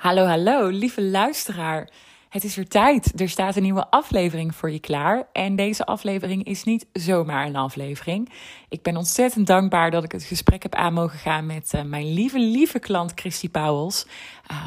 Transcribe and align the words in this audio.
Hallo, 0.00 0.24
hallo, 0.24 0.68
lieve 0.68 1.02
luisteraar. 1.02 1.88
Het 2.28 2.44
is 2.44 2.56
weer 2.56 2.68
tijd. 2.68 3.20
Er 3.20 3.28
staat 3.28 3.56
een 3.56 3.62
nieuwe 3.62 3.90
aflevering 3.90 4.54
voor 4.54 4.70
je 4.70 4.78
klaar. 4.78 5.28
En 5.32 5.56
deze 5.56 5.86
aflevering 5.86 6.44
is 6.44 6.64
niet 6.64 6.86
zomaar 6.92 7.46
een 7.46 7.56
aflevering. 7.56 8.32
Ik 8.68 8.82
ben 8.82 8.96
ontzettend 8.96 9.46
dankbaar 9.46 9.90
dat 9.90 10.04
ik 10.04 10.12
het 10.12 10.22
gesprek 10.22 10.62
heb 10.62 10.74
aan 10.74 10.92
mogen 10.92 11.18
gaan 11.18 11.46
met 11.46 11.72
uh, 11.74 11.82
mijn 11.82 12.12
lieve, 12.12 12.38
lieve 12.38 12.78
klant 12.78 13.12
Christy 13.14 13.48
Pauwels. 13.48 14.06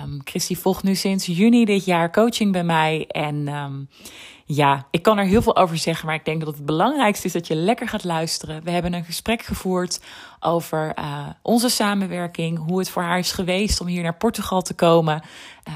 Um, 0.03 0.21
Christy 0.23 0.55
volgt 0.55 0.83
nu 0.83 0.95
sinds 0.95 1.25
juni 1.25 1.65
dit 1.65 1.85
jaar 1.85 2.11
coaching 2.11 2.51
bij 2.51 2.63
mij. 2.63 3.05
En 3.07 3.47
um, 3.47 3.89
ja, 4.55 4.87
ik 4.91 5.01
kan 5.01 5.17
er 5.17 5.25
heel 5.25 5.41
veel 5.41 5.55
over 5.55 5.77
zeggen, 5.77 6.05
maar 6.05 6.15
ik 6.15 6.25
denk 6.25 6.45
dat 6.45 6.55
het 6.55 6.65
belangrijkste 6.65 7.27
is 7.27 7.33
dat 7.33 7.47
je 7.47 7.55
lekker 7.55 7.87
gaat 7.87 8.03
luisteren. 8.03 8.63
We 8.63 8.71
hebben 8.71 8.93
een 8.93 9.03
gesprek 9.03 9.41
gevoerd 9.41 9.99
over 10.39 10.93
uh, 10.99 11.27
onze 11.41 11.69
samenwerking, 11.69 12.65
hoe 12.65 12.79
het 12.79 12.89
voor 12.89 13.01
haar 13.01 13.19
is 13.19 13.31
geweest 13.31 13.81
om 13.81 13.87
hier 13.87 14.03
naar 14.03 14.17
Portugal 14.17 14.61
te 14.61 14.73
komen. 14.73 15.23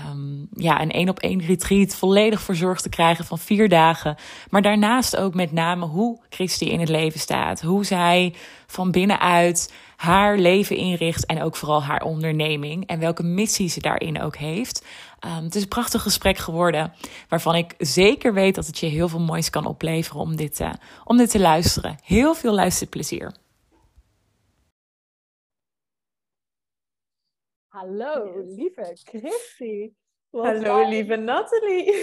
Um, 0.09 0.47
ja, 0.53 0.81
een 0.81 0.91
één 0.91 1.09
op 1.09 1.19
één 1.19 1.41
retreat 1.41 1.95
volledig 1.95 2.41
verzorgd 2.41 2.83
te 2.83 2.89
krijgen 2.89 3.25
van 3.25 3.39
vier 3.39 3.69
dagen. 3.69 4.15
Maar 4.49 4.61
daarnaast 4.61 5.17
ook 5.17 5.33
met 5.33 5.51
name 5.51 5.85
hoe 5.85 6.19
Christy 6.29 6.65
in 6.65 6.79
het 6.79 6.89
leven 6.89 7.19
staat. 7.19 7.61
Hoe 7.61 7.85
zij 7.85 8.33
van 8.67 8.91
binnenuit 8.91 9.73
haar 9.95 10.37
leven 10.37 10.75
inricht 10.75 11.25
en 11.25 11.41
ook 11.41 11.55
vooral 11.55 11.83
haar 11.83 12.01
onderneming 12.01 12.87
en 12.87 12.99
welke 12.99 13.23
missie 13.23 13.69
ze 13.69 13.81
daarin 13.81 14.21
ook 14.21 14.35
heeft. 14.35 14.85
Um, 15.25 15.43
het 15.43 15.55
is 15.55 15.61
een 15.61 15.67
prachtig 15.67 16.01
gesprek 16.01 16.37
geworden, 16.37 16.93
waarvan 17.29 17.55
ik 17.55 17.75
zeker 17.77 18.33
weet 18.33 18.55
dat 18.55 18.67
het 18.67 18.77
je 18.77 18.85
heel 18.85 19.07
veel 19.07 19.19
moois 19.19 19.49
kan 19.49 19.65
opleveren 19.65 20.21
om 20.21 20.35
dit, 20.35 20.59
uh, 20.59 20.73
om 21.03 21.17
dit 21.17 21.29
te 21.29 21.39
luisteren. 21.39 21.97
Heel 22.03 22.33
veel 22.33 22.53
luisterplezier. 22.53 23.31
Hallo, 27.67 28.43
lieve 28.45 28.97
Christy. 29.03 29.93
Hallo, 30.29 30.61
fijn. 30.61 30.89
lieve 30.89 31.15
Nathalie. 31.15 31.93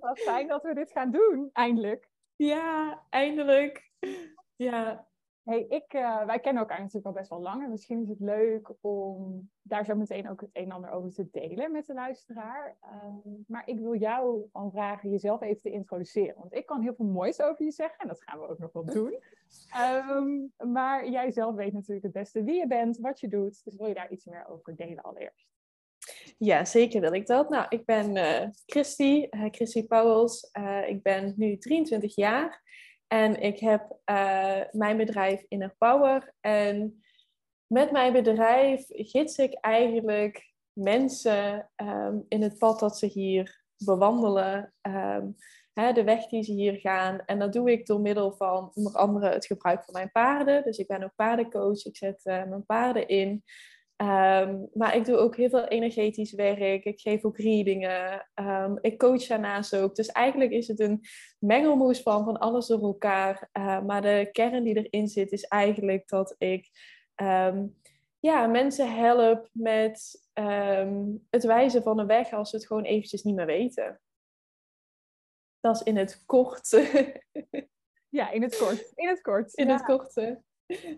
Wat 0.00 0.18
fijn 0.18 0.48
dat 0.48 0.62
we 0.62 0.74
dit 0.74 0.90
gaan 0.90 1.10
doen, 1.10 1.50
eindelijk. 1.52 2.08
Ja, 2.36 3.06
eindelijk. 3.10 3.90
Ja, 4.56 5.08
Hey, 5.44 5.66
ik, 5.68 5.94
uh, 5.94 6.24
wij 6.24 6.40
kennen 6.40 6.62
elkaar 6.62 6.78
natuurlijk 6.78 7.06
al 7.06 7.12
best 7.12 7.30
wel 7.30 7.40
lang. 7.40 7.62
En 7.62 7.70
misschien 7.70 8.02
is 8.02 8.08
het 8.08 8.20
leuk 8.20 8.72
om 8.80 9.50
daar 9.62 9.84
zo 9.84 9.94
meteen 9.94 10.30
ook 10.30 10.40
het 10.40 10.50
een 10.52 10.64
en 10.64 10.70
ander 10.70 10.90
over 10.90 11.10
te 11.10 11.28
delen 11.30 11.72
met 11.72 11.86
de 11.86 11.94
luisteraar. 11.94 12.76
Um, 13.04 13.44
maar 13.46 13.62
ik 13.66 13.78
wil 13.78 13.94
jou 13.94 14.48
al 14.52 14.70
vragen 14.70 15.10
jezelf 15.10 15.40
even 15.42 15.62
te 15.62 15.70
introduceren. 15.70 16.34
Want 16.38 16.54
ik 16.54 16.66
kan 16.66 16.80
heel 16.80 16.94
veel 16.94 17.06
moois 17.06 17.40
over 17.40 17.64
je 17.64 17.70
zeggen. 17.70 17.98
En 17.98 18.08
dat 18.08 18.22
gaan 18.22 18.40
we 18.40 18.48
ook 18.48 18.58
nog 18.58 18.72
wel 18.72 18.84
doen. 18.84 19.18
Um, 20.16 20.52
maar 20.72 21.08
jij 21.08 21.30
zelf 21.30 21.54
weet 21.54 21.72
natuurlijk 21.72 22.04
het 22.04 22.12
beste 22.12 22.44
wie 22.44 22.56
je 22.56 22.66
bent, 22.66 22.98
wat 22.98 23.20
je 23.20 23.28
doet. 23.28 23.64
Dus 23.64 23.76
wil 23.76 23.86
je 23.86 23.94
daar 23.94 24.12
iets 24.12 24.24
meer 24.24 24.46
over 24.48 24.76
delen 24.76 25.02
allereerst? 25.02 25.48
Ja, 26.38 26.64
zeker 26.64 27.00
wil 27.00 27.12
ik 27.12 27.26
dat. 27.26 27.48
Nou, 27.48 27.66
ik 27.68 27.84
ben 27.84 28.16
uh, 28.16 28.48
Christy, 28.66 29.26
uh, 29.30 29.46
Christy 29.50 29.86
Pauwels. 29.86 30.50
ik 30.86 31.02
ben 31.02 31.34
nu 31.36 31.58
23 31.58 32.14
jaar. 32.14 32.62
En 33.12 33.40
ik 33.40 33.58
heb 33.58 33.98
uh, 34.10 34.60
mijn 34.70 34.96
bedrijf 34.96 35.44
Inner 35.48 35.74
Power. 35.78 36.34
En 36.40 37.02
met 37.66 37.90
mijn 37.90 38.12
bedrijf 38.12 38.84
gids 38.88 39.38
ik 39.38 39.54
eigenlijk 39.54 40.52
mensen 40.72 41.70
um, 41.76 42.24
in 42.28 42.42
het 42.42 42.58
pad 42.58 42.80
dat 42.80 42.98
ze 42.98 43.06
hier 43.06 43.64
bewandelen. 43.76 44.74
Um, 44.82 45.36
hè, 45.72 45.92
de 45.92 46.04
weg 46.04 46.26
die 46.26 46.42
ze 46.42 46.52
hier 46.52 46.74
gaan. 46.74 47.24
En 47.26 47.38
dat 47.38 47.52
doe 47.52 47.70
ik 47.70 47.86
door 47.86 48.00
middel 48.00 48.32
van 48.32 48.70
onder 48.74 48.92
andere 48.92 49.28
het 49.28 49.46
gebruik 49.46 49.84
van 49.84 49.94
mijn 49.94 50.10
paarden. 50.10 50.62
Dus 50.62 50.78
ik 50.78 50.86
ben 50.86 51.02
ook 51.02 51.14
paardencoach. 51.14 51.84
Ik 51.84 51.96
zet 51.96 52.20
uh, 52.24 52.44
mijn 52.44 52.66
paarden 52.66 53.08
in. 53.08 53.44
Um, 54.02 54.68
maar 54.72 54.96
ik 54.96 55.04
doe 55.04 55.16
ook 55.16 55.36
heel 55.36 55.48
veel 55.48 55.64
energetisch 55.64 56.32
werk. 56.32 56.84
Ik 56.84 57.00
geef 57.00 57.24
ook 57.24 57.38
readingen. 57.38 58.28
Um, 58.34 58.78
ik 58.80 58.98
coach 58.98 59.26
daarnaast 59.26 59.76
ook. 59.76 59.94
Dus 59.94 60.06
eigenlijk 60.06 60.50
is 60.50 60.68
het 60.68 60.80
een 60.80 61.00
mengelmoes 61.38 62.02
van, 62.02 62.24
van 62.24 62.38
alles 62.38 62.66
door 62.66 62.82
elkaar. 62.82 63.48
Uh, 63.52 63.82
maar 63.82 64.02
de 64.02 64.28
kern 64.32 64.64
die 64.64 64.88
erin 64.88 65.08
zit 65.08 65.32
is 65.32 65.44
eigenlijk 65.44 66.08
dat 66.08 66.34
ik 66.38 66.68
um, 67.22 67.78
ja, 68.18 68.46
mensen 68.46 68.94
help 68.94 69.48
met 69.52 70.28
het 71.30 71.44
wijzen 71.44 71.82
van 71.82 71.98
een 71.98 72.06
weg 72.06 72.32
als 72.32 72.50
ze 72.50 72.56
het 72.56 72.66
gewoon 72.66 72.84
eventjes 72.84 73.22
niet 73.22 73.34
meer 73.34 73.46
weten. 73.46 74.00
Dat 75.60 75.74
is 75.74 75.82
in 75.82 75.96
het 75.96 76.22
kort. 76.26 76.68
ja, 78.08 78.30
in 78.30 78.42
het 78.42 78.58
kort. 78.58 78.92
In 78.94 79.08
het 79.08 79.20
kort. 79.20 79.54
In 79.54 79.66
ja. 79.66 79.72
het 79.72 79.82
korte. 79.82 80.42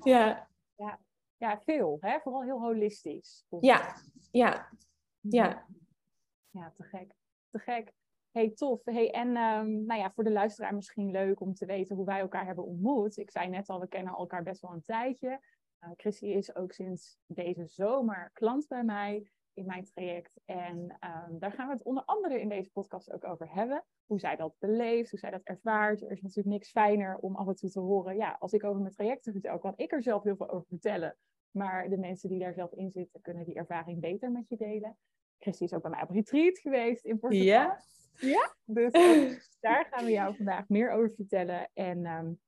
Ja. 0.02 0.48
ja 0.76 1.00
ja, 1.42 1.60
veel. 1.60 1.96
Hè? 2.00 2.20
Vooral 2.20 2.42
heel 2.42 2.60
holistisch. 2.60 3.44
Ja, 3.60 3.96
ja, 4.30 4.68
ja. 5.20 5.66
Ja, 6.50 6.72
te 6.74 6.82
gek. 6.82 7.14
Te 7.50 7.58
gek. 7.58 7.92
Hey, 8.30 8.50
tof. 8.50 8.84
Hey, 8.84 9.10
en 9.10 9.28
um, 9.36 9.86
nou 9.86 10.00
ja, 10.00 10.12
voor 10.12 10.24
de 10.24 10.32
luisteraar 10.32 10.74
misschien 10.74 11.10
leuk 11.10 11.40
om 11.40 11.54
te 11.54 11.66
weten 11.66 11.96
hoe 11.96 12.04
wij 12.04 12.20
elkaar 12.20 12.46
hebben 12.46 12.64
ontmoet. 12.64 13.16
Ik 13.16 13.30
zei 13.30 13.48
net 13.48 13.68
al, 13.68 13.80
we 13.80 13.88
kennen 13.88 14.14
elkaar 14.14 14.42
best 14.42 14.60
wel 14.60 14.72
een 14.72 14.82
tijdje. 14.82 15.40
Uh, 15.80 15.90
Chrissy 15.96 16.26
is 16.26 16.54
ook 16.54 16.72
sinds 16.72 17.18
deze 17.26 17.66
zomer 17.66 18.30
klant 18.32 18.68
bij 18.68 18.84
mij 18.84 19.30
in 19.52 19.66
mijn 19.66 19.84
traject. 19.84 20.40
En 20.44 20.78
um, 20.78 21.38
daar 21.38 21.52
gaan 21.52 21.66
we 21.66 21.72
het 21.72 21.82
onder 21.82 22.04
andere 22.04 22.40
in 22.40 22.48
deze 22.48 22.70
podcast 22.70 23.12
ook 23.12 23.24
over 23.24 23.54
hebben. 23.54 23.84
Hoe 24.06 24.18
zij 24.20 24.36
dat 24.36 24.54
beleeft, 24.58 25.10
hoe 25.10 25.18
zij 25.18 25.30
dat 25.30 25.42
ervaart. 25.42 26.02
Er 26.02 26.10
is 26.10 26.22
natuurlijk 26.22 26.54
niks 26.54 26.70
fijner 26.70 27.16
om 27.16 27.36
af 27.36 27.48
en 27.48 27.54
toe 27.54 27.70
te 27.70 27.80
horen. 27.80 28.16
Ja, 28.16 28.36
als 28.38 28.52
ik 28.52 28.64
over 28.64 28.80
mijn 28.80 28.94
trajecten 28.94 29.32
vertel, 29.32 29.58
kan 29.58 29.72
ik 29.76 29.92
er 29.92 30.02
zelf 30.02 30.22
heel 30.22 30.36
veel 30.36 30.50
over 30.50 30.66
vertellen. 30.68 31.16
Maar 31.52 31.88
de 31.88 31.98
mensen 31.98 32.28
die 32.28 32.38
daar 32.38 32.54
zelf 32.54 32.72
in 32.72 32.90
zitten, 32.90 33.20
kunnen 33.20 33.44
die 33.44 33.54
ervaring 33.54 34.00
beter 34.00 34.30
met 34.30 34.48
je 34.48 34.56
delen. 34.56 34.96
Christy 35.38 35.64
is 35.64 35.72
ook 35.72 35.82
bij 35.82 35.90
mij 35.90 36.02
op 36.02 36.10
retreat 36.10 36.58
geweest 36.58 37.04
in 37.04 37.18
Portugal. 37.18 37.46
Ja. 37.46 37.80
Ja, 38.16 38.54
dus 38.64 38.92
daar 39.60 39.86
gaan 39.90 40.04
we 40.04 40.10
jou 40.10 40.36
vandaag 40.36 40.68
meer 40.68 40.90
over 40.90 41.10
vertellen. 41.10 41.70
En 41.74 42.06
um, 42.06 42.40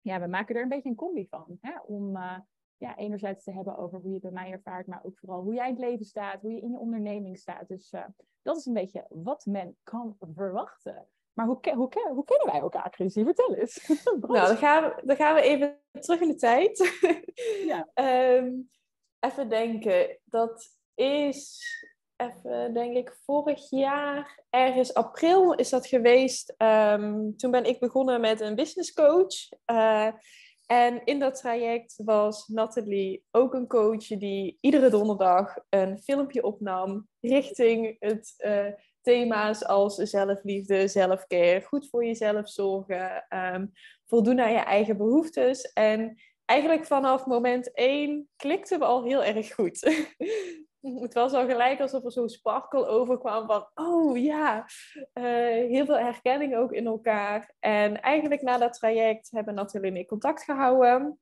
ja, 0.00 0.20
we 0.20 0.26
maken 0.26 0.54
er 0.54 0.62
een 0.62 0.68
beetje 0.68 0.88
een 0.88 0.94
combi 0.94 1.26
van. 1.26 1.58
Hè? 1.60 1.78
Om 1.86 2.16
uh, 2.16 2.38
ja, 2.76 2.96
enerzijds 2.96 3.44
te 3.44 3.52
hebben 3.52 3.76
over 3.76 3.98
hoe 3.98 4.08
je 4.08 4.14
het 4.14 4.22
bij 4.22 4.32
mij 4.32 4.50
ervaart, 4.50 4.86
maar 4.86 5.04
ook 5.04 5.18
vooral 5.18 5.42
hoe 5.42 5.54
jij 5.54 5.68
in 5.68 5.74
het 5.74 5.84
leven 5.84 6.04
staat, 6.04 6.40
hoe 6.40 6.52
je 6.52 6.60
in 6.60 6.70
je 6.70 6.78
onderneming 6.78 7.38
staat. 7.38 7.68
Dus 7.68 7.92
uh, 7.92 8.04
dat 8.42 8.56
is 8.56 8.66
een 8.66 8.72
beetje 8.72 9.06
wat 9.08 9.46
men 9.46 9.76
kan 9.82 10.16
verwachten. 10.34 11.06
Maar 11.34 11.46
hoe, 11.46 11.58
hoe, 11.74 11.88
hoe 12.14 12.24
kennen 12.24 12.52
wij 12.52 12.60
elkaar, 12.60 12.88
Chrissy? 12.90 13.24
Vertel 13.24 13.54
eens. 13.54 13.88
nou, 14.04 14.46
dan 14.46 14.56
gaan, 14.56 14.82
we, 14.82 15.02
dan 15.04 15.16
gaan 15.16 15.34
we 15.34 15.40
even 15.40 15.80
terug 16.00 16.20
in 16.20 16.28
de 16.28 16.34
tijd. 16.34 16.98
ja. 17.70 17.88
um, 18.36 18.70
even 19.20 19.48
denken. 19.48 20.18
Dat 20.24 20.70
is, 20.94 21.62
even 22.16 22.74
denk 22.74 22.96
ik, 22.96 23.18
vorig 23.24 23.70
jaar, 23.70 24.44
ergens 24.50 24.94
april 24.94 25.54
is 25.54 25.68
dat 25.68 25.86
geweest. 25.86 26.54
Um, 26.58 27.36
toen 27.36 27.50
ben 27.50 27.64
ik 27.64 27.80
begonnen 27.80 28.20
met 28.20 28.40
een 28.40 28.54
business 28.54 28.92
coach. 28.92 29.34
Uh, 29.66 30.12
en 30.66 31.04
in 31.04 31.18
dat 31.18 31.36
traject 31.36 32.02
was 32.04 32.48
Nathalie 32.48 33.24
ook 33.30 33.54
een 33.54 33.66
coach 33.66 34.06
die 34.06 34.58
iedere 34.60 34.90
donderdag 34.90 35.56
een 35.68 35.98
filmpje 35.98 36.42
opnam 36.42 37.08
richting 37.20 37.96
het 37.98 38.34
uh, 38.38 38.72
thema's 39.04 39.64
als 39.64 39.94
zelfliefde, 39.94 40.88
zelfcare, 40.88 41.62
goed 41.62 41.88
voor 41.88 42.04
jezelf 42.04 42.48
zorgen, 42.48 43.26
um, 43.54 43.72
voldoen 44.06 44.40
aan 44.40 44.52
je 44.52 44.58
eigen 44.58 44.96
behoeftes. 44.96 45.72
En 45.72 46.16
eigenlijk 46.44 46.86
vanaf 46.86 47.26
moment 47.26 47.74
één 47.74 48.28
klikten 48.36 48.78
we 48.78 48.84
al 48.84 49.04
heel 49.04 49.24
erg 49.24 49.54
goed. 49.54 50.04
het 51.04 51.14
was 51.14 51.32
al 51.32 51.46
gelijk 51.46 51.80
alsof 51.80 52.04
er 52.04 52.12
zo'n 52.12 52.28
sparkle 52.28 52.86
overkwam 52.86 53.46
van, 53.46 53.68
oh 53.74 54.22
ja, 54.22 54.66
uh, 55.14 55.24
heel 55.70 55.84
veel 55.84 55.98
herkenning 55.98 56.56
ook 56.56 56.72
in 56.72 56.86
elkaar. 56.86 57.54
En 57.60 58.00
eigenlijk 58.00 58.42
na 58.42 58.58
dat 58.58 58.72
traject 58.72 59.30
hebben 59.30 59.54
Nathalie 59.54 59.90
en 59.90 59.96
ik 59.96 60.08
contact 60.08 60.44
gehouden. 60.44 61.18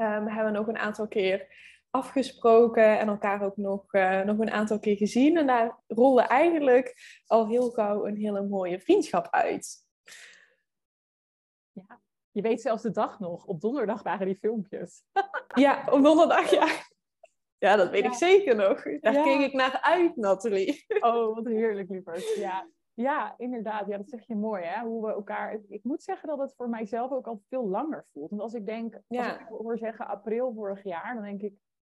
Um, 0.00 0.28
hebben 0.28 0.52
nog 0.52 0.66
een 0.66 0.78
aantal 0.78 1.08
keer 1.08 1.46
afgesproken 1.94 2.98
en 2.98 3.08
elkaar 3.08 3.42
ook 3.42 3.56
nog, 3.56 3.94
uh, 3.94 4.20
nog 4.20 4.38
een 4.38 4.50
aantal 4.50 4.78
keer 4.78 4.96
gezien. 4.96 5.36
En 5.36 5.46
daar 5.46 5.82
rolde 5.86 6.22
eigenlijk 6.22 6.94
al 7.26 7.48
heel 7.48 7.70
gauw 7.70 8.06
een 8.06 8.16
hele 8.16 8.42
mooie 8.42 8.80
vriendschap 8.80 9.28
uit. 9.30 9.86
Ja, 11.72 12.00
je 12.30 12.42
weet 12.42 12.60
zelfs 12.60 12.82
de 12.82 12.90
dag 12.90 13.18
nog. 13.18 13.46
Op 13.46 13.60
donderdag 13.60 14.02
waren 14.02 14.26
die 14.26 14.36
filmpjes. 14.36 15.02
ja, 15.54 15.84
op 15.90 16.02
donderdag, 16.02 16.50
ja. 16.50 16.66
Ja, 17.58 17.76
dat 17.76 17.90
weet 17.90 18.02
ja. 18.02 18.08
ik 18.08 18.14
zeker 18.14 18.56
nog. 18.56 18.82
Daar 19.00 19.12
ja. 19.12 19.22
keek 19.22 19.40
ik 19.40 19.52
naar 19.52 19.78
uit, 19.80 20.16
Nathalie. 20.16 20.84
Oh, 21.00 21.34
wat 21.34 21.46
heerlijk, 21.46 21.90
lieverd. 21.90 22.34
Ja. 22.36 22.68
Ja, 22.94 23.34
inderdaad. 23.38 23.86
Ja, 23.86 23.96
dat 23.96 24.08
zeg 24.08 24.26
je 24.26 24.36
mooi, 24.36 24.64
hè? 24.64 24.82
Hoe 24.82 25.06
we 25.06 25.12
elkaar... 25.12 25.60
Ik 25.68 25.84
moet 25.84 26.02
zeggen 26.02 26.28
dat 26.28 26.38
het 26.38 26.54
voor 26.56 26.68
mijzelf 26.68 27.10
ook 27.10 27.26
al 27.26 27.42
veel 27.48 27.68
langer 27.68 28.06
voelt. 28.12 28.30
Want 28.30 28.42
als 28.42 28.54
ik 28.54 28.66
denk, 28.66 29.00
ja. 29.08 29.28
als 29.28 29.40
ik 29.40 29.46
hoor 29.48 29.78
zeggen 29.78 30.06
april 30.06 30.52
vorig 30.54 30.84
jaar, 30.84 31.14
dan 31.14 31.24
denk 31.24 31.42
ik, 31.42 31.54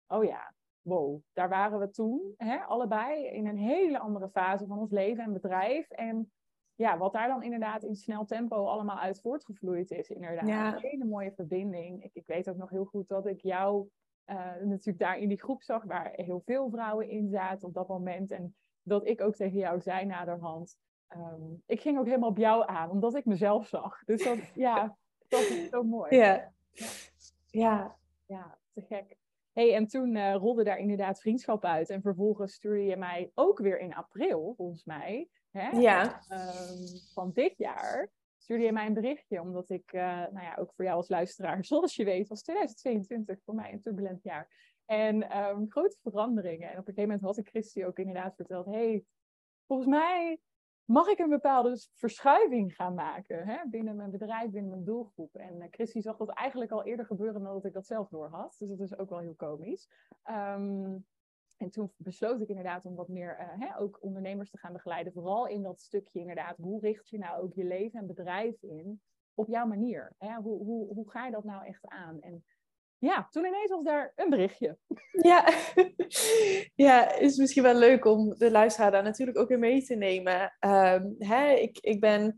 oh 0.06 0.24
ja, 0.24 0.54
wow, 0.82 1.20
daar 1.32 1.48
waren 1.48 1.78
we 1.78 1.90
toen, 1.90 2.34
hè, 2.36 2.56
allebei, 2.56 3.26
in 3.26 3.46
een 3.46 3.58
hele 3.58 3.98
andere 3.98 4.28
fase 4.28 4.66
van 4.66 4.78
ons 4.78 4.90
leven 4.90 5.24
en 5.24 5.32
bedrijf. 5.32 5.90
En 5.90 6.32
ja, 6.74 6.98
wat 6.98 7.12
daar 7.12 7.28
dan 7.28 7.42
inderdaad 7.42 7.82
in 7.82 7.96
snel 7.96 8.24
tempo 8.24 8.66
allemaal 8.66 8.98
uit 8.98 9.20
voortgevloeid 9.20 9.90
is, 9.90 10.10
inderdaad. 10.10 10.48
Ja. 10.48 10.74
Een 10.74 10.80
hele 10.80 11.04
mooie 11.04 11.32
verbinding. 11.32 12.04
Ik, 12.04 12.10
ik 12.14 12.26
weet 12.26 12.48
ook 12.48 12.56
nog 12.56 12.70
heel 12.70 12.84
goed 12.84 13.08
dat 13.08 13.26
ik 13.26 13.40
jou 13.40 13.88
uh, 14.26 14.36
natuurlijk 14.62 14.98
daar 14.98 15.18
in 15.18 15.28
die 15.28 15.40
groep 15.40 15.62
zag, 15.62 15.84
waar 15.84 16.12
heel 16.14 16.42
veel 16.44 16.70
vrouwen 16.70 17.08
in 17.08 17.28
zaten 17.28 17.68
op 17.68 17.74
dat 17.74 17.88
moment. 17.88 18.30
En 18.30 18.56
dat 18.82 19.06
ik 19.06 19.20
ook 19.20 19.34
tegen 19.34 19.58
jou 19.58 19.80
zei 19.80 20.04
naderhand. 20.04 20.78
Um, 21.16 21.62
ik 21.66 21.80
ging 21.80 21.98
ook 21.98 22.06
helemaal 22.06 22.28
op 22.28 22.38
jou 22.38 22.66
aan, 22.66 22.90
omdat 22.90 23.14
ik 23.14 23.24
mezelf 23.24 23.66
zag. 23.66 24.04
Dus 24.04 24.24
dat, 24.24 24.38
ja, 24.54 24.96
dat 25.28 25.40
is 25.40 25.68
zo 25.68 25.82
mooi. 25.82 26.16
Ja. 26.16 26.52
Ja. 27.46 27.96
Ja, 28.26 28.58
te 28.72 28.82
gek. 28.82 29.16
Hey, 29.54 29.74
en 29.74 29.86
toen 29.86 30.16
uh, 30.16 30.34
rolde 30.34 30.64
daar 30.64 30.78
inderdaad 30.78 31.20
vriendschap 31.20 31.64
uit. 31.64 31.90
En 31.90 32.02
vervolgens 32.02 32.52
stuurde 32.52 32.84
je 32.84 32.96
mij 32.96 33.30
ook 33.34 33.58
weer 33.58 33.78
in 33.78 33.94
april, 33.94 34.54
volgens 34.56 34.84
mij. 34.84 35.28
Hè? 35.50 35.68
Ja. 35.68 36.22
Um, 36.28 36.86
van 37.12 37.30
dit 37.32 37.58
jaar 37.58 38.10
stuurde 38.38 38.64
je 38.64 38.72
mij 38.72 38.86
een 38.86 38.94
berichtje, 38.94 39.40
omdat 39.40 39.70
ik, 39.70 39.92
uh, 39.92 40.02
nou 40.02 40.40
ja, 40.40 40.56
ook 40.58 40.72
voor 40.74 40.84
jou 40.84 40.96
als 40.96 41.08
luisteraar, 41.08 41.64
zoals 41.70 41.96
je 41.96 42.04
weet, 42.04 42.28
was 42.28 42.42
2022 42.42 43.38
voor 43.44 43.54
mij 43.54 43.72
een 43.72 43.80
turbulent 43.80 44.22
jaar. 44.22 44.72
En 44.84 45.38
um, 45.38 45.70
grote 45.70 45.96
veranderingen. 46.02 46.70
En 46.70 46.78
op 46.78 46.88
een 46.88 46.94
gegeven 46.94 47.02
moment 47.02 47.20
had 47.20 47.36
ik 47.36 47.48
Christy 47.48 47.84
ook 47.84 47.98
inderdaad 47.98 48.36
verteld, 48.36 48.66
hey, 48.66 49.04
volgens 49.66 49.88
mij 49.88 50.38
mag 50.84 51.06
ik 51.06 51.18
een 51.18 51.28
bepaalde 51.28 51.86
verschuiving 51.94 52.74
gaan 52.74 52.94
maken 52.94 53.46
hè? 53.46 53.68
binnen 53.68 53.96
mijn 53.96 54.10
bedrijf, 54.10 54.50
binnen 54.50 54.70
mijn 54.70 54.84
doelgroep. 54.84 55.34
En 55.34 55.56
uh, 55.56 55.64
Christy 55.70 56.00
zag 56.00 56.16
dat 56.16 56.28
eigenlijk 56.28 56.70
al 56.70 56.84
eerder 56.84 57.06
gebeuren 57.06 57.42
dan 57.42 57.52
dat 57.52 57.64
ik 57.64 57.72
dat 57.72 57.86
zelf 57.86 58.08
door 58.08 58.28
had. 58.28 58.56
Dus 58.58 58.68
dat 58.68 58.80
is 58.80 58.98
ook 58.98 59.10
wel 59.10 59.18
heel 59.18 59.34
komisch. 59.34 59.88
Um, 60.30 61.06
en 61.56 61.70
toen 61.70 61.92
besloot 61.96 62.40
ik 62.40 62.48
inderdaad 62.48 62.84
om 62.84 62.94
wat 62.94 63.08
meer 63.08 63.38
uh, 63.40 63.68
hè, 63.68 63.78
ook 63.78 64.02
ondernemers 64.02 64.50
te 64.50 64.58
gaan 64.58 64.72
begeleiden. 64.72 65.12
Vooral 65.12 65.46
in 65.46 65.62
dat 65.62 65.80
stukje 65.80 66.20
inderdaad, 66.20 66.56
hoe 66.56 66.80
richt 66.80 67.08
je 67.08 67.18
nou 67.18 67.42
ook 67.42 67.54
je 67.54 67.64
leven 67.64 68.00
en 68.00 68.06
bedrijf 68.06 68.62
in 68.62 69.00
op 69.34 69.48
jouw 69.48 69.66
manier? 69.66 70.14
Hè? 70.18 70.34
Hoe, 70.34 70.64
hoe, 70.64 70.94
hoe 70.94 71.10
ga 71.10 71.24
je 71.24 71.32
dat 71.32 71.44
nou 71.44 71.64
echt 71.64 71.86
aan? 71.86 72.20
En 72.20 72.44
ja, 73.04 73.28
toen 73.30 73.44
ineens 73.44 73.70
was 73.70 73.84
daar 73.84 74.12
een 74.16 74.30
berichtje. 74.30 74.78
Ja, 75.10 75.48
ja 76.86 77.12
is 77.12 77.36
misschien 77.36 77.62
wel 77.62 77.74
leuk 77.74 78.04
om 78.04 78.34
de 78.34 78.50
luisteraar 78.50 78.90
daar 78.90 79.02
natuurlijk 79.02 79.38
ook 79.38 79.50
in 79.50 79.58
mee 79.58 79.82
te 79.82 79.94
nemen. 79.94 80.56
Um, 80.60 81.14
hè, 81.18 81.52
ik, 81.52 81.78
ik 81.80 82.00
ben 82.00 82.36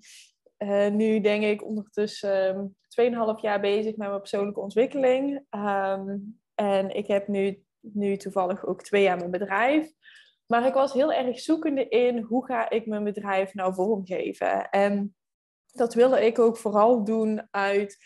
uh, 0.58 0.88
nu 0.88 1.20
denk 1.20 1.44
ik 1.44 1.64
ondertussen 1.64 2.56
um, 2.98 3.34
2,5 3.36 3.40
jaar 3.40 3.60
bezig 3.60 3.96
met 3.96 4.08
mijn 4.08 4.20
persoonlijke 4.20 4.60
ontwikkeling. 4.60 5.44
Um, 5.50 6.40
en 6.54 6.90
ik 6.90 7.06
heb 7.06 7.28
nu, 7.28 7.62
nu 7.80 8.16
toevallig 8.16 8.66
ook 8.66 8.82
twee 8.82 9.02
jaar 9.02 9.16
mijn 9.16 9.30
bedrijf. 9.30 9.92
Maar 10.46 10.66
ik 10.66 10.74
was 10.74 10.92
heel 10.92 11.12
erg 11.12 11.40
zoekende 11.40 11.88
in 11.88 12.18
hoe 12.18 12.46
ga 12.46 12.70
ik 12.70 12.86
mijn 12.86 13.04
bedrijf 13.04 13.54
nou 13.54 13.74
vormgeven. 13.74 14.70
En 14.70 15.16
dat 15.72 15.94
wilde 15.94 16.26
ik 16.26 16.38
ook 16.38 16.56
vooral 16.56 17.04
doen 17.04 17.48
uit 17.50 17.98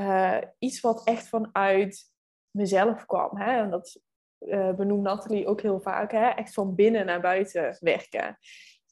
uh, 0.00 0.38
iets 0.58 0.80
wat 0.80 1.04
echt 1.04 1.28
vanuit 1.28 2.10
mezelf 2.50 3.06
kwam. 3.06 3.36
Hè? 3.36 3.62
En 3.62 3.70
dat 3.70 4.00
uh, 4.38 4.74
benoemt 4.74 5.02
Nathalie 5.02 5.46
ook 5.46 5.60
heel 5.60 5.80
vaak. 5.80 6.12
Hè? 6.12 6.28
Echt 6.28 6.54
van 6.54 6.74
binnen 6.74 7.06
naar 7.06 7.20
buiten 7.20 7.76
werken. 7.80 8.38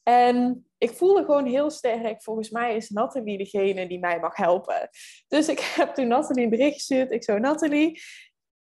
En 0.03 0.67
ik 0.79 0.91
voelde 0.91 1.25
gewoon 1.25 1.47
heel 1.47 1.71
sterk, 1.71 2.23
volgens 2.23 2.51
mij 2.51 2.77
is 2.77 2.89
Nathalie 2.89 3.39
degene 3.39 3.89
die 3.89 3.99
mij 3.99 4.21
mag 4.21 4.37
helpen. 4.37 4.89
Dus 5.29 5.49
ik 5.49 5.59
heb 5.59 5.95
toen 5.95 6.09
Nathalie 6.09 6.45
een 6.45 6.51
bericht 6.51 6.75
gestuurd. 6.75 7.11
Ik 7.11 7.25
zo, 7.25 7.39
Nathalie, 7.39 8.01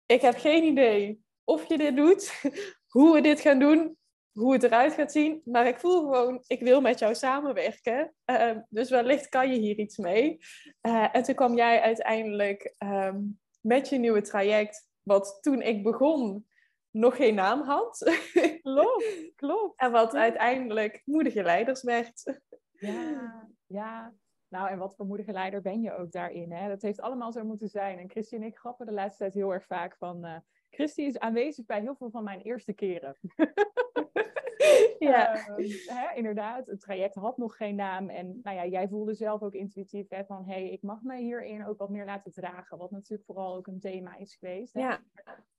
ik 0.06 0.20
heb 0.20 0.36
geen 0.36 0.64
idee 0.64 1.20
of 1.44 1.68
je 1.68 1.78
dit 1.78 1.96
doet, 1.96 2.40
hoe 2.94 3.14
we 3.14 3.20
dit 3.20 3.40
gaan 3.40 3.58
doen, 3.58 3.96
hoe 4.36 4.52
het 4.52 4.62
eruit 4.62 4.92
gaat 4.92 5.12
zien. 5.12 5.42
Maar 5.44 5.66
ik 5.66 5.78
voel 5.78 6.00
gewoon, 6.00 6.42
ik 6.46 6.60
wil 6.60 6.80
met 6.80 6.98
jou 6.98 7.14
samenwerken. 7.14 8.14
Uh, 8.26 8.56
dus 8.68 8.90
wellicht 8.90 9.28
kan 9.28 9.52
je 9.52 9.58
hier 9.58 9.78
iets 9.78 9.96
mee. 9.96 10.38
Uh, 10.82 11.08
en 11.12 11.22
toen 11.22 11.34
kwam 11.34 11.56
jij 11.56 11.80
uiteindelijk 11.80 12.74
um, 12.78 13.40
met 13.60 13.88
je 13.88 13.98
nieuwe 13.98 14.20
traject, 14.20 14.88
wat 15.02 15.38
toen 15.40 15.62
ik 15.62 15.82
begon 15.82 16.46
nog 16.90 17.16
geen 17.16 17.34
naam 17.34 17.62
had. 17.62 18.18
Klopt, 18.62 19.32
klopt. 19.36 19.80
en 19.80 19.90
wat 19.90 20.14
uiteindelijk 20.14 21.02
moedige 21.04 21.42
leiders 21.42 21.82
werd. 21.82 22.40
Ja, 22.72 23.48
ja. 23.66 24.14
Nou, 24.48 24.68
en 24.68 24.78
wat 24.78 24.94
voor 24.96 25.06
moedige 25.06 25.32
leider 25.32 25.62
ben 25.62 25.80
je 25.80 25.96
ook 25.96 26.12
daarin? 26.12 26.52
Hè? 26.52 26.68
Dat 26.68 26.82
heeft 26.82 27.00
allemaal 27.00 27.32
zo 27.32 27.44
moeten 27.44 27.68
zijn. 27.68 27.98
En 27.98 28.10
Christy 28.10 28.34
en 28.34 28.42
ik 28.42 28.56
grappen 28.56 28.86
de 28.86 28.92
laatste 28.92 29.18
tijd 29.18 29.34
heel 29.34 29.52
erg 29.52 29.66
vaak 29.66 29.96
van... 29.96 30.24
Uh, 30.26 30.36
Christy 30.76 31.02
is 31.02 31.18
aanwezig 31.18 31.66
bij 31.66 31.80
heel 31.80 31.94
veel 31.94 32.10
van 32.10 32.24
mijn 32.24 32.40
eerste 32.40 32.72
keren. 32.72 33.16
ja. 34.98 35.48
Uh, 35.58 35.86
hè, 35.86 36.14
inderdaad, 36.14 36.66
het 36.66 36.80
traject 36.80 37.14
had 37.14 37.36
nog 37.36 37.56
geen 37.56 37.74
naam. 37.74 38.08
En 38.08 38.40
nou 38.42 38.56
ja, 38.56 38.66
jij 38.66 38.88
voelde 38.88 39.14
zelf 39.14 39.42
ook 39.42 39.54
intuïtief 39.54 40.08
hè, 40.08 40.24
van... 40.24 40.44
hé, 40.44 40.52
hey, 40.52 40.70
ik 40.70 40.82
mag 40.82 41.02
me 41.02 41.16
hierin 41.16 41.66
ook 41.66 41.78
wat 41.78 41.90
meer 41.90 42.04
laten 42.04 42.32
dragen. 42.32 42.78
Wat 42.78 42.90
natuurlijk 42.90 43.24
vooral 43.26 43.56
ook 43.56 43.66
een 43.66 43.80
thema 43.80 44.16
is 44.16 44.36
geweest. 44.36 44.74
Hè? 44.74 44.80
Ja. 44.80 45.02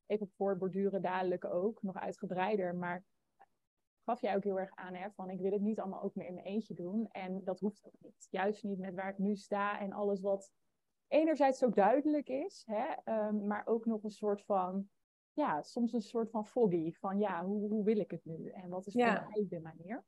Even 0.06 0.30
voor 0.36 0.58
borduren 0.58 1.02
dadelijk 1.02 1.46
ook, 1.46 1.82
nog 1.82 1.96
uitgebreider. 1.96 2.76
Maar 2.76 3.06
gaf 4.04 4.22
jij 4.22 4.36
ook 4.36 4.44
heel 4.44 4.60
erg 4.60 4.76
aan, 4.76 4.94
hè, 4.94 5.12
van 5.12 5.30
ik 5.30 5.40
wil 5.40 5.52
het 5.52 5.62
niet 5.62 5.80
allemaal 5.80 6.02
ook 6.02 6.16
meer 6.16 6.28
in 6.28 6.34
mijn 6.34 6.46
eentje 6.46 6.74
doen. 6.74 7.08
En 7.12 7.44
dat 7.44 7.60
hoeft 7.60 7.86
ook 7.86 8.00
niet. 8.00 8.28
Juist 8.30 8.64
niet 8.64 8.80
met 8.80 8.96
waar 8.96 9.10
ik 9.10 9.18
nu 9.18 9.36
sta 9.36 9.80
en 9.80 9.92
alles 9.92 10.22
wat 10.22 10.52
enerzijds 11.08 11.60
zo 11.60 11.70
duidelijk 11.70 12.30
is, 12.30 12.64
hè, 12.66 13.14
um, 13.28 13.48
maar 13.48 13.62
ook 13.66 13.86
nog 13.86 14.04
een 14.04 14.12
soort 14.12 14.44
van 14.44 14.90
ja, 15.38 15.62
soms 15.62 15.94
een 15.94 16.02
soort 16.02 16.30
van 16.30 16.48
foggy. 16.48 16.94
Van 16.94 17.20
ja, 17.20 17.46
hoe, 17.46 17.70
hoe 17.70 17.84
wil 17.84 17.98
ik 17.98 18.12
het 18.12 18.26
nu? 18.26 18.50
En 18.50 18.70
wat 18.70 18.88
is 18.88 18.94
ja. 18.94 19.28
mij 19.30 19.46
de 19.50 19.60
manier? 19.60 20.04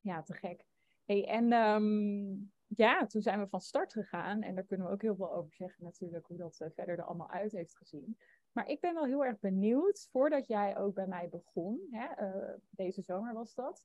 Ja, 0.00 0.22
te 0.22 0.32
gek. 0.34 0.64
Hey, 1.04 1.26
en 1.28 1.52
um, 1.52 2.52
ja, 2.66 3.06
toen 3.06 3.22
zijn 3.22 3.40
we 3.40 3.48
van 3.48 3.60
start 3.60 3.92
gegaan. 3.92 4.42
En 4.42 4.54
daar 4.54 4.64
kunnen 4.64 4.86
we 4.86 4.92
ook 4.92 5.02
heel 5.02 5.16
veel 5.16 5.32
over 5.32 5.54
zeggen 5.54 5.84
natuurlijk. 5.84 6.26
Hoe 6.26 6.36
dat 6.36 6.60
uh, 6.60 6.68
verder 6.74 6.98
er 6.98 7.04
allemaal 7.04 7.30
uit 7.30 7.52
heeft 7.52 7.76
gezien. 7.76 8.18
Maar 8.52 8.68
ik 8.68 8.80
ben 8.80 8.94
wel 8.94 9.04
heel 9.04 9.24
erg 9.24 9.38
benieuwd. 9.38 10.08
Voordat 10.10 10.46
jij 10.46 10.76
ook 10.76 10.94
bij 10.94 11.06
mij 11.06 11.28
begon. 11.28 11.88
Hè, 11.90 12.26
uh, 12.26 12.54
deze 12.70 13.02
zomer 13.02 13.34
was 13.34 13.54
dat. 13.54 13.84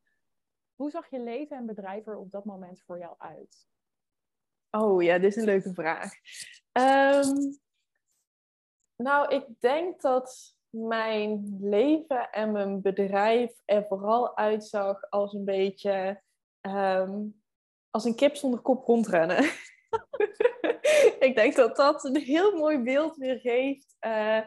Hoe 0.76 0.90
zag 0.90 1.10
je 1.10 1.20
leven 1.20 1.58
en 1.58 1.66
bedrijf 1.66 2.08
er 2.08 2.18
op 2.18 2.32
dat 2.32 2.46
moment 2.46 2.82
voor 2.82 3.00
jou 3.00 3.16
uit? 3.18 3.68
Oh 4.70 5.04
ja, 5.04 5.20
dit 5.20 5.30
is 5.30 5.36
een 5.36 5.44
leuke 5.44 5.74
vraag. 5.74 6.14
Um, 6.72 7.60
nou, 8.96 9.36
ik 9.36 9.46
denk 9.60 10.02
dat 10.02 10.60
mijn 10.72 11.58
leven 11.62 12.30
en 12.30 12.52
mijn 12.52 12.82
bedrijf 12.82 13.52
er 13.66 13.86
vooral 13.88 14.38
uitzag 14.38 15.10
als 15.10 15.34
een 15.34 15.46
beetje 15.46 16.22
um, 16.62 17.42
als 17.90 18.06
een 18.06 18.16
kip 18.16 18.36
zonder 18.36 18.60
kop 18.60 18.86
rondrennen. 18.86 19.44
ik 21.28 21.32
denk 21.36 21.56
dat 21.56 21.76
dat 21.76 22.04
een 22.04 22.16
heel 22.16 22.58
mooi 22.58 22.78
beeld 22.78 23.16
weer 23.16 23.40
geeft 23.40 23.96
uh, 24.00 24.42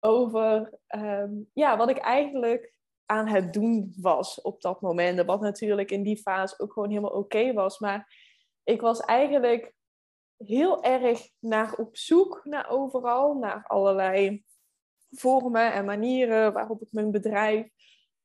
over 0.00 0.78
um, 0.88 1.50
ja, 1.52 1.76
wat 1.76 1.90
ik 1.90 1.98
eigenlijk 1.98 2.74
aan 3.06 3.26
het 3.26 3.52
doen 3.52 3.94
was 4.00 4.40
op 4.40 4.60
dat 4.60 4.80
moment. 4.80 5.24
Wat 5.24 5.40
natuurlijk 5.40 5.90
in 5.90 6.02
die 6.02 6.18
fase 6.18 6.58
ook 6.58 6.72
gewoon 6.72 6.88
helemaal 6.88 7.10
oké 7.10 7.52
was. 7.52 7.78
Maar 7.78 8.14
ik 8.64 8.80
was 8.80 9.00
eigenlijk 9.00 9.74
heel 10.36 10.82
erg 10.82 11.28
naar 11.38 11.74
op 11.74 11.96
zoek 11.96 12.40
naar 12.44 12.68
overal, 12.68 13.34
naar 13.34 13.64
allerlei 13.66 14.44
vormen 15.10 15.72
en 15.72 15.84
manieren 15.84 16.52
waarop 16.52 16.82
ik 16.82 16.92
mijn 16.92 17.10
bedrijf 17.10 17.68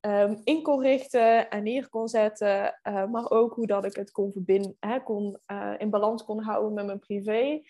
um, 0.01 0.41
in 0.43 0.61
kon 0.61 0.81
richten 0.81 1.49
en 1.49 1.63
neer 1.63 1.89
kon 1.89 2.07
zetten. 2.07 2.79
Uh, 2.83 3.05
maar 3.05 3.29
ook 3.29 3.53
hoe 3.53 3.67
dat 3.67 3.85
ik 3.85 3.95
het 3.95 4.11
kon 4.11 4.31
verbinden, 4.31 4.77
hè, 4.79 5.03
kon, 5.03 5.39
uh, 5.51 5.73
in 5.77 5.89
balans 5.89 6.23
kon 6.23 6.43
houden 6.43 6.73
met 6.73 6.85
mijn 6.85 6.99
privé. 6.99 7.61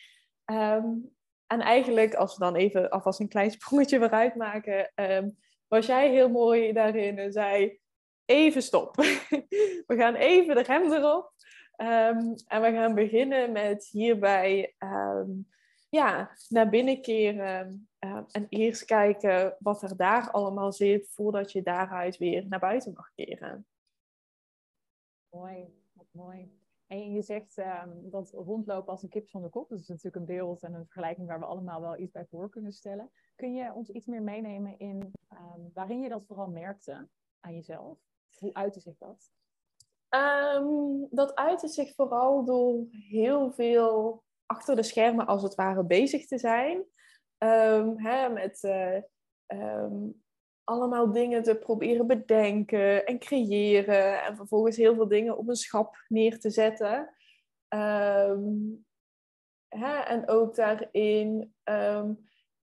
Um, 0.45 1.09
en 1.47 1.59
eigenlijk, 1.59 2.13
als 2.13 2.37
we 2.37 2.43
dan 2.43 2.55
even 2.55 2.89
alvast 2.89 3.19
een 3.19 3.27
klein 3.27 3.51
sprongetje 3.61 3.99
vooruit 3.99 4.35
maken, 4.35 4.91
um, 4.95 5.37
was 5.67 5.85
jij 5.85 6.09
heel 6.09 6.29
mooi 6.29 6.73
daarin 6.73 7.17
en 7.17 7.31
zei: 7.31 7.79
even 8.25 8.61
stop. 8.61 8.95
we 9.87 9.95
gaan 9.95 10.15
even 10.15 10.55
de 10.55 10.61
rem 10.61 10.91
erop. 10.93 11.33
en 12.45 12.61
we 12.61 12.71
gaan 12.71 12.95
beginnen 12.95 13.51
met 13.51 13.87
hierbij 13.91 14.75
ja, 15.89 16.31
naar 16.49 16.69
binnen 16.69 17.01
keren 17.01 17.90
uh, 18.05 18.23
en 18.31 18.45
eerst 18.49 18.85
kijken 18.85 19.55
wat 19.59 19.81
er 19.81 19.97
daar 19.97 20.31
allemaal 20.31 20.71
zit 20.71 21.09
voordat 21.09 21.51
je 21.51 21.61
daaruit 21.61 22.17
weer 22.17 22.47
naar 22.47 22.59
buiten 22.59 22.93
mag 22.93 23.11
keren. 23.13 23.65
Mooi, 25.29 25.73
wat 25.93 26.07
mooi. 26.11 26.59
En 26.87 27.11
je 27.11 27.21
zegt 27.21 27.57
um, 27.57 28.09
dat 28.09 28.31
rondlopen 28.31 28.91
als 28.91 29.03
een 29.03 29.09
kip 29.09 29.27
zonder 29.27 29.49
kop, 29.49 29.69
dat 29.69 29.79
is 29.79 29.87
natuurlijk 29.87 30.15
een 30.15 30.35
beeld 30.35 30.63
en 30.63 30.73
een 30.73 30.85
vergelijking 30.85 31.27
waar 31.27 31.39
we 31.39 31.45
allemaal 31.45 31.81
wel 31.81 31.97
iets 31.97 32.11
bij 32.11 32.25
voor 32.25 32.49
kunnen 32.49 32.73
stellen. 32.73 33.11
Kun 33.35 33.53
je 33.53 33.73
ons 33.73 33.89
iets 33.89 34.05
meer 34.05 34.21
meenemen 34.21 34.79
in 34.79 35.13
um, 35.33 35.71
waarin 35.73 36.01
je 36.01 36.09
dat 36.09 36.25
vooral 36.25 36.47
merkte 36.47 37.07
aan 37.39 37.53
jezelf? 37.53 37.97
Hoe 38.37 38.53
uitte 38.53 38.79
zich 38.79 38.97
dat? 38.97 39.31
Um, 40.09 41.07
dat 41.09 41.35
uitte 41.35 41.67
zich 41.67 41.95
vooral 41.95 42.45
door 42.45 42.85
heel 42.89 43.51
veel 43.51 44.23
achter 44.45 44.75
de 44.75 44.83
schermen 44.83 45.27
als 45.27 45.43
het 45.43 45.55
ware 45.55 45.83
bezig 45.83 46.27
te 46.27 46.37
zijn. 46.37 46.85
Um, 47.43 47.99
hè, 47.99 48.29
met 48.29 48.63
uh, 48.63 48.97
um, 49.47 50.21
allemaal 50.63 51.11
dingen 51.11 51.43
te 51.43 51.55
proberen 51.55 52.07
bedenken 52.07 53.05
en 53.05 53.19
creëren. 53.19 54.23
En 54.23 54.35
vervolgens 54.35 54.77
heel 54.77 54.95
veel 54.95 55.07
dingen 55.07 55.37
op 55.37 55.47
een 55.47 55.55
schap 55.55 55.95
neer 56.07 56.39
te 56.39 56.49
zetten. 56.49 57.15
Um, 57.69 58.85
hè, 59.67 59.99
en 59.99 60.29
ook 60.29 60.55
daarin 60.55 61.53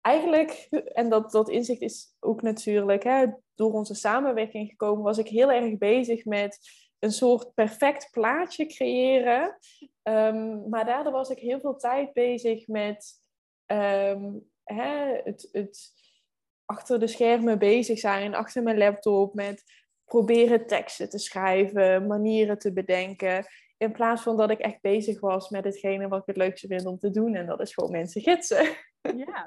eigenlijk, 0.00 0.50
en 0.92 1.08
dat, 1.08 1.30
dat 1.30 1.48
inzicht 1.48 1.80
is 1.80 2.16
ook 2.20 2.42
natuurlijk 2.42 3.02
hè, 3.02 3.26
door 3.54 3.72
onze 3.72 3.94
samenwerking 3.94 4.68
gekomen, 4.68 5.04
was 5.04 5.18
ik 5.18 5.28
heel 5.28 5.50
erg 5.50 5.78
bezig 5.78 6.24
met 6.24 6.58
een 6.98 7.12
soort 7.12 7.54
perfect 7.54 8.08
plaatje 8.10 8.66
creëren. 8.66 9.58
Ehm, 10.02 10.68
maar 10.68 10.84
daardoor 10.84 11.12
was 11.12 11.30
ik 11.30 11.38
heel 11.38 11.60
veel 11.60 11.76
tijd 11.76 12.12
bezig 12.12 12.66
met 12.66 13.12
ehm, 13.66 14.30
hè, 14.74 15.20
het, 15.24 15.48
het 15.52 15.92
achter 16.64 17.00
de 17.00 17.06
schermen 17.06 17.58
bezig 17.58 17.98
zijn, 17.98 18.34
achter 18.34 18.62
mijn 18.62 18.78
laptop, 18.78 19.34
met 19.34 19.64
proberen 20.04 20.66
teksten 20.66 21.08
te 21.08 21.18
schrijven, 21.18 22.06
manieren 22.06 22.58
te 22.58 22.72
bedenken. 22.72 23.46
In 23.76 23.92
plaats 23.92 24.22
van 24.22 24.36
dat 24.36 24.50
ik 24.50 24.58
echt 24.58 24.80
bezig 24.80 25.20
was 25.20 25.48
met 25.48 25.64
hetgene 25.64 26.08
wat 26.08 26.20
ik 26.20 26.26
het 26.26 26.36
leukste 26.36 26.66
vind 26.66 26.86
om 26.86 26.98
te 26.98 27.10
doen. 27.10 27.34
En 27.34 27.46
dat 27.46 27.60
is 27.60 27.74
gewoon 27.74 27.90
mensen 27.90 28.20
gidsen. 28.20 28.64
Ja, 29.00 29.44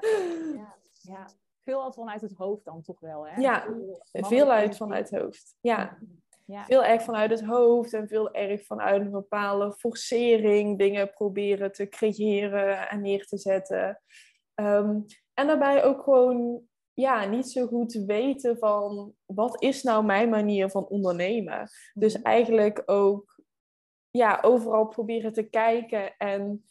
ja, 0.56 0.76
ja. 1.00 1.28
veel 1.60 1.82
al 1.82 1.92
vanuit 1.92 2.20
het 2.20 2.34
hoofd 2.36 2.64
dan 2.64 2.82
toch 2.82 3.00
wel, 3.00 3.26
hè? 3.26 3.40
Ja, 3.40 3.66
veel 4.12 4.50
uit 4.50 4.76
vanuit 4.76 5.10
het 5.10 5.20
hoofd. 5.20 5.56
Ja. 5.60 5.98
ja. 6.46 6.64
Veel 6.64 6.84
erg 6.84 7.02
vanuit 7.02 7.30
het 7.30 7.44
hoofd 7.44 7.92
en 7.92 8.08
veel 8.08 8.34
erg 8.34 8.66
vanuit 8.66 9.00
een 9.00 9.10
bepaalde 9.10 9.72
forcering 9.72 10.78
dingen 10.78 11.10
proberen 11.10 11.72
te 11.72 11.88
creëren 11.88 12.88
en 12.88 13.00
neer 13.00 13.26
te 13.26 13.38
zetten. 13.38 14.00
Ehm, 14.54 15.00
en 15.34 15.46
daarbij 15.46 15.84
ook 15.84 16.02
gewoon 16.02 16.62
ja, 16.92 17.24
niet 17.24 17.50
zo 17.50 17.66
goed 17.66 17.92
weten 17.92 18.58
van 18.58 19.14
wat 19.26 19.62
is 19.62 19.82
nou 19.82 20.04
mijn 20.04 20.28
manier 20.28 20.70
van 20.70 20.86
ondernemen. 20.86 21.68
Dus 21.94 22.16
mhm. 22.16 22.24
eigenlijk 22.24 22.82
ook 22.86 23.40
ja, 24.10 24.38
overal 24.42 24.86
proberen 24.86 25.32
te 25.32 25.42
kijken 25.42 26.16
en 26.16 26.64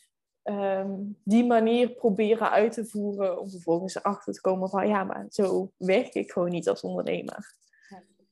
Ehm, 0.44 1.00
die 1.24 1.46
manier 1.46 1.90
proberen 1.94 2.50
uit 2.50 2.74
te 2.74 2.86
voeren 2.86 3.40
om 3.40 3.50
vervolgens 3.50 3.96
erachter 3.96 4.34
te 4.34 4.42
komen 4.42 4.70
van 4.70 4.88
ja, 4.88 5.04
maar 5.04 5.26
zo 5.30 5.72
werk 5.78 6.14
ik 6.14 6.32
gewoon 6.32 6.50
niet 6.50 6.70
als 6.70 6.82
ondernemer. 6.82 7.56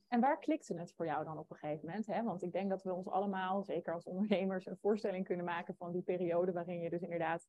En 0.07 0.19
waar 0.19 0.39
klikte 0.39 0.73
het 0.73 0.93
voor 0.93 1.05
jou 1.05 1.25
dan 1.25 1.37
op 1.37 1.51
een 1.51 1.57
gegeven 1.57 1.85
moment? 1.85 2.07
Hè? 2.07 2.23
Want 2.23 2.43
ik 2.43 2.51
denk 2.51 2.69
dat 2.69 2.83
we 2.83 2.93
ons 2.93 3.07
allemaal, 3.07 3.63
zeker 3.63 3.93
als 3.93 4.05
ondernemers, 4.05 4.65
een 4.65 4.77
voorstelling 4.81 5.25
kunnen 5.25 5.45
maken 5.45 5.75
van 5.75 5.91
die 5.91 6.01
periode 6.01 6.51
waarin 6.51 6.79
je 6.79 6.89
dus 6.89 7.01
inderdaad 7.01 7.47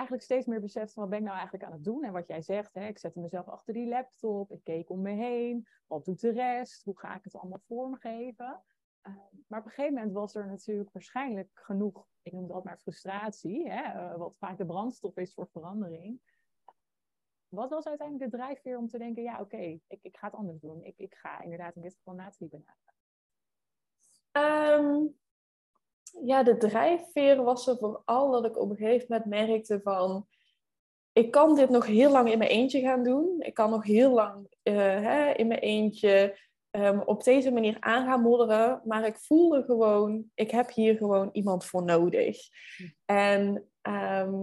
eigenlijk 0.00 0.22
steeds 0.22 0.46
meer 0.46 0.60
beseft 0.60 0.92
van 0.92 1.02
wat 1.02 1.10
ben 1.10 1.18
ik 1.18 1.24
nou 1.24 1.36
eigenlijk 1.36 1.66
aan 1.66 1.72
het 1.72 1.84
doen? 1.84 2.04
En 2.04 2.12
wat 2.12 2.26
jij 2.26 2.42
zegt, 2.42 2.74
hè, 2.74 2.86
ik 2.86 2.98
zette 2.98 3.20
mezelf 3.20 3.48
achter 3.48 3.74
die 3.74 3.88
laptop, 3.88 4.52
ik 4.52 4.64
keek 4.64 4.90
om 4.90 5.00
me 5.00 5.10
heen, 5.10 5.66
wat 5.86 6.04
doet 6.04 6.20
de 6.20 6.30
rest? 6.30 6.84
Hoe 6.84 6.98
ga 6.98 7.16
ik 7.16 7.24
het 7.24 7.36
allemaal 7.36 7.62
vormgeven? 7.66 8.62
Ehm, 9.00 9.16
maar 9.46 9.58
op 9.58 9.64
een 9.64 9.70
gegeven 9.70 9.94
moment 9.94 10.12
was 10.12 10.34
er 10.34 10.46
natuurlijk 10.46 10.92
waarschijnlijk 10.92 11.50
genoeg, 11.54 12.06
ik 12.22 12.32
noem 12.32 12.48
dat 12.48 12.64
maar 12.64 12.78
frustratie, 12.78 13.70
hè, 13.70 13.82
eh, 13.82 14.16
wat 14.16 14.36
vaak 14.38 14.58
de 14.58 14.66
brandstof 14.66 15.16
is 15.16 15.34
voor 15.34 15.48
verandering. 15.48 16.20
Wat 17.48 17.70
was 17.70 17.86
uiteindelijk 17.86 18.30
de 18.30 18.36
drijfveer 18.36 18.78
om 18.78 18.88
te 18.88 18.98
denken, 18.98 19.22
ja 19.22 19.40
oké, 19.40 19.56
ik, 19.56 19.82
ik 20.02 20.16
ga 20.16 20.26
het 20.26 20.36
anders 20.36 20.60
doen. 20.60 20.84
Ik, 20.84 20.98
ik 20.98 21.14
ga 21.14 21.42
inderdaad 21.42 21.76
in 21.76 21.82
dit 21.82 21.94
geval 21.96 22.14
Nathalie 22.14 22.50
benaderen. 22.50 22.94
Um, 24.32 25.19
ja, 26.24 26.42
de 26.42 26.56
drijfveer 26.56 27.42
was 27.42 27.66
er 27.66 27.76
vooral 27.76 28.30
dat 28.30 28.44
ik 28.44 28.58
op 28.58 28.70
een 28.70 28.76
gegeven 28.76 29.06
moment 29.08 29.28
merkte 29.48 29.80
van... 29.82 30.26
Ik 31.12 31.30
kan 31.30 31.54
dit 31.54 31.70
nog 31.70 31.86
heel 31.86 32.10
lang 32.10 32.30
in 32.30 32.38
mijn 32.38 32.50
eentje 32.50 32.80
gaan 32.80 33.02
doen. 33.02 33.34
Ik 33.38 33.54
kan 33.54 33.70
nog 33.70 33.84
heel 33.84 34.10
lang 34.10 34.46
uh, 34.62 34.74
hè, 34.76 35.32
in 35.32 35.46
mijn 35.46 35.60
eentje 35.60 36.38
um, 36.70 37.00
op 37.00 37.24
deze 37.24 37.50
manier 37.50 37.76
aan 37.80 38.06
gaan 38.06 38.20
modderen. 38.20 38.80
Maar 38.84 39.06
ik 39.06 39.16
voelde 39.16 39.62
gewoon, 39.62 40.30
ik 40.34 40.50
heb 40.50 40.70
hier 40.70 40.96
gewoon 40.96 41.28
iemand 41.32 41.64
voor 41.64 41.84
nodig. 41.84 42.38
En 43.04 43.68
ehm, 43.80 44.34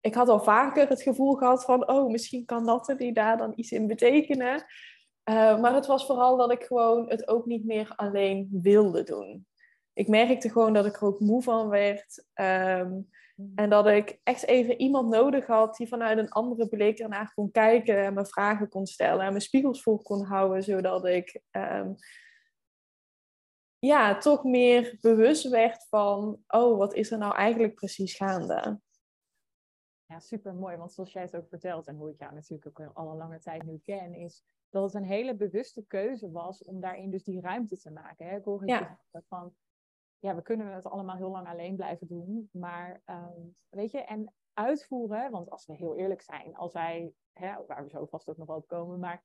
ik 0.00 0.14
had 0.14 0.28
al 0.28 0.40
vaker 0.40 0.88
het 0.88 1.02
gevoel 1.02 1.34
gehad 1.34 1.64
van, 1.64 1.88
oh, 1.88 2.10
misschien 2.10 2.44
kan 2.44 2.66
dat 2.66 2.94
die 2.96 3.12
daar 3.12 3.36
dan 3.36 3.52
iets 3.56 3.72
in 3.72 3.86
betekenen. 3.86 4.64
Uh, 5.30 5.60
maar 5.60 5.74
het 5.74 5.86
was 5.86 6.06
vooral 6.06 6.36
dat 6.36 6.52
ik 6.52 6.62
gewoon 6.62 7.08
het 7.08 7.28
ook 7.28 7.46
niet 7.46 7.64
meer 7.64 7.92
alleen 7.96 8.48
wilde 8.62 9.02
doen. 9.02 9.46
Ik 9.92 10.08
merkte 10.08 10.50
gewoon 10.50 10.72
dat 10.72 10.86
ik 10.86 10.96
er 10.96 11.06
ook 11.06 11.20
moe 11.20 11.42
van 11.42 11.68
werd. 11.68 12.24
Um, 12.34 13.10
en 13.54 13.70
dat 13.70 13.86
ik 13.86 14.20
echt 14.22 14.46
even 14.46 14.80
iemand 14.80 15.08
nodig 15.08 15.46
had 15.46 15.76
die 15.76 15.88
vanuit 15.88 16.18
een 16.18 16.30
andere 16.30 16.68
blik 16.68 16.98
ernaar 16.98 17.32
kon 17.34 17.50
kijken 17.50 18.04
en 18.04 18.14
me 18.14 18.26
vragen 18.26 18.68
kon 18.68 18.86
stellen 18.86 19.24
en 19.24 19.30
mijn 19.30 19.40
spiegels 19.40 19.82
vol 19.82 19.98
kon 19.98 20.24
houden, 20.24 20.62
zodat 20.62 21.06
ik 21.06 21.40
um, 21.50 21.96
ja, 23.78 24.18
toch 24.18 24.44
meer 24.44 24.98
bewust 25.00 25.48
werd 25.48 25.86
van, 25.88 26.42
oh, 26.46 26.78
wat 26.78 26.94
is 26.94 27.10
er 27.10 27.18
nou 27.18 27.34
eigenlijk 27.34 27.74
precies 27.74 28.14
gaande? 28.14 28.80
Ja, 30.06 30.20
super 30.20 30.54
mooi. 30.54 30.76
Want 30.76 30.92
zoals 30.92 31.12
jij 31.12 31.22
het 31.22 31.36
ook 31.36 31.48
vertelt, 31.48 31.86
en 31.86 31.96
hoe 31.96 32.10
ik 32.10 32.18
jou 32.18 32.34
natuurlijk 32.34 32.80
ook 32.80 32.90
al 32.94 33.10
een 33.10 33.16
lange 33.16 33.38
tijd 33.38 33.62
nu 33.62 33.80
ken, 33.84 34.14
is 34.14 34.44
dat 34.70 34.82
het 34.82 34.94
een 34.94 35.08
hele 35.08 35.34
bewuste 35.34 35.84
keuze 35.86 36.30
was 36.30 36.64
om 36.64 36.80
daarin 36.80 37.10
dus 37.10 37.24
die 37.24 37.40
ruimte 37.40 37.78
te 37.78 37.90
maken. 37.90 38.26
Hè? 38.26 38.36
Ik 38.36 38.44
hoor 38.44 38.66
ja. 38.66 38.98
van, 39.28 39.54
ja, 40.22 40.34
we 40.34 40.42
kunnen 40.42 40.74
het 40.74 40.86
allemaal 40.86 41.16
heel 41.16 41.30
lang 41.30 41.48
alleen 41.48 41.76
blijven 41.76 42.06
doen. 42.06 42.48
Maar 42.52 43.02
ehm, 43.04 43.40
weet 43.68 43.90
je, 43.90 43.98
en 43.98 44.34
uitvoeren, 44.52 45.30
want 45.30 45.50
als 45.50 45.66
we 45.66 45.74
heel 45.74 45.96
eerlijk 45.96 46.22
zijn, 46.22 46.56
als 46.56 46.72
wij, 46.72 47.12
hè, 47.32 47.66
waar 47.66 47.82
we 47.82 47.88
zo 47.88 48.06
vast 48.06 48.28
ook 48.28 48.36
nog 48.36 48.48
op 48.48 48.66
komen, 48.66 48.98
maar 48.98 49.24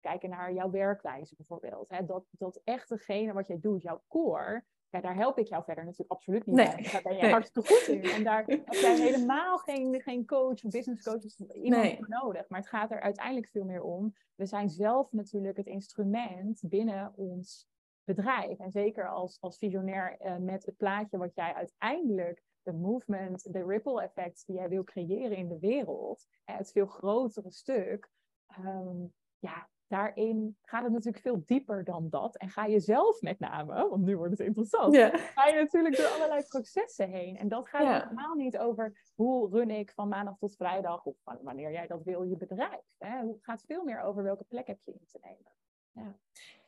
kijken 0.00 0.30
naar 0.30 0.52
jouw 0.52 0.70
werkwijze 0.70 1.36
bijvoorbeeld. 1.36 1.88
Hè, 1.88 2.04
dat, 2.04 2.24
dat 2.30 2.60
echt 2.64 2.88
degene 2.88 3.32
wat 3.32 3.46
jij 3.46 3.60
doet, 3.60 3.82
jouw 3.82 4.02
core, 4.08 4.64
ja, 4.90 5.00
daar 5.00 5.14
help 5.14 5.38
ik 5.38 5.46
jou 5.46 5.64
verder 5.64 5.84
natuurlijk 5.84 6.10
absoluut 6.10 6.46
niet 6.46 6.56
nee. 6.56 6.66
bij. 6.66 6.90
Daar 6.92 7.02
ben 7.02 7.16
je 7.16 7.28
hartstikke 7.28 7.68
goed 7.68 7.86
in. 7.88 8.02
En 8.02 8.24
daar 8.24 8.44
heb 8.46 8.72
jij 8.72 8.96
helemaal 8.96 9.58
geen, 9.58 10.00
geen 10.00 10.26
coach 10.26 10.64
of 10.64 10.70
business 10.70 11.02
coach 11.02 11.24
of 11.24 11.38
iemand 11.52 11.82
nee. 11.82 11.96
voor 11.96 12.08
nodig. 12.08 12.48
Maar 12.48 12.60
het 12.60 12.68
gaat 12.68 12.90
er 12.90 13.00
uiteindelijk 13.00 13.48
veel 13.48 13.64
meer 13.64 13.82
om. 13.82 14.14
We 14.34 14.46
zijn 14.46 14.68
zelf 14.68 15.12
natuurlijk 15.12 15.56
het 15.56 15.66
instrument 15.66 16.62
binnen 16.64 17.12
ons 17.16 17.69
bedrijf. 18.14 18.58
En 18.58 18.70
zeker 18.70 19.08
als, 19.08 19.40
als 19.40 19.58
visionair 19.58 20.16
uh, 20.20 20.36
met 20.36 20.66
het 20.66 20.76
plaatje 20.76 21.18
wat 21.18 21.34
jij 21.34 21.54
uiteindelijk, 21.54 22.42
de 22.62 22.72
movement, 22.72 23.52
de 23.52 23.64
ripple 23.64 24.02
effects 24.02 24.44
die 24.44 24.56
jij 24.56 24.68
wil 24.68 24.84
creëren 24.84 25.36
in 25.36 25.48
de 25.48 25.58
wereld, 25.58 26.26
het 26.44 26.72
veel 26.72 26.86
grotere 26.86 27.50
stuk, 27.50 28.10
um, 28.58 29.12
ja, 29.38 29.68
daarin 29.86 30.56
gaat 30.62 30.82
het 30.82 30.92
natuurlijk 30.92 31.22
veel 31.22 31.42
dieper 31.46 31.84
dan 31.84 32.08
dat. 32.10 32.36
En 32.36 32.48
ga 32.48 32.64
je 32.64 32.80
zelf 32.80 33.20
met 33.20 33.38
name, 33.38 33.88
want 33.88 34.04
nu 34.04 34.16
wordt 34.16 34.38
het 34.38 34.46
interessant, 34.46 34.96
ga 34.96 35.46
je 35.46 35.54
natuurlijk 35.54 35.96
door 35.96 36.06
allerlei 36.06 36.44
processen 36.48 37.08
heen. 37.08 37.36
En 37.36 37.48
dat 37.48 37.68
gaat 37.68 38.02
helemaal 38.02 38.34
niet 38.34 38.58
over 38.58 39.10
hoe 39.14 39.50
run 39.50 39.70
ik 39.70 39.92
van 39.92 40.08
maandag 40.08 40.38
tot 40.38 40.56
vrijdag, 40.56 41.04
of 41.04 41.16
wanneer 41.42 41.72
jij 41.72 41.86
dat 41.86 42.02
wil, 42.02 42.22
je 42.22 42.36
bedrijf. 42.36 42.84
Hè? 42.98 43.26
Het 43.26 43.44
gaat 43.44 43.64
veel 43.66 43.84
meer 43.84 44.00
over 44.00 44.22
welke 44.22 44.44
plek 44.44 44.66
heb 44.66 44.78
je 44.84 44.92
in 44.92 45.06
te 45.06 45.18
nemen. 45.22 45.52
Ja. 45.92 46.18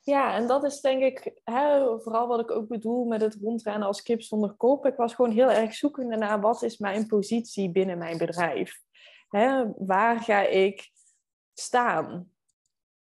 Ja, 0.04 0.34
en 0.34 0.46
dat 0.46 0.64
is 0.64 0.80
denk 0.80 1.02
ik 1.02 1.40
hè, 1.44 2.00
vooral 2.00 2.26
wat 2.26 2.40
ik 2.40 2.50
ook 2.50 2.68
bedoel 2.68 3.04
met 3.04 3.20
het 3.20 3.38
rondrennen 3.40 3.86
als 3.86 4.02
kip 4.02 4.22
zonder 4.22 4.52
kop. 4.52 4.86
Ik 4.86 4.96
was 4.96 5.14
gewoon 5.14 5.30
heel 5.30 5.50
erg 5.50 5.74
zoekende 5.74 6.16
naar 6.16 6.40
wat 6.40 6.62
is 6.62 6.78
mijn 6.78 7.06
positie 7.06 7.70
binnen 7.70 7.98
mijn 7.98 8.18
bedrijf. 8.18 8.80
Hè, 9.28 9.64
waar 9.76 10.20
ga 10.20 10.40
ik 10.40 10.90
staan? 11.54 12.30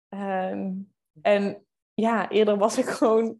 Um, 0.09 0.93
en 1.21 1.65
ja, 1.93 2.29
eerder 2.29 2.57
was 2.57 2.77
ik 2.77 2.85
gewoon, 2.99 3.39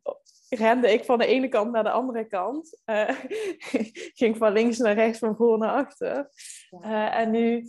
rende 0.49 0.91
ik 0.91 1.05
van 1.05 1.17
de 1.17 1.25
ene 1.25 1.47
kant 1.47 1.71
naar 1.71 1.83
de 1.83 1.91
andere 1.91 2.25
kant. 2.25 2.81
Uh, 2.85 3.09
ging 4.19 4.37
van 4.37 4.53
links 4.53 4.77
naar 4.77 4.93
rechts, 4.93 5.19
van 5.19 5.35
voor 5.35 5.57
naar 5.57 5.85
achter. 5.85 6.29
Uh, 6.69 7.15
en 7.15 7.31
nu 7.31 7.67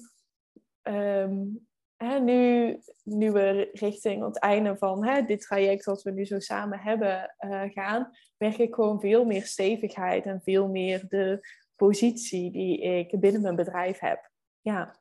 um, 0.83 1.69
hè, 2.05 2.21
nu, 2.21 2.79
nu 3.03 3.33
we 3.33 3.71
richting 3.73 4.25
het 4.25 4.39
einde 4.39 4.77
van 4.77 5.07
hè, 5.07 5.23
dit 5.23 5.41
traject 5.41 5.85
wat 5.85 6.03
we 6.03 6.11
nu 6.11 6.25
zo 6.25 6.39
samen 6.39 6.79
hebben 6.79 7.35
uh, 7.39 7.63
gaan, 7.63 8.11
merk 8.37 8.59
ik 8.59 8.75
gewoon 8.75 9.01
veel 9.01 9.25
meer 9.25 9.43
stevigheid 9.43 10.27
en 10.27 10.41
veel 10.43 10.69
meer 10.69 11.09
de 11.09 11.49
positie 11.77 12.51
die 12.51 12.81
ik 12.81 13.21
binnen 13.21 13.43
mijn 13.43 13.57
bedrijf 13.57 13.99
heb. 13.99 14.31
Ja. 14.61 15.01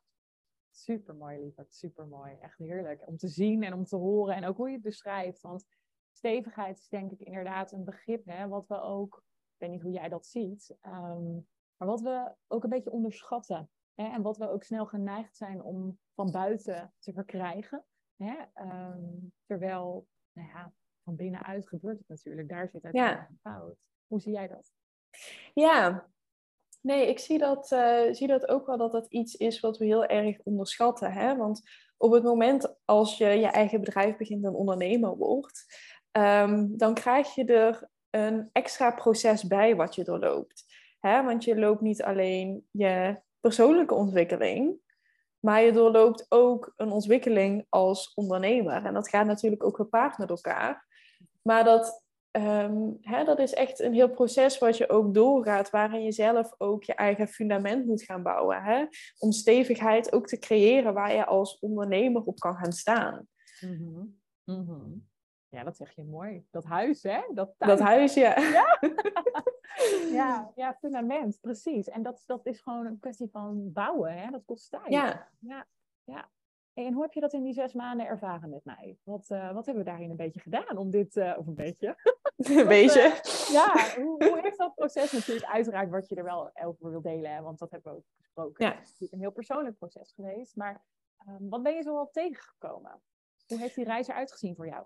Super 0.72 1.16
mooi, 1.16 1.40
lieverd. 1.40 1.74
Super 1.74 2.08
mooi. 2.08 2.38
Echt 2.42 2.58
heerlijk 2.58 3.08
om 3.08 3.18
te 3.18 3.28
zien 3.28 3.64
en 3.64 3.74
om 3.74 3.86
te 3.86 3.96
horen 3.96 4.36
en 4.36 4.46
ook 4.46 4.58
hoe 4.58 4.68
je 4.68 4.74
het 4.74 4.84
beschrijft. 4.84 5.42
Want 5.42 5.66
stevigheid 6.12 6.80
is 6.80 6.88
denk 6.88 7.12
ik 7.12 7.20
inderdaad 7.20 7.72
een 7.72 7.84
begrip 7.84 8.26
hè, 8.26 8.48
wat 8.48 8.68
we 8.68 8.82
ook, 8.82 9.24
ik 9.54 9.56
weet 9.58 9.70
niet 9.70 9.82
hoe 9.82 9.92
jij 9.92 10.10
dat 10.10 10.26
ziet, 10.26 10.76
um, 10.86 11.48
maar 11.78 11.88
wat 11.88 12.02
we 12.02 12.32
ook 12.48 12.64
een 12.64 12.70
beetje 12.70 12.92
onderschatten. 12.92 13.70
Hè, 14.02 14.14
en 14.14 14.22
wat 14.22 14.38
we 14.38 14.50
ook 14.50 14.64
snel 14.64 14.86
geneigd 14.86 15.38
zijn 15.38 15.64
om 15.64 16.00
van 16.16 16.32
buiten 16.32 16.94
te 17.00 17.14
verkrijgen. 17.14 17.86
Hè? 18.16 18.36
Ehm, 18.54 19.00
terwijl, 19.46 20.08
nou 20.32 20.48
ja, 20.48 20.74
van 21.04 21.16
binnenuit 21.16 21.68
gebeurt 21.68 21.98
het 21.98 22.08
natuurlijk. 22.08 22.50
Daar 22.50 22.70
zit 22.70 22.84
het 22.84 22.94
ja. 22.94 23.30
fout. 23.42 23.78
Hoe 24.08 24.20
zie 24.20 24.34
jij 24.34 24.48
dat? 24.48 24.72
Ja, 25.54 26.08
nee, 26.82 27.08
ik 27.08 27.20
zie 27.20 27.38
dat, 27.38 27.72
uh, 27.72 28.14
zie 28.14 28.28
dat 28.28 28.48
ook 28.48 28.66
wel 28.66 28.78
dat 28.78 28.92
dat 28.92 29.08
iets 29.08 29.36
is 29.36 29.60
wat 29.60 29.78
we 29.78 29.86
heel 29.86 30.06
erg 30.06 30.40
onderschatten. 30.44 31.12
Hè? 31.12 31.38
Want 31.38 31.62
op 31.98 32.12
het 32.12 32.24
moment 32.24 32.76
als 32.86 33.18
je 33.18 33.26
je 33.26 33.48
eigen 33.48 33.80
bedrijf 33.80 34.18
begint 34.18 34.46
en 34.46 34.54
ondernemer 34.54 35.18
wordt, 35.18 35.66
um, 36.12 36.78
dan 36.78 36.94
krijg 36.94 37.36
je 37.36 37.46
er 37.46 37.90
een 38.10 38.50
extra 38.52 38.92
proces 38.92 39.44
bij 39.44 39.76
wat 39.76 39.96
je 39.96 40.04
doorloopt. 40.04 40.66
Hè? 41.00 41.24
Want 41.24 41.44
je 41.44 41.60
loopt 41.60 41.82
niet 41.82 42.04
alleen 42.04 42.68
je 42.72 43.22
persoonlijke 43.42 43.94
ontwikkeling, 43.94 44.80
Maar 45.40 45.62
je 45.62 45.72
doorloopt 45.72 46.26
ook 46.30 46.74
een 46.76 46.92
ontwikkeling 46.92 47.66
als 47.70 48.14
ondernemer. 48.14 48.86
En 48.86 48.94
dat 48.94 49.10
gaat 49.10 49.26
natuurlijk 49.26 49.64
ook 49.64 49.76
gepaard 49.76 50.18
met 50.18 50.30
elkaar. 50.30 50.88
Maar 51.42 51.64
dat, 51.64 52.04
ehm, 52.32 52.92
hè, 53.02 53.24
dat 53.24 53.40
is 53.40 53.54
echt 53.54 53.80
een 53.80 53.94
heel 53.94 54.10
proces 54.10 54.58
wat 54.58 54.78
je 54.78 54.90
ook 54.90 55.14
doorgaat, 55.14 55.70
waarin 55.70 56.04
je 56.04 56.12
zelf 56.12 56.54
ook 56.58 56.84
je 56.84 56.94
eigen 56.96 57.28
fundament 57.28 57.86
moet 57.86 58.04
gaan 58.04 58.24
bouwen. 58.24 58.64
Hè? 58.64 58.86
Om 59.18 59.32
stevigheid 59.32 60.14
ook 60.14 60.28
te 60.28 60.40
creëren 60.40 60.94
waar 60.94 61.14
je 61.14 61.26
als 61.26 61.60
ondernemer 61.60 62.24
op 62.24 62.40
kan 62.40 62.56
gaan 62.56 62.74
staan. 62.74 63.28
Mhm. 63.60 64.06
Mhm. 64.44 64.90
Ja, 65.52 65.64
dat 65.64 65.78
zeg 65.78 65.92
je 65.92 66.04
mooi. 66.04 66.46
Dat 66.52 66.64
huis, 66.64 67.04
hè? 67.04 67.22
Dat, 67.34 67.54
Dat 67.58 67.80
huis, 67.80 68.14
ja. 68.14 68.40
Ja? 68.40 68.80
ja, 70.22 70.52
ja, 70.56 70.74
fundament, 70.80 71.40
precies. 71.42 71.90
En 71.90 72.04
dat, 72.04 72.24
dat 72.26 72.46
is 72.46 72.60
gewoon 72.60 72.86
een 72.86 73.00
kwestie 73.00 73.30
van 73.32 73.72
bouwen, 73.72 74.14
hè? 74.14 74.30
Dat 74.30 74.46
kost 74.46 74.70
tijd. 74.70 74.88
Ja. 74.88 75.30
ja, 75.40 75.68
ja. 76.04 76.30
En 76.74 76.94
hoe 76.94 77.02
heb 77.02 77.14
je 77.14 77.20
dat 77.20 77.34
in 77.34 77.44
die 77.44 77.54
zes 77.54 77.74
maanden 77.74 78.06
ervaren 78.06 78.50
met 78.50 78.66
mij? 78.66 78.98
Wat, 79.04 79.30
eh, 79.30 79.54
wat 79.54 79.66
hebben 79.66 79.84
we 79.84 79.90
daarin 79.90 80.10
een 80.10 80.16
beetje 80.16 80.40
gedaan 80.40 80.78
om 80.78 80.90
dit, 80.90 81.18
eh, 81.18 81.36
of 81.38 81.48
een 81.48 81.56
beetje? 81.56 81.96
Een 82.38 82.68
beetje. 82.68 83.22
ja, 83.52 84.02
hoe, 84.02 84.26
hoe 84.26 84.40
heeft 84.42 84.58
dat 84.58 84.76
proces 84.76 85.12
natuurlijk 85.12 85.48
uiteraard 85.48 85.90
wat 85.90 86.10
je 86.10 86.16
er 86.16 86.24
wel 86.24 86.52
over 86.54 86.90
wil 86.90 87.02
delen, 87.02 87.34
hè? 87.34 87.42
want 87.42 87.60
dat 87.60 87.72
hebben 87.72 87.92
we 87.92 87.98
ook 87.98 88.06
besproken. 88.18 88.66
Ja. 88.66 88.72
Het 88.72 88.82
is 88.82 88.88
natuurlijk 88.88 89.14
een 89.14 89.20
heel 89.20 89.32
persoonlijk 89.32 89.78
proces 89.78 90.12
geweest, 90.12 90.56
maar 90.56 90.84
ehm, 91.18 91.50
wat 91.50 91.64
ben 91.64 91.76
je 91.76 91.82
zo 91.82 91.98
al 91.98 92.10
tegengekomen? 92.12 93.02
Hoe 93.48 93.58
heeft 93.58 93.76
die 93.76 93.84
reis 93.84 94.08
eruit 94.08 94.32
gezien 94.32 94.56
voor 94.56 94.68
jou? 94.68 94.86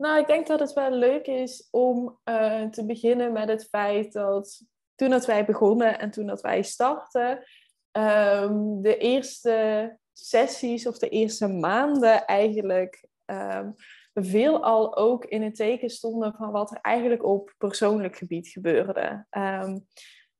Nou, 0.00 0.18
ik 0.18 0.26
denk 0.26 0.46
dat 0.46 0.60
het 0.60 0.72
wel 0.72 0.90
leuk 0.90 1.26
is 1.26 1.68
om 1.70 2.18
eh, 2.24 2.64
te 2.64 2.86
beginnen 2.86 3.32
met 3.32 3.48
het 3.48 3.68
feit 3.68 4.12
dat 4.12 4.62
toen 4.94 5.10
dat 5.10 5.26
wij 5.26 5.44
begonnen 5.44 5.98
en 5.98 6.10
toen 6.10 6.26
dat 6.26 6.40
wij 6.40 6.62
startten, 6.62 7.44
ehm, 7.90 8.80
de 8.80 8.96
eerste 8.96 9.96
sessies 10.12 10.86
of 10.86 10.98
de 10.98 11.08
eerste 11.08 11.48
maanden 11.48 12.24
eigenlijk 12.24 13.08
ehm, 13.24 13.70
veelal 14.14 14.96
ook 14.96 15.24
in 15.24 15.42
het 15.42 15.54
teken 15.54 15.90
stonden 15.90 16.34
van 16.34 16.50
wat 16.50 16.70
er 16.70 16.78
eigenlijk 16.80 17.24
op 17.24 17.54
persoonlijk 17.58 18.16
gebied 18.16 18.48
gebeurde. 18.48 19.26
Ehm, 19.30 19.78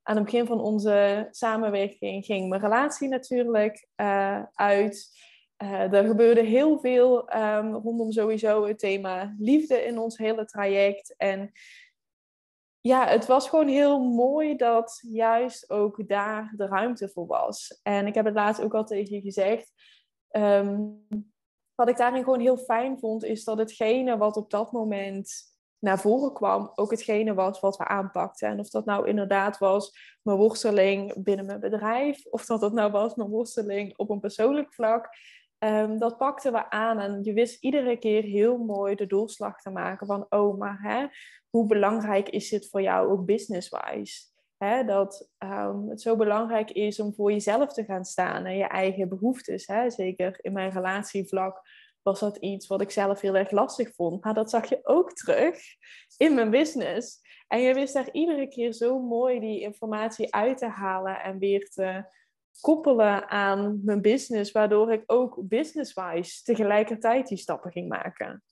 aan 0.03 0.17
het 0.17 0.25
begin 0.25 0.47
van 0.47 0.61
onze 0.61 1.29
samenwerking 1.31 2.25
ging 2.25 2.49
mijn 2.49 2.61
relatie 2.61 3.09
natuurlijk 3.09 3.89
eh, 3.95 4.43
uit. 4.53 5.29
Eh, 5.61 5.93
er 5.93 6.07
gebeurde 6.07 6.41
heel 6.43 6.79
veel 6.79 7.29
ehm, 7.29 7.73
rondom 7.73 8.13
sowieso 8.13 8.67
het 8.67 8.79
thema 8.79 9.35
liefde 9.39 9.85
in 9.85 9.99
ons 9.99 10.19
hele 10.19 10.45
traject. 10.45 11.15
En 11.17 11.53
ja, 12.81 13.07
het 13.07 13.27
was 13.27 13.49
gewoon 13.49 13.69
heel 13.69 14.01
mooi 14.01 14.57
dat 14.57 15.03
juist 15.03 15.71
ook 15.71 16.09
daar 16.09 16.53
de 16.57 16.67
ruimte 16.67 17.09
voor 17.09 17.27
was. 17.27 17.81
En 17.83 18.07
ik 18.07 18.15
heb 18.15 18.25
het 18.25 18.35
laatst 18.35 18.63
ook 18.63 18.75
al 18.75 18.85
tegen 18.85 19.15
je 19.15 19.21
gezegd. 19.21 19.73
ehm, 20.29 20.81
wat 21.75 21.89
ik 21.89 21.97
daarin 21.97 22.25
gewoon 22.25 22.41
heel 22.41 22.57
fijn 22.57 22.99
vond, 22.99 23.25
is 23.25 23.45
dat 23.45 23.59
hetgene 23.59 24.17
wat 24.17 24.37
op 24.37 24.51
dat 24.51 24.73
moment 24.73 25.33
naar 25.79 26.01
voren 26.01 26.33
kwam, 26.33 26.73
ook 26.75 26.91
hetgene 26.91 27.35
was 27.35 27.61
wat 27.61 27.77
we 27.77 27.85
aanpakten. 27.85 28.49
En 28.49 28.59
of 28.59 28.69
dat 28.69 28.85
nou 28.85 29.09
inderdaad 29.09 29.59
was 29.59 30.19
mijn 30.23 30.39
worsteling 30.39 31.23
binnen 31.23 31.47
mijn 31.47 31.61
bedrijf, 31.61 32.27
of 32.27 32.45
dat 32.45 32.61
het 32.61 32.73
nou 32.73 32.91
was 32.91 33.15
mijn 33.15 33.29
worsteling 33.29 33.99
op 33.99 34.11
een 34.11 34.21
persoonlijk 34.21 34.75
vlak. 34.75 35.09
Ehm, 35.61 35.99
dat 35.99 36.17
pakten 36.17 36.53
we 36.53 36.71
aan 36.71 36.99
en 36.99 37.23
je 37.23 37.33
wist 37.33 37.63
iedere 37.63 37.97
keer 37.99 38.23
heel 38.23 38.59
mooi 38.59 38.95
de 38.95 39.07
doorslag 39.07 39.61
te 39.61 39.71
maken 39.71 40.07
van, 40.07 40.27
oh, 40.29 40.59
maar 40.59 40.79
hè, 40.83 41.07
hoe 41.51 41.67
belangrijk 41.67 42.29
is 42.29 42.49
dit 42.49 42.69
voor 42.69 42.83
jou 42.83 43.11
ook 43.11 43.25
business-wise? 43.25 44.29
Hè, 44.57 44.85
dat 44.85 45.31
ehm, 45.39 45.89
het 45.89 46.01
zo 46.01 46.17
belangrijk 46.17 46.71
is 46.71 47.01
om 47.01 47.15
voor 47.15 47.33
jezelf 47.33 47.73
te 47.73 47.85
gaan 47.85 48.05
staan 48.05 48.45
en 48.45 48.57
je 48.57 48.65
eigen 48.65 49.09
behoeftes. 49.09 49.67
Hè? 49.67 49.91
Zeker 49.91 50.39
in 50.41 50.53
mijn 50.53 50.71
relatievlak 50.71 51.61
was 52.03 52.21
dat 52.21 52.37
iets 52.37 52.67
wat 52.67 52.81
ik 52.81 52.91
zelf 52.91 53.21
heel 53.21 53.37
erg 53.37 53.51
lastig 53.51 53.95
vond. 53.95 54.25
Maar 54.25 54.35
dat 54.35 54.51
zag 54.51 54.69
je 54.69 54.81
ook 54.83 55.13
terug 55.13 55.59
in 56.17 56.35
mijn 56.35 56.51
business. 56.51 57.21
En 57.49 57.61
je 57.61 57.75
wist 57.75 57.95
daar 57.95 58.13
iedere 58.13 58.49
keer 58.49 58.73
zo 58.73 59.01
mooi 59.01 59.41
die 59.41 59.61
informatie 59.61 60.35
uit 60.35 60.59
te 60.59 60.69
halen 60.69 61.23
en 61.23 61.39
weer 61.39 61.69
te 61.69 62.05
koppelen 62.61 63.29
aan 63.29 63.81
mijn 63.85 64.01
business, 64.03 64.53
waardoor 64.53 64.93
ik 64.93 65.03
ook 65.07 65.49
business-wise 65.49 66.43
tegelijkertijd 66.43 67.27
die 67.29 67.39
stappen 67.39 67.71
ging 67.71 67.89
maken. 67.89 68.43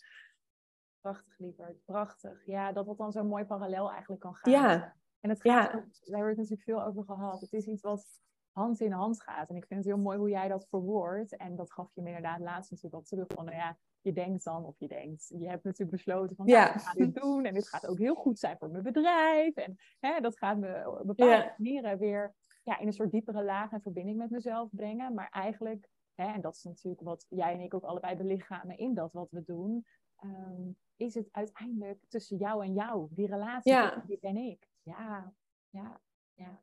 Prachtig, 1.00 1.38
lieverd. 1.38 1.84
Prachtig. 1.84 2.46
Ja, 2.46 2.72
dat 2.72 2.86
dat 2.86 2.98
dan 2.98 3.12
zo 3.12 3.24
mooi 3.24 3.44
parallel 3.44 3.90
eigenlijk 3.90 4.20
kan 4.20 4.34
gaan. 4.34 4.52
Ja, 4.52 4.96
En 5.20 5.30
het 5.30 5.42
Ja. 5.42 5.60
gaat, 5.62 5.74
ook- 5.74 5.82
daar 5.82 6.18
hebben 6.18 6.20
we 6.22 6.28
het 6.28 6.36
natuurlijk 6.50 6.62
veel 6.62 6.84
over 6.84 7.04
gehad. 7.04 7.40
Het 7.40 7.52
is 7.52 7.66
iets 7.66 7.82
wat 7.82 8.06
hand 8.52 8.80
in 8.80 8.92
hand 8.92 9.22
gaat. 9.22 9.48
En 9.48 9.56
ik 9.56 9.64
vind 9.66 9.80
het 9.84 9.88
heel 9.94 10.02
mooi 10.02 10.18
hoe 10.18 10.28
jij 10.30 10.48
dat 10.48 10.66
verwoordt. 10.68 11.36
En 11.36 11.56
dat 11.56 11.72
gaf 11.72 11.90
je 11.94 12.00
me 12.02 12.06
inderdaad 12.08 12.40
laatst 12.40 12.70
natuurlijk 12.70 12.94
al 13.02 13.08
terug. 13.08 13.26
Van, 13.34 13.44
nou 13.44 13.56
ja, 13.56 13.78
je 14.00 14.12
denkt 14.12 14.44
dan, 14.44 14.64
of 14.64 14.74
je 14.78 14.88
denkt, 14.88 15.26
je 15.38 15.48
hebt 15.48 15.64
natuurlijk 15.64 15.90
besloten 15.90 16.36
van, 16.36 16.46
Ja. 16.46 16.64
nou, 16.64 16.74
ik 16.74 16.80
ga 16.80 16.92
dit 16.92 17.14
doen. 17.14 17.44
En 17.44 17.54
dit 17.54 17.68
gaat 17.68 17.86
ook 17.86 17.98
heel 17.98 18.14
goed 18.14 18.38
zijn 18.38 18.56
voor 18.58 18.70
mijn 18.70 18.82
bedrijf. 18.82 19.54
En 19.54 19.76
hè, 20.00 20.20
dat 20.20 20.38
gaat 20.38 20.58
me 20.58 20.90
op 20.90 21.06
bepaalde 21.06 21.32
Ja. 21.34 21.54
manieren 21.58 21.98
weer 21.98 22.34
ja, 22.68 22.78
in 22.78 22.86
een 22.86 22.92
soort 22.92 23.10
diepere 23.10 23.44
laag 23.44 23.72
en 23.72 23.80
verbinding 23.82 24.18
met 24.18 24.30
mezelf 24.30 24.68
brengen. 24.72 25.14
Maar 25.14 25.28
eigenlijk, 25.30 25.88
hè, 26.14 26.32
en 26.32 26.40
dat 26.40 26.56
is 26.56 26.62
natuurlijk 26.62 27.02
wat 27.02 27.26
jij 27.28 27.52
en 27.52 27.60
ik 27.60 27.74
ook 27.74 27.84
allebei 27.84 28.16
belichamen 28.16 28.78
in 28.78 28.94
dat 28.94 29.12
wat 29.12 29.30
we 29.30 29.42
doen. 29.44 29.86
ehm, 30.16 30.62
is 30.96 31.14
het 31.14 31.28
uiteindelijk 31.32 31.98
tussen 32.08 32.36
jou 32.36 32.64
en 32.64 32.74
jou, 32.74 33.06
die 33.10 33.26
relatie 33.26 33.72
Ja. 33.72 33.82
tussen 33.84 34.06
dit 34.06 34.20
en 34.22 34.36
ik. 34.36 34.68
Ja, 34.82 35.32
ja, 35.70 36.00
ja. 36.34 36.60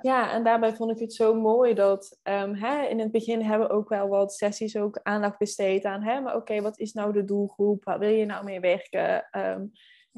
Ja, 0.00 0.32
en 0.32 0.44
daarbij 0.44 0.74
vond 0.74 0.90
ik 0.90 0.98
het 0.98 1.12
zo 1.14 1.34
mooi 1.34 1.74
dat 1.74 2.18
ehm, 2.22 2.54
hè, 2.54 2.82
in 2.86 2.98
het 2.98 3.10
begin 3.10 3.42
hebben 3.42 3.68
we 3.68 3.74
ook 3.74 3.88
wel 3.88 4.08
wat 4.08 4.32
sessies 4.34 4.76
ook 4.76 5.00
aandacht 5.02 5.38
besteed 5.38 5.84
aan, 5.84 6.02
hè, 6.02 6.20
maar 6.20 6.36
oké, 6.36 6.60
wat 6.62 6.78
is 6.78 6.92
nou 6.92 7.12
de 7.12 7.24
doelgroep? 7.24 7.84
Waar 7.84 7.98
wil 7.98 8.08
je 8.08 8.24
nou 8.24 8.44
mee 8.44 8.60
werken? 8.60 9.28
Ehm, 9.30 9.66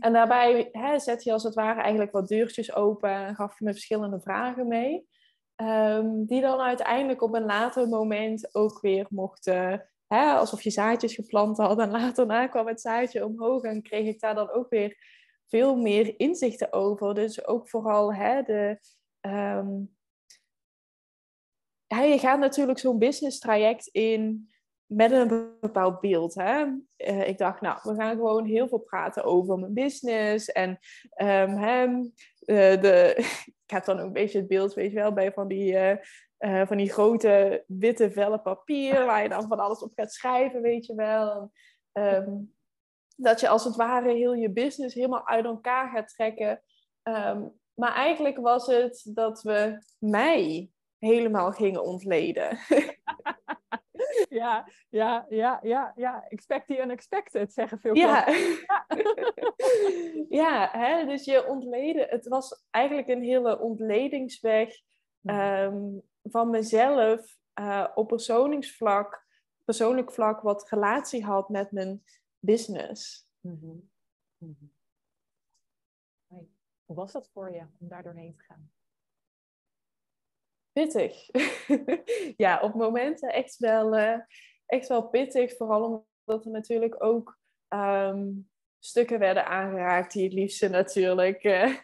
en 0.00 0.12
daarbij 0.12 0.68
hè, 0.72 0.98
zet 0.98 1.24
je 1.24 1.32
als 1.32 1.42
het 1.42 1.54
ware 1.54 1.80
eigenlijk 1.80 2.12
wat 2.12 2.28
deurtjes 2.28 2.74
open 2.74 3.10
en 3.10 3.34
gaf 3.34 3.58
je 3.58 3.64
me 3.64 3.72
verschillende 3.72 4.20
vragen 4.20 4.68
mee. 4.68 5.06
ehm, 5.56 6.24
die 6.24 6.40
dan 6.40 6.60
uiteindelijk 6.60 7.22
op 7.22 7.34
een 7.34 7.44
later 7.44 7.88
moment 7.88 8.54
ook 8.54 8.80
weer 8.80 9.06
mochten, 9.10 9.90
hè, 10.06 10.32
alsof 10.32 10.62
je 10.62 10.70
zaadjes 10.70 11.14
geplant 11.14 11.56
had. 11.56 11.78
En 11.78 11.90
later 11.90 12.26
na 12.26 12.46
kwam 12.46 12.66
het 12.66 12.80
zaadje 12.80 13.24
omhoog 13.24 13.62
en 13.62 13.82
kreeg 13.82 14.06
ik 14.06 14.20
daar 14.20 14.34
dan 14.34 14.50
ook 14.50 14.68
weer 14.68 14.96
veel 15.46 15.76
meer 15.76 16.14
inzichten 16.20 16.72
over. 16.72 17.14
Dus 17.14 17.46
ook 17.46 17.68
vooral 17.68 18.14
hè, 18.14 18.42
de, 18.42 18.78
Ehm, 19.26 19.84
je 21.88 22.18
gaat 22.18 22.38
natuurlijk 22.38 22.78
zo'n 22.78 22.98
business 22.98 23.38
traject 23.38 23.86
in 23.86 24.50
met 24.86 25.10
een 25.10 25.56
bepaald 25.60 26.00
beeld. 26.00 26.34
Hè? 26.34 26.66
Eh, 26.96 27.28
ik 27.28 27.38
dacht, 27.38 27.60
nou, 27.60 27.78
we 27.82 27.94
gaan 27.94 28.16
gewoon 28.16 28.44
heel 28.44 28.68
veel 28.68 28.78
praten 28.78 29.24
over 29.24 29.58
mijn 29.58 29.74
business. 29.74 30.52
En 30.52 30.78
ehm, 31.10 32.04
eh, 32.38 32.80
de, 32.80 33.14
ik 33.66 33.70
heb 33.70 33.84
dan 33.84 33.98
ook 33.98 34.06
een 34.06 34.12
beetje 34.12 34.38
het 34.38 34.48
beeld, 34.48 34.74
weet 34.74 34.90
je 34.90 34.96
wel, 34.98 35.12
bij 35.12 35.32
van 35.32 35.48
die, 35.48 35.76
eh, 36.38 36.66
van 36.66 36.76
die 36.76 36.92
grote 36.92 37.64
witte 37.66 38.10
vellen 38.10 38.42
papier, 38.42 39.04
waar 39.04 39.22
je 39.22 39.28
dan 39.28 39.48
van 39.48 39.58
alles 39.58 39.82
op 39.82 39.92
gaat 39.94 40.12
schrijven, 40.12 40.62
weet 40.62 40.86
je 40.86 40.94
wel. 40.94 41.50
Ehm, 41.92 42.30
dat 43.16 43.40
je 43.40 43.48
als 43.48 43.64
het 43.64 43.76
ware 43.76 44.12
heel 44.12 44.34
je 44.34 44.50
business 44.50 44.94
helemaal 44.94 45.26
uit 45.26 45.44
elkaar 45.44 45.90
gaat 45.90 46.08
trekken. 46.08 46.62
Ehm, 47.02 47.42
maar 47.74 47.94
eigenlijk 47.94 48.36
was 48.36 48.66
het 48.66 49.10
dat 49.14 49.42
we 49.42 49.78
mij 49.98 50.70
helemaal 50.98 51.52
gingen 51.52 51.84
ontleden. 51.84 52.58
Ja, 54.28 54.68
ja, 54.88 55.26
ja, 55.28 55.60
ja, 55.62 55.92
ja. 55.96 56.28
Expect 56.28 56.66
the 56.66 56.78
unexpected, 56.82 57.52
zeggen 57.52 57.78
veel 57.78 57.94
Ja, 57.94 58.26
ja 60.42 60.68
hè? 60.72 61.04
dus 61.04 61.24
je 61.24 61.46
ontleden. 61.46 62.08
Het 62.08 62.28
was 62.28 62.66
eigenlijk 62.70 63.08
een 63.08 63.22
hele 63.22 63.58
ontledingsweg 63.60 64.80
ehm, 65.22 65.98
van 66.22 66.50
mezelf 66.50 67.38
eh, 67.52 67.88
op 67.94 68.08
persoonlijksvlak, 68.08 69.26
persoonlijk 69.64 70.12
vlak 70.12 70.40
wat 70.40 70.70
relatie 70.70 71.24
had 71.24 71.48
met 71.48 71.72
mijn 71.72 72.04
business. 72.38 73.28
Mhm. 73.40 73.76
Mhm. 74.38 74.64
Hoi. 76.26 76.54
Hoe 76.84 76.96
was 76.96 77.12
dat 77.12 77.30
voor 77.32 77.50
je 77.50 77.66
om 77.78 77.88
daar 77.88 78.02
doorheen 78.02 78.36
te 78.36 78.42
gaan? 78.42 78.70
Pittig. 80.76 81.28
ja, 82.44 82.60
op 82.60 82.74
momenten 82.74 83.32
echt 83.32 83.56
wel, 83.56 83.96
eh, 83.96 84.18
echt 84.66 84.88
wel 84.88 85.08
pittig. 85.08 85.56
Vooral 85.56 86.06
omdat 86.24 86.44
er 86.44 86.50
natuurlijk 86.50 87.02
ook 87.04 87.38
ehm, 87.68 88.32
stukken 88.78 89.18
werden 89.18 89.46
aangeraakt 89.46 90.12
die 90.12 90.24
het 90.24 90.32
liefste 90.32 90.68
natuurlijk 90.68 91.42
eh, 91.42 91.76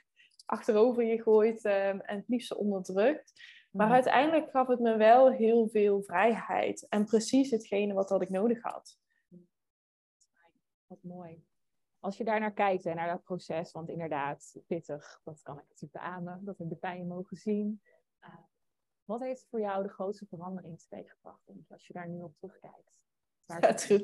achterover 0.44 1.04
je 1.04 1.22
gooit 1.22 1.64
ehm, 1.64 1.98
en 1.98 2.16
het 2.16 2.28
liefste 2.28 2.56
onderdrukt. 2.56 3.32
Maar 3.70 3.86
Mhm. 3.86 3.94
uiteindelijk 3.94 4.50
gaf 4.50 4.66
het 4.66 4.80
me 4.80 4.96
wel 4.96 5.32
heel 5.32 5.68
veel 5.68 6.02
vrijheid. 6.02 6.86
En 6.88 7.04
precies 7.04 7.50
hetgene 7.50 7.94
wat 7.94 8.22
ik 8.22 8.30
nodig 8.30 8.62
had. 8.62 8.98
Wat 10.86 11.02
mooi. 11.02 11.44
Als 12.00 12.16
je 12.16 12.24
daar 12.24 12.40
naar 12.40 12.52
kijkt 12.52 12.86
en 12.86 12.96
naar 12.96 13.08
dat 13.08 13.24
proces, 13.24 13.72
want 13.72 13.88
inderdaad, 13.88 14.56
pittig, 14.66 15.20
dat 15.24 15.42
kan 15.42 15.58
ik 15.58 15.64
natuurlijk 15.68 16.04
beamen, 16.04 16.44
dat 16.44 16.58
heb 16.58 16.70
ik 16.70 16.80
bij 16.80 16.98
je 16.98 17.04
mogen 17.04 17.36
zien. 17.36 17.82
Uh, 18.20 18.34
Wat 19.04 19.20
heeft 19.20 19.46
voor 19.50 19.60
jou 19.60 19.82
de 19.82 19.88
grootste 19.88 20.26
verandering 20.26 20.80
teweeggebracht, 20.80 21.42
als 21.68 21.86
je 21.86 21.92
daar 21.92 22.08
nu 22.08 22.22
op 22.22 22.36
terugkijkt? 22.36 22.92
Het, 23.46 24.00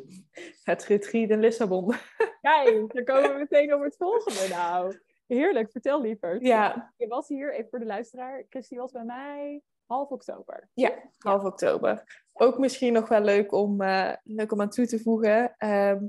het 0.63 0.85
retreat 0.85 1.31
in 1.31 1.41
Lissabon. 1.41 1.95
Kijk, 2.41 2.93
dan 2.95 3.05
komen 3.05 3.33
we 3.33 3.39
meteen 3.39 3.75
over 3.75 3.87
het 3.87 3.97
volgende 3.97 4.55
nou. 4.55 4.99
Heerlijk, 5.27 5.71
vertel 5.71 6.01
liever. 6.01 6.45
Ja. 6.45 6.93
Je 6.97 7.07
was 7.07 7.29
hier, 7.29 7.55
even 7.55 7.71
voor 7.71 7.79
de 7.79 7.85
luisteraar, 7.85 8.45
Christy 8.49 8.77
was 8.77 8.93
bij 8.93 9.05
mij 9.05 9.63
half 9.87 10.09
oktober. 10.09 10.69
Ja, 10.75 11.11
half 11.19 11.45
oktober. 11.45 12.23
Ook 12.33 12.59
misschien 12.59 12.93
nog 12.93 13.09
wel 13.09 13.21
leuk 13.21 13.53
om, 13.53 13.83
uh, 13.83 14.13
leuk 14.23 14.53
om 14.53 14.61
aan 14.61 14.71
toe 14.71 14.87
te 14.87 15.01
voegen. 15.01 15.55
Ehm, 15.57 16.07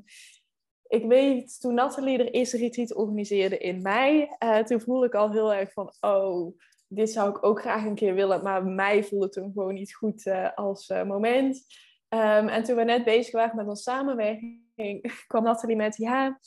ik 0.88 1.06
weet, 1.06 1.60
toen 1.60 1.73
Nathalie 1.73 2.17
er 2.17 2.32
eerste 2.32 2.58
retreat 2.58 2.93
organiseerde 2.93 3.58
in 3.58 3.82
mei, 3.82 4.30
uh, 4.43 4.58
toen 4.58 4.82
voelde 4.82 5.06
ik 5.06 5.15
al 5.15 5.32
heel 5.32 5.54
erg 5.54 5.71
van, 5.73 5.93
oh, 5.99 6.58
dit 6.89 7.12
zou 7.12 7.30
ik 7.30 7.45
ook 7.45 7.62
graag 7.62 7.86
een 7.86 7.95
keer 7.95 8.13
willen. 8.13 8.43
Maar 8.43 8.65
mij 8.65 9.04
voelde 9.04 9.25
het 9.25 9.34
toen 9.34 9.52
gewoon 9.54 9.73
niet 9.73 9.95
goed 9.95 10.25
uh, 10.25 10.49
als 10.56 10.88
moment. 10.88 11.65
Um, 12.10 12.47
en 12.47 12.63
toen 12.63 12.75
we 12.75 12.84
net 12.84 13.04
bezig 13.04 13.34
waren 13.34 13.56
met 13.56 13.67
onze 13.67 13.82
samenwerking, 13.82 15.13
kwam 15.28 15.43
Nathalie 15.43 15.75
met, 15.75 15.97
ja, 15.97 16.39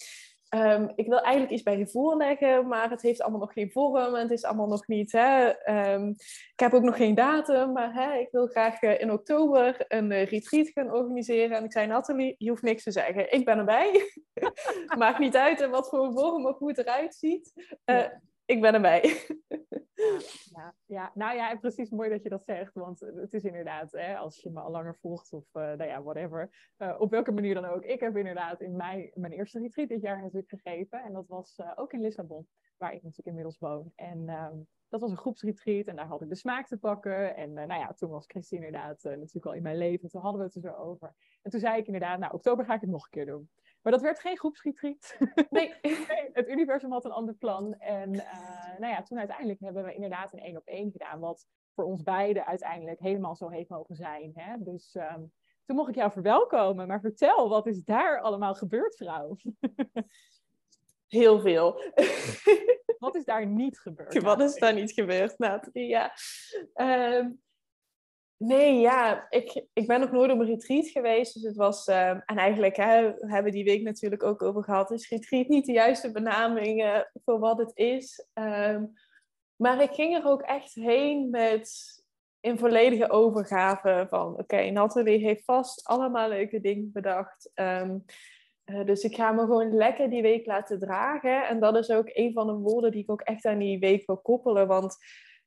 um, 0.54 0.92
ik 0.94 1.06
wil 1.06 1.20
eigenlijk 1.20 1.52
iets 1.52 1.62
bij 1.62 1.78
je 1.78 1.88
voorleggen, 1.88 2.68
maar 2.68 2.90
het 2.90 3.02
heeft 3.02 3.22
allemaal 3.22 3.40
nog 3.40 3.52
geen 3.52 3.70
vorm 3.70 4.14
en 4.14 4.22
het 4.22 4.30
is 4.30 4.44
allemaal 4.44 4.68
nog 4.68 4.86
niet, 4.86 5.12
hè. 5.12 5.52
Um, 5.94 6.08
ik 6.52 6.60
heb 6.60 6.72
ook 6.72 6.82
nog 6.82 6.96
geen 6.96 7.14
datum, 7.14 7.72
maar 7.72 7.94
hè, 7.94 8.18
ik 8.18 8.28
wil 8.30 8.46
graag 8.46 8.82
uh, 8.82 9.00
in 9.00 9.12
oktober 9.12 9.84
een 9.88 10.24
retreat 10.24 10.68
gaan 10.68 10.92
organiseren. 10.92 11.56
En 11.56 11.64
ik 11.64 11.72
zei, 11.72 11.86
Nathalie, 11.86 12.34
je 12.38 12.48
hoeft 12.48 12.62
niks 12.62 12.82
te 12.82 12.90
zeggen, 12.90 13.32
ik 13.32 13.44
ben 13.44 13.58
erbij. 13.58 14.12
Maakt 14.98 15.18
niet 15.18 15.36
uit 15.36 15.68
wat 15.68 15.88
voor 15.88 16.12
vorm 16.12 16.46
of 16.46 16.58
hoe 16.58 16.68
het 16.68 16.78
eruit 16.78 17.14
ziet. 17.14 17.52
Ik 18.44 18.60
ben 18.60 18.74
erbij. 18.74 19.26
Ja, 20.54 20.74
ja, 20.86 21.10
nou 21.14 21.36
ja, 21.36 21.56
precies 21.56 21.90
mooi 21.90 22.10
dat 22.10 22.22
je 22.22 22.28
dat 22.28 22.44
zegt. 22.44 22.74
Want 22.74 23.00
het 23.00 23.32
is 23.32 23.44
inderdaad, 23.44 23.92
hè, 23.92 24.16
als 24.16 24.40
je 24.42 24.50
me 24.50 24.60
al 24.60 24.70
langer 24.70 24.96
volgt 25.00 25.32
of 25.32 25.44
uh, 25.52 25.62
nou 25.62 25.84
ja, 25.84 26.02
whatever. 26.02 26.72
Uh, 26.78 26.94
op 26.98 27.10
welke 27.10 27.32
manier 27.32 27.54
dan 27.54 27.64
ook. 27.64 27.84
Ik 27.84 28.00
heb 28.00 28.16
inderdaad 28.16 28.60
in 28.60 28.76
mei 28.76 29.10
mijn 29.14 29.32
eerste 29.32 29.60
retreat 29.60 29.88
dit 29.88 30.02
jaar 30.02 30.22
natuurlijk 30.22 30.50
gegeven. 30.50 31.02
En 31.02 31.12
dat 31.12 31.26
was 31.26 31.58
uh, 31.58 31.72
ook 31.74 31.92
in 31.92 32.00
Lissabon, 32.00 32.46
waar 32.76 32.94
ik 32.94 33.02
natuurlijk 33.02 33.28
inmiddels 33.28 33.58
woon. 33.58 33.92
En 33.94 34.28
um, 34.28 34.66
dat 34.88 35.00
was 35.00 35.10
een 35.10 35.16
groepsretreat 35.16 35.86
en 35.86 35.96
daar 35.96 36.06
had 36.06 36.22
ik 36.22 36.28
de 36.28 36.34
smaak 36.34 36.66
te 36.66 36.78
pakken. 36.78 37.36
En 37.36 37.52
nou 37.52 37.74
ja, 37.74 37.92
toen 37.92 38.10
was 38.10 38.26
Christy 38.26 38.54
inderdaad 38.54 39.02
natuurlijk 39.02 39.46
al 39.46 39.54
in 39.54 39.62
mijn 39.62 39.78
leven. 39.78 40.08
Toen 40.08 40.20
hadden 40.20 40.40
we 40.40 40.46
het 40.46 40.54
er 40.54 40.60
zo 40.60 40.74
over. 40.74 41.14
En 41.42 41.50
toen 41.50 41.60
zei 41.60 41.78
ik 41.78 41.86
inderdaad, 41.86 42.18
nou, 42.18 42.32
oktober 42.32 42.64
ga 42.64 42.74
ik 42.74 42.80
het 42.80 42.90
nog 42.90 43.04
een 43.04 43.10
keer 43.10 43.26
doen. 43.26 43.50
Maar 43.82 43.92
dat 43.92 44.02
werd 44.02 44.20
geen 44.20 44.38
groepsretreat. 44.38 45.16
Nee. 45.50 45.74
nee, 45.82 46.30
het 46.32 46.48
universum 46.48 46.92
had 46.92 47.04
een 47.04 47.10
ander 47.10 47.34
plan. 47.34 47.74
En 47.74 48.14
uh, 48.14 48.78
nou 48.78 48.92
ja, 48.92 49.02
toen 49.02 49.18
uiteindelijk 49.18 49.60
hebben 49.60 49.84
we 49.84 49.94
inderdaad 49.94 50.32
een 50.32 50.38
één 50.38 50.56
op 50.56 50.66
één 50.66 50.90
gedaan. 50.90 51.20
Wat 51.20 51.46
voor 51.74 51.84
ons 51.84 52.02
beiden 52.02 52.46
uiteindelijk 52.46 53.00
helemaal 53.00 53.36
zo 53.36 53.48
heeft 53.48 53.68
mogen 53.68 53.94
zijn. 53.94 54.32
Hè? 54.34 54.56
Dus 54.58 54.94
um, 54.94 55.32
toen 55.64 55.76
mocht 55.76 55.88
ik 55.88 55.94
jou 55.94 56.12
verwelkomen. 56.12 56.86
Maar 56.86 57.00
vertel, 57.00 57.48
wat 57.48 57.66
is 57.66 57.84
daar 57.84 58.20
allemaal 58.20 58.54
gebeurd, 58.54 58.96
vrouw? 58.96 59.36
Heel 61.08 61.40
veel. 61.40 61.80
wat 62.98 63.14
is 63.14 63.24
daar 63.24 63.46
niet 63.46 63.78
gebeurd? 63.78 64.22
Wat 64.32 64.40
is 64.40 64.54
daar 64.54 64.74
niet 64.74 64.92
gebeurd, 64.92 65.38
Nathalie? 65.38 65.88
Ja. 65.88 66.12
Um, 66.74 67.42
Nee, 68.44 68.80
ja, 68.80 69.26
ik, 69.30 69.64
ik 69.72 69.86
ben 69.86 70.00
nog 70.00 70.10
nooit 70.10 70.30
op 70.30 70.38
een 70.38 70.46
retreat 70.46 70.88
geweest. 70.88 71.34
Dus 71.34 71.42
het 71.42 71.56
was, 71.56 71.88
uh, 71.88 72.08
en 72.08 72.24
eigenlijk 72.24 72.76
hè, 72.76 73.14
we 73.14 73.32
hebben 73.32 73.52
die 73.52 73.64
week 73.64 73.82
natuurlijk 73.82 74.22
ook 74.22 74.42
over 74.42 74.64
gehad. 74.64 74.90
Is 74.90 75.08
retreat 75.08 75.48
niet 75.48 75.66
de 75.66 75.72
juiste 75.72 76.12
benaming 76.12 76.82
uh, 76.82 76.98
voor 77.24 77.38
wat 77.38 77.58
het 77.58 77.70
is? 77.74 78.26
Um, 78.34 78.92
maar 79.56 79.82
ik 79.82 79.92
ging 79.92 80.14
er 80.14 80.26
ook 80.26 80.42
echt 80.42 80.74
heen 80.74 81.30
met 81.30 81.70
in 82.40 82.58
volledige 82.58 83.10
overgave 83.10 84.06
van... 84.08 84.30
Oké, 84.32 84.40
okay, 84.40 84.70
Nathalie 84.70 85.24
heeft 85.24 85.44
vast 85.44 85.84
allemaal 85.84 86.28
leuke 86.28 86.60
dingen 86.60 86.90
bedacht. 86.92 87.50
Um, 87.54 88.04
uh, 88.64 88.84
dus 88.84 89.02
ik 89.02 89.14
ga 89.14 89.32
me 89.32 89.40
gewoon 89.40 89.74
lekker 89.74 90.10
die 90.10 90.22
week 90.22 90.46
laten 90.46 90.78
dragen. 90.78 91.48
En 91.48 91.60
dat 91.60 91.76
is 91.76 91.90
ook 91.90 92.10
een 92.12 92.32
van 92.32 92.46
de 92.46 92.52
woorden 92.52 92.90
die 92.90 93.02
ik 93.02 93.10
ook 93.10 93.20
echt 93.20 93.44
aan 93.44 93.58
die 93.58 93.78
week 93.78 94.06
wil 94.06 94.18
koppelen. 94.18 94.66
Want 94.66 94.96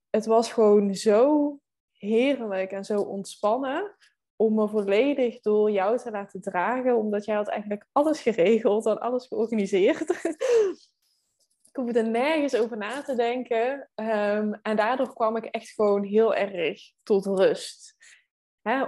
het 0.10 0.26
was 0.26 0.52
gewoon 0.52 0.94
zo 0.94 1.60
heerlijk 1.98 2.72
en 2.72 2.86
zo 2.86 3.02
ontspannen 3.02 3.96
om 4.36 4.56
me 4.56 4.68
volledig 4.68 5.42
door 5.42 5.72
jou 5.72 5.98
te 5.98 6.12
laten 6.12 6.42
dragen, 6.42 6.98
omdat 6.98 7.26
jij 7.26 7.36
had 7.36 7.48
eigenlijk 7.48 7.88
alles 7.92 8.22
geregeld 8.22 8.86
en 8.86 9.00
alles 9.00 9.28
georganiseerd. 9.28 10.10
ik 11.70 11.76
hoefde 11.82 12.02
nergens 12.02 12.56
over 12.56 12.78
na 12.78 13.02
te 13.02 13.16
denken. 13.16 13.90
Um, 13.96 14.54
en 14.62 14.76
daardoor 14.76 15.14
kwam 15.14 15.36
ik 15.36 15.46
echt 15.46 15.70
gewoon 15.70 16.04
heel 16.04 16.36
erg 16.36 16.82
tot 17.04 17.26
rust. 17.26 17.96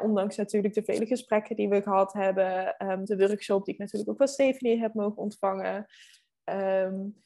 Ondanks 0.01 0.35
natuurlijk 0.35 0.73
de 0.73 0.83
vele 0.83 1.05
gesprekken 1.05 1.55
die 1.55 1.69
we 1.69 1.81
gehad 1.81 2.13
hebben, 2.13 2.75
um, 2.91 3.05
de 3.05 3.17
workshop 3.17 3.65
die 3.65 3.73
ik 3.73 3.79
natuurlijk 3.79 4.09
ook 4.09 4.17
van 4.17 4.27
Stephanie 4.27 4.79
heb 4.79 4.93
mogen 4.93 5.17
ontvangen. 5.17 5.85
Um, 6.43 7.21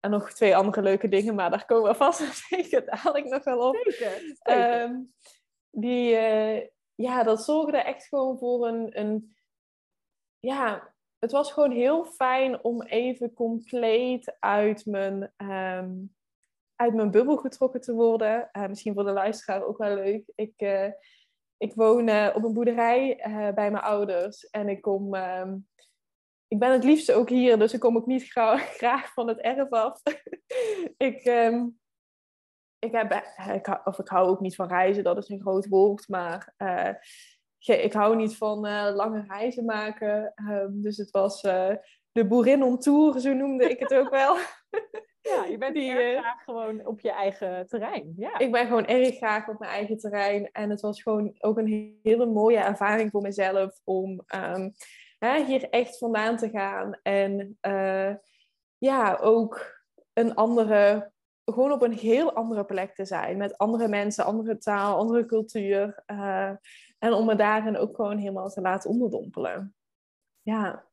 en 0.00 0.10
nog 0.10 0.32
twee 0.32 0.56
andere 0.56 0.82
leuke 0.82 1.08
dingen, 1.08 1.34
maar 1.34 1.50
daar 1.50 1.66
komen 1.66 1.90
we 1.90 1.96
vast 1.96 2.20
zeker 2.48 2.84
dadelijk 2.84 3.28
nog 3.28 3.44
wel 3.44 3.68
op. 3.68 3.76
Zeker. 3.76 4.82
Um, 4.82 5.12
die, 5.70 6.12
uh, 6.12 6.60
ja, 6.94 7.22
dat 7.22 7.44
zorgde 7.44 7.78
echt 7.78 8.06
gewoon 8.06 8.38
voor 8.38 8.68
een, 8.68 8.98
een... 8.98 9.36
Ja, 10.38 10.94
het 11.18 11.32
was 11.32 11.52
gewoon 11.52 11.70
heel 11.70 12.04
fijn 12.04 12.64
om 12.64 12.82
even 12.82 13.32
compleet 13.32 14.36
uit 14.38 14.86
mijn, 14.86 15.32
um, 15.36 16.14
uit 16.74 16.94
mijn 16.94 17.10
bubbel 17.10 17.36
getrokken 17.36 17.80
te 17.80 17.92
worden. 17.92 18.48
Uh, 18.52 18.66
misschien 18.66 18.94
voor 18.94 19.04
de 19.04 19.12
luisteraar 19.12 19.64
ook 19.64 19.78
wel 19.78 19.94
leuk. 19.94 20.32
Ik, 20.34 20.54
uh, 20.56 20.90
ik 21.56 21.74
woon 21.74 22.32
op 22.34 22.44
een 22.44 22.52
boerderij 22.52 23.20
bij 23.54 23.70
mijn 23.70 23.84
ouders 23.84 24.50
en 24.50 24.68
ik 24.68 24.82
kom... 24.82 25.14
Um, 25.14 25.68
ik 26.48 26.58
ben 26.58 26.72
het 26.72 26.84
liefste 26.84 27.14
ook 27.14 27.28
hier, 27.28 27.58
dus 27.58 27.72
ik 27.72 27.80
kom 27.80 27.96
ook 27.96 28.06
niet 28.06 28.30
graag 28.78 29.12
van 29.12 29.28
het 29.28 29.38
erf 29.38 29.70
af. 29.70 30.02
ik, 31.08 31.24
um, 31.24 31.78
ik, 32.78 32.92
heb, 32.92 33.12
ik, 33.54 33.80
of 33.84 33.98
ik 33.98 34.08
hou 34.08 34.28
ook 34.28 34.40
niet 34.40 34.54
van 34.54 34.68
reizen, 34.68 35.04
dat 35.04 35.16
is 35.16 35.28
een 35.28 35.40
groot 35.40 35.68
woord, 35.68 36.08
maar 36.08 36.54
uh, 36.58 36.94
ik 37.58 37.92
hou 37.92 38.16
niet 38.16 38.36
van 38.36 38.66
uh, 38.66 38.90
lange 38.94 39.24
reizen 39.28 39.64
maken. 39.64 40.32
Um, 40.50 40.82
dus 40.82 40.96
het 40.96 41.10
was 41.10 41.44
uh, 41.44 41.74
de 42.12 42.26
boerin 42.26 42.62
on 42.62 42.78
tour, 42.78 43.20
zo 43.20 43.32
noemde 43.32 43.70
ik 43.70 43.78
het 43.78 43.94
ook 43.94 44.10
wel. 44.10 44.36
ja, 45.30 45.44
je 45.44 45.58
bent 45.58 45.74
Die, 45.74 45.90
erg 45.90 46.20
graag 46.20 46.44
gewoon 46.44 46.86
op 46.86 47.00
je 47.00 47.10
eigen 47.10 47.66
terrein. 47.66 48.12
Ja. 48.16 48.38
Ik 48.38 48.52
ben 48.52 48.66
gewoon 48.66 48.86
erg 48.86 49.16
graag 49.16 49.48
op 49.48 49.58
mijn 49.58 49.70
eigen 49.70 49.98
terrein. 49.98 50.50
En 50.52 50.70
het 50.70 50.80
was 50.80 51.02
gewoon 51.02 51.34
ook 51.38 51.58
een 51.58 51.98
hele 52.02 52.26
mooie 52.26 52.58
ervaring 52.58 53.10
voor 53.10 53.22
mezelf 53.22 53.80
om... 53.84 54.22
Um, 54.34 54.72
hè, 55.18 55.44
hier 55.44 55.68
echt 55.68 55.98
vandaan 55.98 56.36
te 56.36 56.50
gaan. 56.50 56.98
En 57.02 57.58
uh, 57.62 58.14
ja, 58.78 59.16
ook 59.16 59.82
een 60.12 60.34
andere, 60.34 61.12
gewoon 61.44 61.72
op 61.72 61.82
een 61.82 61.92
heel 61.92 62.32
andere 62.32 62.64
plek 62.64 62.94
te 62.94 63.04
zijn. 63.04 63.36
Met 63.36 63.58
andere 63.58 63.88
mensen, 63.88 64.24
andere 64.24 64.58
taal, 64.58 64.96
andere 64.96 65.26
cultuur. 65.26 66.02
Uh, 66.06 66.52
en 66.98 67.12
om 67.12 67.26
me 67.26 67.34
daarin 67.34 67.76
ook 67.76 67.96
gewoon 67.96 68.18
helemaal 68.18 68.48
te 68.48 68.60
laten 68.60 68.90
onderdompelen. 68.90 69.74
Ja. 70.42 70.86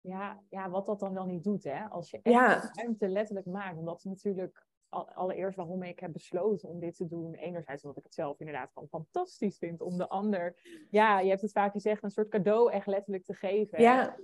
Ja, 0.00 0.42
ja, 0.48 0.70
wat 0.70 0.86
dat 0.86 1.00
dan 1.00 1.14
wel 1.14 1.26
niet 1.26 1.44
doet, 1.44 1.64
hè? 1.64 1.84
Als 1.84 2.10
je 2.10 2.20
echt 2.22 2.34
ja. 2.34 2.70
ruimte 2.72 3.08
letterlijk 3.08 3.46
maakt. 3.46 3.78
Omdat 3.78 4.04
natuurlijk 4.04 4.66
allereerst 4.90 5.56
waarom 5.56 5.82
ik 5.82 6.00
heb 6.00 6.12
besloten 6.12 6.68
om 6.68 6.80
dit 6.80 6.96
te 6.96 7.06
doen. 7.06 7.34
Enerzijds 7.34 7.82
omdat 7.82 7.98
ik 7.98 8.04
het 8.04 8.14
zelf 8.14 8.40
inderdaad 8.40 8.70
gewoon 8.72 8.88
fantastisch 8.88 9.58
vind. 9.58 9.80
Om 9.80 9.98
de 9.98 10.08
ander, 10.08 10.56
ja, 10.90 11.20
je 11.20 11.28
hebt 11.28 11.40
het 11.40 11.52
vaak 11.52 11.72
gezegd, 11.72 12.02
een 12.02 12.10
soort 12.10 12.28
cadeau 12.28 12.72
echt 12.72 12.86
letterlijk 12.86 13.24
te 13.24 13.34
geven. 13.34 13.80
Ja. 13.80 14.16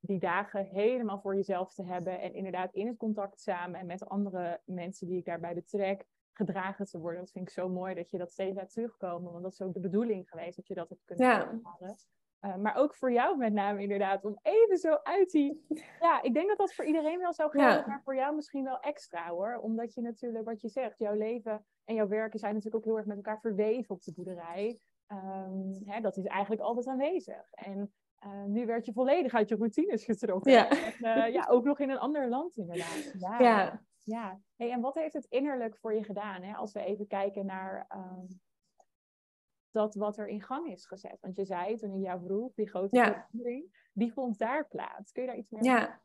Die 0.00 0.18
dagen 0.18 0.64
helemaal 0.64 1.20
voor 1.20 1.34
jezelf 1.34 1.74
te 1.74 1.84
hebben. 1.84 2.20
En 2.20 2.34
inderdaad 2.34 2.74
in 2.74 2.86
het 2.86 2.96
contact 2.96 3.40
samen 3.40 3.80
en 3.80 3.86
met 3.86 4.08
andere 4.08 4.60
mensen 4.64 5.06
die 5.06 5.18
ik 5.18 5.24
daarbij 5.24 5.54
betrek. 5.54 6.06
Gedragen 6.32 6.86
te 6.86 6.98
worden. 6.98 7.20
Dat 7.20 7.30
vind 7.30 7.48
ik 7.48 7.54
zo 7.54 7.68
mooi 7.68 7.94
dat 7.94 8.10
je 8.10 8.18
dat 8.18 8.32
steeds 8.32 8.56
laat 8.56 8.72
terugkomen. 8.72 9.32
Want 9.32 9.42
dat 9.42 9.52
is 9.52 9.60
ook 9.60 9.74
de 9.74 9.80
bedoeling 9.80 10.28
geweest 10.28 10.56
dat 10.56 10.66
je 10.66 10.74
dat 10.74 10.88
hebt 10.88 11.04
kunnen 11.04 11.26
ja. 11.26 11.52
ervaren. 11.52 11.96
Uh, 12.44 12.56
maar 12.56 12.74
ook 12.74 12.94
voor 12.94 13.12
jou 13.12 13.36
met 13.36 13.52
name 13.52 13.82
inderdaad, 13.82 14.24
om 14.24 14.38
even 14.42 14.76
zo 14.76 14.98
uit 15.02 15.30
die... 15.30 15.66
Ja, 16.00 16.22
ik 16.22 16.34
denk 16.34 16.48
dat 16.48 16.58
dat 16.58 16.74
voor 16.74 16.84
iedereen 16.84 17.18
wel 17.18 17.32
zou 17.32 17.50
gelden, 17.50 17.78
ja. 17.78 17.86
maar 17.86 18.02
voor 18.02 18.14
jou 18.14 18.34
misschien 18.34 18.64
wel 18.64 18.80
extra 18.80 19.28
hoor. 19.28 19.56
Omdat 19.56 19.94
je 19.94 20.00
natuurlijk, 20.00 20.44
wat 20.44 20.60
je 20.60 20.68
zegt, 20.68 20.98
jouw 20.98 21.14
leven 21.14 21.64
en 21.84 21.94
jouw 21.94 22.08
werken 22.08 22.38
zijn 22.38 22.54
natuurlijk 22.54 22.84
ook 22.84 22.90
heel 22.90 22.96
erg 22.96 23.06
met 23.06 23.16
elkaar 23.16 23.40
verweven 23.40 23.94
op 23.94 24.02
de 24.02 24.12
boerderij. 24.12 24.78
Um, 25.08 25.82
hè, 25.84 26.00
dat 26.00 26.16
is 26.16 26.24
eigenlijk 26.24 26.62
altijd 26.62 26.86
aanwezig. 26.86 27.50
En 27.50 27.92
uh, 28.26 28.44
nu 28.44 28.66
werd 28.66 28.86
je 28.86 28.92
volledig 28.92 29.34
uit 29.34 29.48
je 29.48 29.56
routines 29.56 30.04
getrokken. 30.04 30.52
Ja. 30.52 30.68
En, 30.68 30.94
uh, 31.00 31.32
ja, 31.32 31.46
ook 31.48 31.64
nog 31.64 31.78
in 31.78 31.90
een 31.90 31.98
ander 31.98 32.28
land 32.28 32.56
inderdaad. 32.56 33.12
Ja. 33.18 33.38
ja. 33.38 33.82
ja. 34.02 34.40
Hey, 34.56 34.70
en 34.70 34.80
wat 34.80 34.94
heeft 34.94 35.14
het 35.14 35.26
innerlijk 35.28 35.76
voor 35.76 35.94
je 35.94 36.04
gedaan? 36.04 36.42
Hè? 36.42 36.54
Als 36.54 36.72
we 36.72 36.84
even 36.84 37.06
kijken 37.06 37.46
naar... 37.46 37.86
Um, 37.96 38.26
dat 39.72 39.94
wat 39.94 40.18
er 40.18 40.28
in 40.28 40.42
gang 40.42 40.72
is 40.72 40.86
gezet. 40.86 41.18
Want 41.20 41.36
je 41.36 41.44
zei 41.44 41.76
toen 41.76 41.94
in 41.94 42.00
jouw 42.00 42.20
vroeg, 42.24 42.54
die 42.54 42.68
grote 42.68 42.96
ja. 42.96 43.04
verandering, 43.04 43.88
die 43.92 44.12
vond 44.12 44.38
daar 44.38 44.68
plaats. 44.68 45.12
Kun 45.12 45.22
je 45.22 45.28
daar 45.28 45.38
iets 45.38 45.50
meer 45.50 45.64
Ja. 45.64 46.00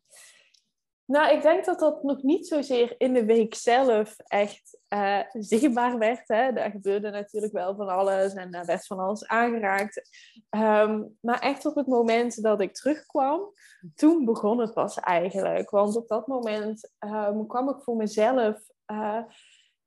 Nou, 1.08 1.36
ik 1.36 1.42
denk 1.42 1.66
dat 1.66 1.80
dat 1.80 2.04
nog 2.04 2.24
niet 2.24 2.48
zozeer 2.48 2.96
in 2.98 3.14
de 3.14 3.26
week 3.26 3.56
zelf 3.56 4.18
echt 4.18 4.80
uh, 4.90 5.20
zichtbaar 5.32 5.98
werd. 5.98 6.28
Hè. 6.28 6.54
Daar 6.54 6.72
gebeurde 6.72 7.10
natuurlijk 7.10 7.54
wel 7.54 7.76
van 7.76 7.88
alles 7.88 8.34
en 8.34 8.52
daar 8.52 8.66
werd 8.66 8.86
van 8.86 9.00
alles 9.00 9.28
aangeraakt. 9.28 10.10
Ehm, 10.50 11.04
maar 11.20 11.40
echt 11.40 11.66
op 11.66 11.76
het 11.76 11.88
moment 11.88 12.42
dat 12.42 12.62
ik 12.62 12.74
terugkwam, 12.74 13.52
toen 13.96 14.26
begon 14.26 14.60
het 14.60 14.74
pas 14.74 15.00
eigenlijk. 15.00 15.70
Want 15.70 15.96
op 15.96 16.08
dat 16.08 16.28
moment 16.28 16.92
um, 17.00 17.48
kwam 17.48 17.70
ik 17.70 17.82
voor 17.82 17.96
mezelf 17.96 18.60
uh, 18.92 19.24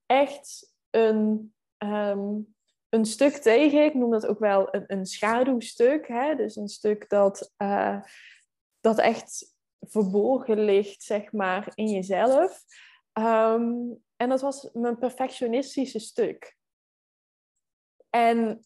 echt 0.07 0.75
een, 0.91 1.55
um, 1.79 2.55
een 2.91 3.05
stuk 3.05 3.33
tegen. 3.33 3.85
Ik 3.85 3.95
noem 3.95 4.11
dat 4.11 4.27
ook 4.27 4.39
wel 4.39 4.75
een, 4.75 4.85
een 4.87 5.07
schaduwstuk. 5.07 6.09
Hè? 6.09 6.35
Dus 6.35 6.57
een 6.57 6.69
stuk 6.69 7.09
dat, 7.09 7.55
uh, 7.59 8.03
dat 8.81 8.99
echt 8.99 9.55
verborgen 9.81 10.65
ligt, 10.65 11.03
zeg 11.03 11.33
maar, 11.33 11.73
in 11.75 11.89
jezelf. 11.89 12.63
Um, 13.19 14.03
en 14.17 14.29
dat 14.29 14.41
was 14.41 14.71
mijn 14.73 14.99
perfectionistische 14.99 15.99
stuk. 15.99 16.57
En 18.11 18.65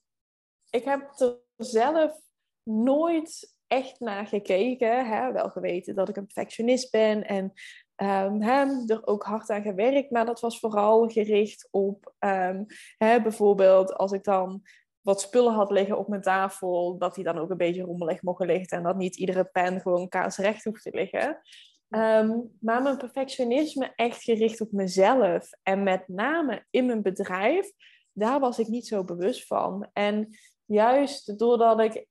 ik 0.71 0.85
heb 0.85 1.21
er 1.21 1.39
zelf 1.57 2.21
nooit 2.63 3.55
echt 3.67 4.01
naar 4.01 4.27
gekeken. 4.27 5.07
Hè? 5.07 5.33
Wel 5.33 5.51
geweten 5.51 5.95
dat 5.95 6.09
ik 6.09 6.17
een 6.17 6.27
perfectionist 6.27 6.91
ben 6.91 7.27
en 7.27 7.53
um, 7.97 8.43
hè, 8.43 8.85
er 8.87 9.07
ook 9.07 9.23
hard 9.25 9.51
aan 9.51 9.63
gewerkt. 9.63 10.11
Maar 10.11 10.27
dat 10.27 10.41
was 10.41 10.59
vooral 10.59 11.09
gericht 11.09 11.69
op 11.71 12.15
um, 12.19 12.67
hè, 12.97 13.23
bijvoorbeeld 13.23 13.95
als 13.95 14.13
ik 14.13 14.25
dan 14.25 14.63
wat 15.01 15.21
spullen 15.21 15.53
had 15.53 15.71
liggen 15.71 15.99
op 15.99 16.09
mijn 16.09 16.23
tafel, 16.23 16.99
dat 16.99 17.15
die 17.15 17.25
dan 17.25 17.39
ook 17.39 17.51
een 17.51 17.57
beetje 17.57 17.83
rommelig 17.83 18.23
mogen 18.23 18.47
liggen 18.47 18.79
en 18.79 18.83
dat 18.83 18.97
niet 18.97 19.17
iedere 19.17 19.45
pen 19.45 19.81
gewoon 19.81 20.09
kaarsrecht 20.09 20.65
hoeft 20.65 20.83
te 20.83 20.91
liggen. 20.93 21.41
Um, 21.89 22.57
maar 22.61 22.83
mijn 22.83 22.97
perfectionisme 22.97 23.93
echt 23.97 24.23
gericht 24.23 24.61
op 24.61 24.73
mezelf 24.73 25.51
en 25.63 25.83
met 25.83 26.09
name 26.09 26.65
in 26.71 26.87
mijn 26.87 27.03
bedrijf, 27.03 27.73
daar 28.13 28.41
was 28.41 28.59
ik 28.59 28.69
niet 28.69 28.87
zo 28.87 29.05
bewust 29.05 29.47
van. 29.47 29.89
En 29.93 30.29
juist 30.65 31.39
doordat 31.39 31.81
ik 31.81 32.07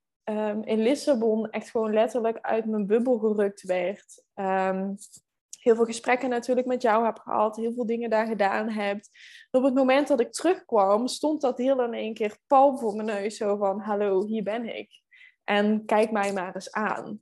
in 0.63 0.82
Lissabon 0.82 1.50
echt 1.50 1.69
gewoon 1.69 1.93
letterlijk 1.93 2.38
uit 2.41 2.65
mijn 2.65 2.88
bubbel 2.88 3.17
gerukt 3.17 3.62
werd, 3.62 4.24
heel 5.63 5.76
veel 5.76 5.86
gesprekken 5.86 6.30
natuurlijk 6.30 6.67
met 6.67 6.82
jou 6.82 7.06
heb 7.06 7.19
gehad, 7.19 7.56
heel 7.56 7.73
veel 7.73 7.86
dingen 7.86 8.10
daar 8.10 8.28
gedaan 8.28 8.69
hebt. 8.69 9.10
op 9.52 9.63
het 9.63 9.73
moment 9.73 10.08
dat 10.08 10.19
ik 10.19 10.32
terugkwam, 10.32 11.08
stond 11.08 11.41
dat 11.41 11.58
heel 11.58 11.84
in 11.84 11.93
één 11.93 12.13
keer 12.13 12.38
pal 12.47 12.78
voor 12.78 12.95
mijn 12.95 13.08
neus, 13.08 13.38
zo 13.38 13.58
van, 13.58 13.80
hallo, 13.80 14.26
hier 14.26 14.43
ben 14.43 14.76
ik. 14.76 15.02
En 15.43 15.86
kijk 15.86 16.12
mij 16.12 16.34
maar 16.34 16.56
eens 16.56 16.71
aan. 16.71 17.19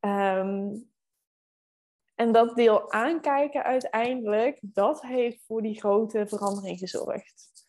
Um, 0.00 0.88
en 2.14 2.32
dat 2.32 2.56
deel 2.56 2.92
aankijken 2.92 3.64
uiteindelijk, 3.64 4.58
dat 4.60 5.02
heeft 5.02 5.44
voor 5.46 5.62
die 5.62 5.80
grote 5.80 6.26
verandering 6.26 6.78
gezorgd. 6.78 7.66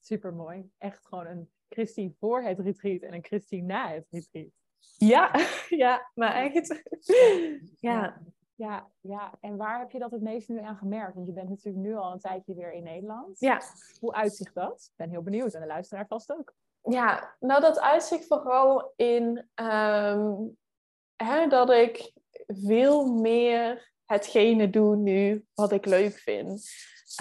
Super 0.00 0.34
mooi. 0.34 0.70
Echt 0.78 1.06
gewoon 1.06 1.26
een 1.26 1.50
Christie 1.68 2.16
voor 2.18 2.42
het 2.42 2.58
retreat 2.58 3.00
en 3.00 3.14
een 3.14 3.24
Christie 3.24 3.62
na 3.62 3.92
het 3.92 4.06
retreat. 4.10 4.63
Ja, 4.96 5.30
ja, 5.84 6.10
maar 6.14 6.34
echt. 6.34 6.82
ja. 7.80 8.22
Ja, 8.56 8.90
ja, 9.00 9.32
en 9.40 9.56
waar 9.56 9.78
heb 9.78 9.90
je 9.90 9.98
dat 9.98 10.10
het 10.10 10.22
meest 10.22 10.48
nu 10.48 10.60
aan 10.60 10.76
gemerkt? 10.76 11.14
Want 11.14 11.26
je 11.26 11.32
bent 11.32 11.48
natuurlijk 11.48 11.84
nu 11.84 11.94
al 11.94 12.12
een 12.12 12.18
tijdje 12.18 12.54
weer 12.54 12.72
in 12.72 12.82
Nederland. 12.82 13.40
Ja. 13.40 13.60
Hoe 14.00 14.12
uitzicht 14.12 14.54
dat? 14.54 14.88
Ik 14.90 14.96
ben 14.96 15.10
heel 15.10 15.22
benieuwd 15.22 15.54
en 15.54 15.60
de 15.60 15.66
luisteraar 15.66 16.06
vast 16.06 16.32
ook. 16.32 16.54
Ja, 16.82 17.34
nou 17.40 17.60
dat 17.60 17.80
uitzicht 17.80 18.26
vooral 18.26 18.92
in 18.96 19.48
um, 19.54 20.56
hè, 21.16 21.46
dat 21.46 21.70
ik 21.70 22.12
veel 22.46 23.06
meer 23.06 23.92
hetgene 24.04 24.70
doe 24.70 24.96
nu 24.96 25.44
wat 25.54 25.72
ik 25.72 25.86
leuk 25.86 26.18
vind. 26.18 26.68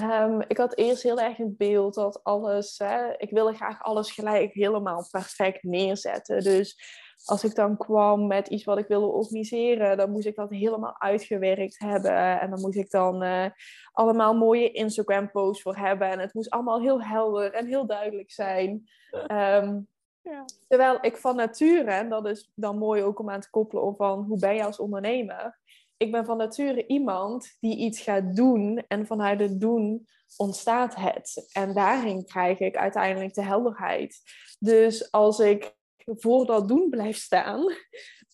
Um, 0.02 0.42
ik 0.48 0.58
had 0.58 0.78
eerst 0.78 1.04
heel 1.04 1.20
erg 1.20 1.38
het 1.38 1.58
beeld 1.58 1.94
dat 1.94 2.24
alles, 2.24 2.78
hè, 2.78 3.18
ik 3.18 3.30
wilde 3.30 3.54
graag 3.54 3.84
alles 3.84 4.12
gelijk 4.12 4.54
helemaal 4.54 5.08
perfect 5.12 5.64
neerzetten. 5.64 6.44
Dus 6.44 6.78
als 7.26 7.44
ik 7.44 7.56
dan 7.56 7.78
kwam 7.78 8.28
met 8.28 8.48
iets 8.48 8.64
wat 8.64 8.78
ik 8.78 8.88
wilde 8.88 9.08
organiseren, 9.08 9.98
dan 9.98 10.12
moest 10.12 10.28
ik 10.28 10.36
dat 10.36 10.50
helemaal 10.50 11.00
uitgewerkt 11.00 11.80
hebben. 11.80 12.40
En 12.40 12.50
dan 12.50 12.62
moest 12.62 12.78
ik 12.78 12.90
dan 12.90 13.24
uh, 13.24 13.46
allemaal 13.92 14.34
mooie 14.34 14.72
Instagram-posts 14.72 15.62
voor 15.62 15.76
hebben. 15.76 16.10
En 16.10 16.20
het 16.20 16.34
moest 16.34 16.50
allemaal 16.50 16.82
heel 16.82 17.04
helder 17.04 17.54
en 17.54 17.66
heel 17.66 17.86
duidelijk 17.86 18.32
zijn. 18.32 18.90
Um, 19.12 19.88
ja. 20.22 20.46
Terwijl 20.68 20.98
ik 21.02 21.18
van 21.18 21.36
nature, 21.36 21.92
en 21.92 22.10
dat 22.10 22.28
is 22.28 22.52
dan 22.56 22.78
mooi 22.78 23.04
ook 23.04 23.20
om 23.20 23.30
aan 23.30 23.42
te 23.42 23.50
koppelen 23.50 23.84
op 23.84 23.98
van 23.98 24.24
hoe 24.24 24.40
ben 24.40 24.56
je 24.56 24.64
als 24.64 24.80
ondernemer. 24.80 25.60
Ik 25.98 26.12
ben 26.12 26.26
van 26.26 26.38
nature 26.38 26.88
iemand 26.88 27.58
die 27.60 27.78
iets 27.78 28.02
gaat 28.02 28.36
doen 28.36 28.84
en 28.88 29.06
vanuit 29.06 29.40
het 29.40 29.60
doen 29.60 30.08
ontstaat 30.38 30.96
het. 30.96 31.50
En 31.54 31.74
daarin 31.74 32.26
krijg 32.26 32.60
ik 32.60 32.76
uiteindelijk 32.76 33.34
de 33.34 33.44
helderheid. 33.44 34.22
Dus 34.60 35.12
als 35.12 35.40
ik 35.40 35.76
voor 36.06 36.46
dat 36.46 36.68
doen 36.68 36.90
blijf 36.90 37.18
staan, 37.18 37.74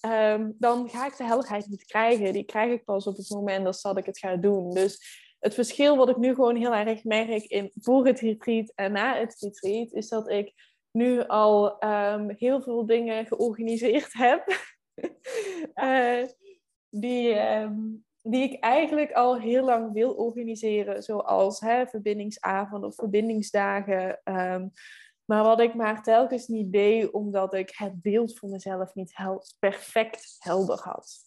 um, 0.05 0.55
dan 0.57 0.89
ga 0.89 1.05
ik 1.05 1.17
de 1.17 1.23
helderheid 1.23 1.67
niet 1.67 1.85
krijgen. 1.85 2.33
Die 2.33 2.43
krijg 2.43 2.71
ik 2.71 2.83
pas 2.83 3.07
op 3.07 3.17
het 3.17 3.29
moment 3.29 3.81
dat 3.81 3.97
ik 3.97 4.05
het 4.05 4.19
ga 4.19 4.35
doen. 4.35 4.73
Dus 4.73 5.27
het 5.39 5.53
verschil 5.53 5.97
wat 5.97 6.09
ik 6.09 6.17
nu 6.17 6.33
gewoon 6.33 6.55
heel 6.55 6.73
erg 6.73 7.03
merk 7.03 7.43
in, 7.43 7.71
voor 7.75 8.05
het 8.05 8.19
retreat 8.19 8.71
en 8.75 8.91
na 8.91 9.17
het 9.17 9.35
retreat, 9.39 9.91
is 9.91 10.09
dat 10.09 10.29
ik 10.29 10.53
nu 10.91 11.23
al 11.27 11.83
um, 11.83 12.29
heel 12.29 12.61
veel 12.61 12.85
dingen 12.85 13.25
georganiseerd 13.25 14.13
heb. 14.13 14.47
uh, 15.75 16.27
die, 17.03 17.39
um, 17.39 18.05
die 18.21 18.43
ik 18.43 18.63
eigenlijk 18.63 19.11
al 19.11 19.39
heel 19.39 19.65
lang 19.65 19.93
wil 19.93 20.13
organiseren. 20.13 21.03
Zoals 21.03 21.59
hè, 21.59 21.87
verbindingsavonden 21.87 22.89
of 22.89 22.95
verbindingsdagen. 22.95 24.19
Maar 25.29 25.43
wat 25.43 25.59
ik 25.59 25.73
maar 25.73 26.03
telkens 26.03 26.47
niet 26.47 26.71
deed, 26.71 27.11
omdat 27.11 27.53
ik 27.53 27.69
het 27.75 28.01
beeld 28.01 28.37
voor 28.37 28.49
mezelf 28.49 28.93
niet 28.93 29.17
hel 29.17 29.43
perfect 29.59 30.35
helder 30.39 30.79
had. 30.79 31.17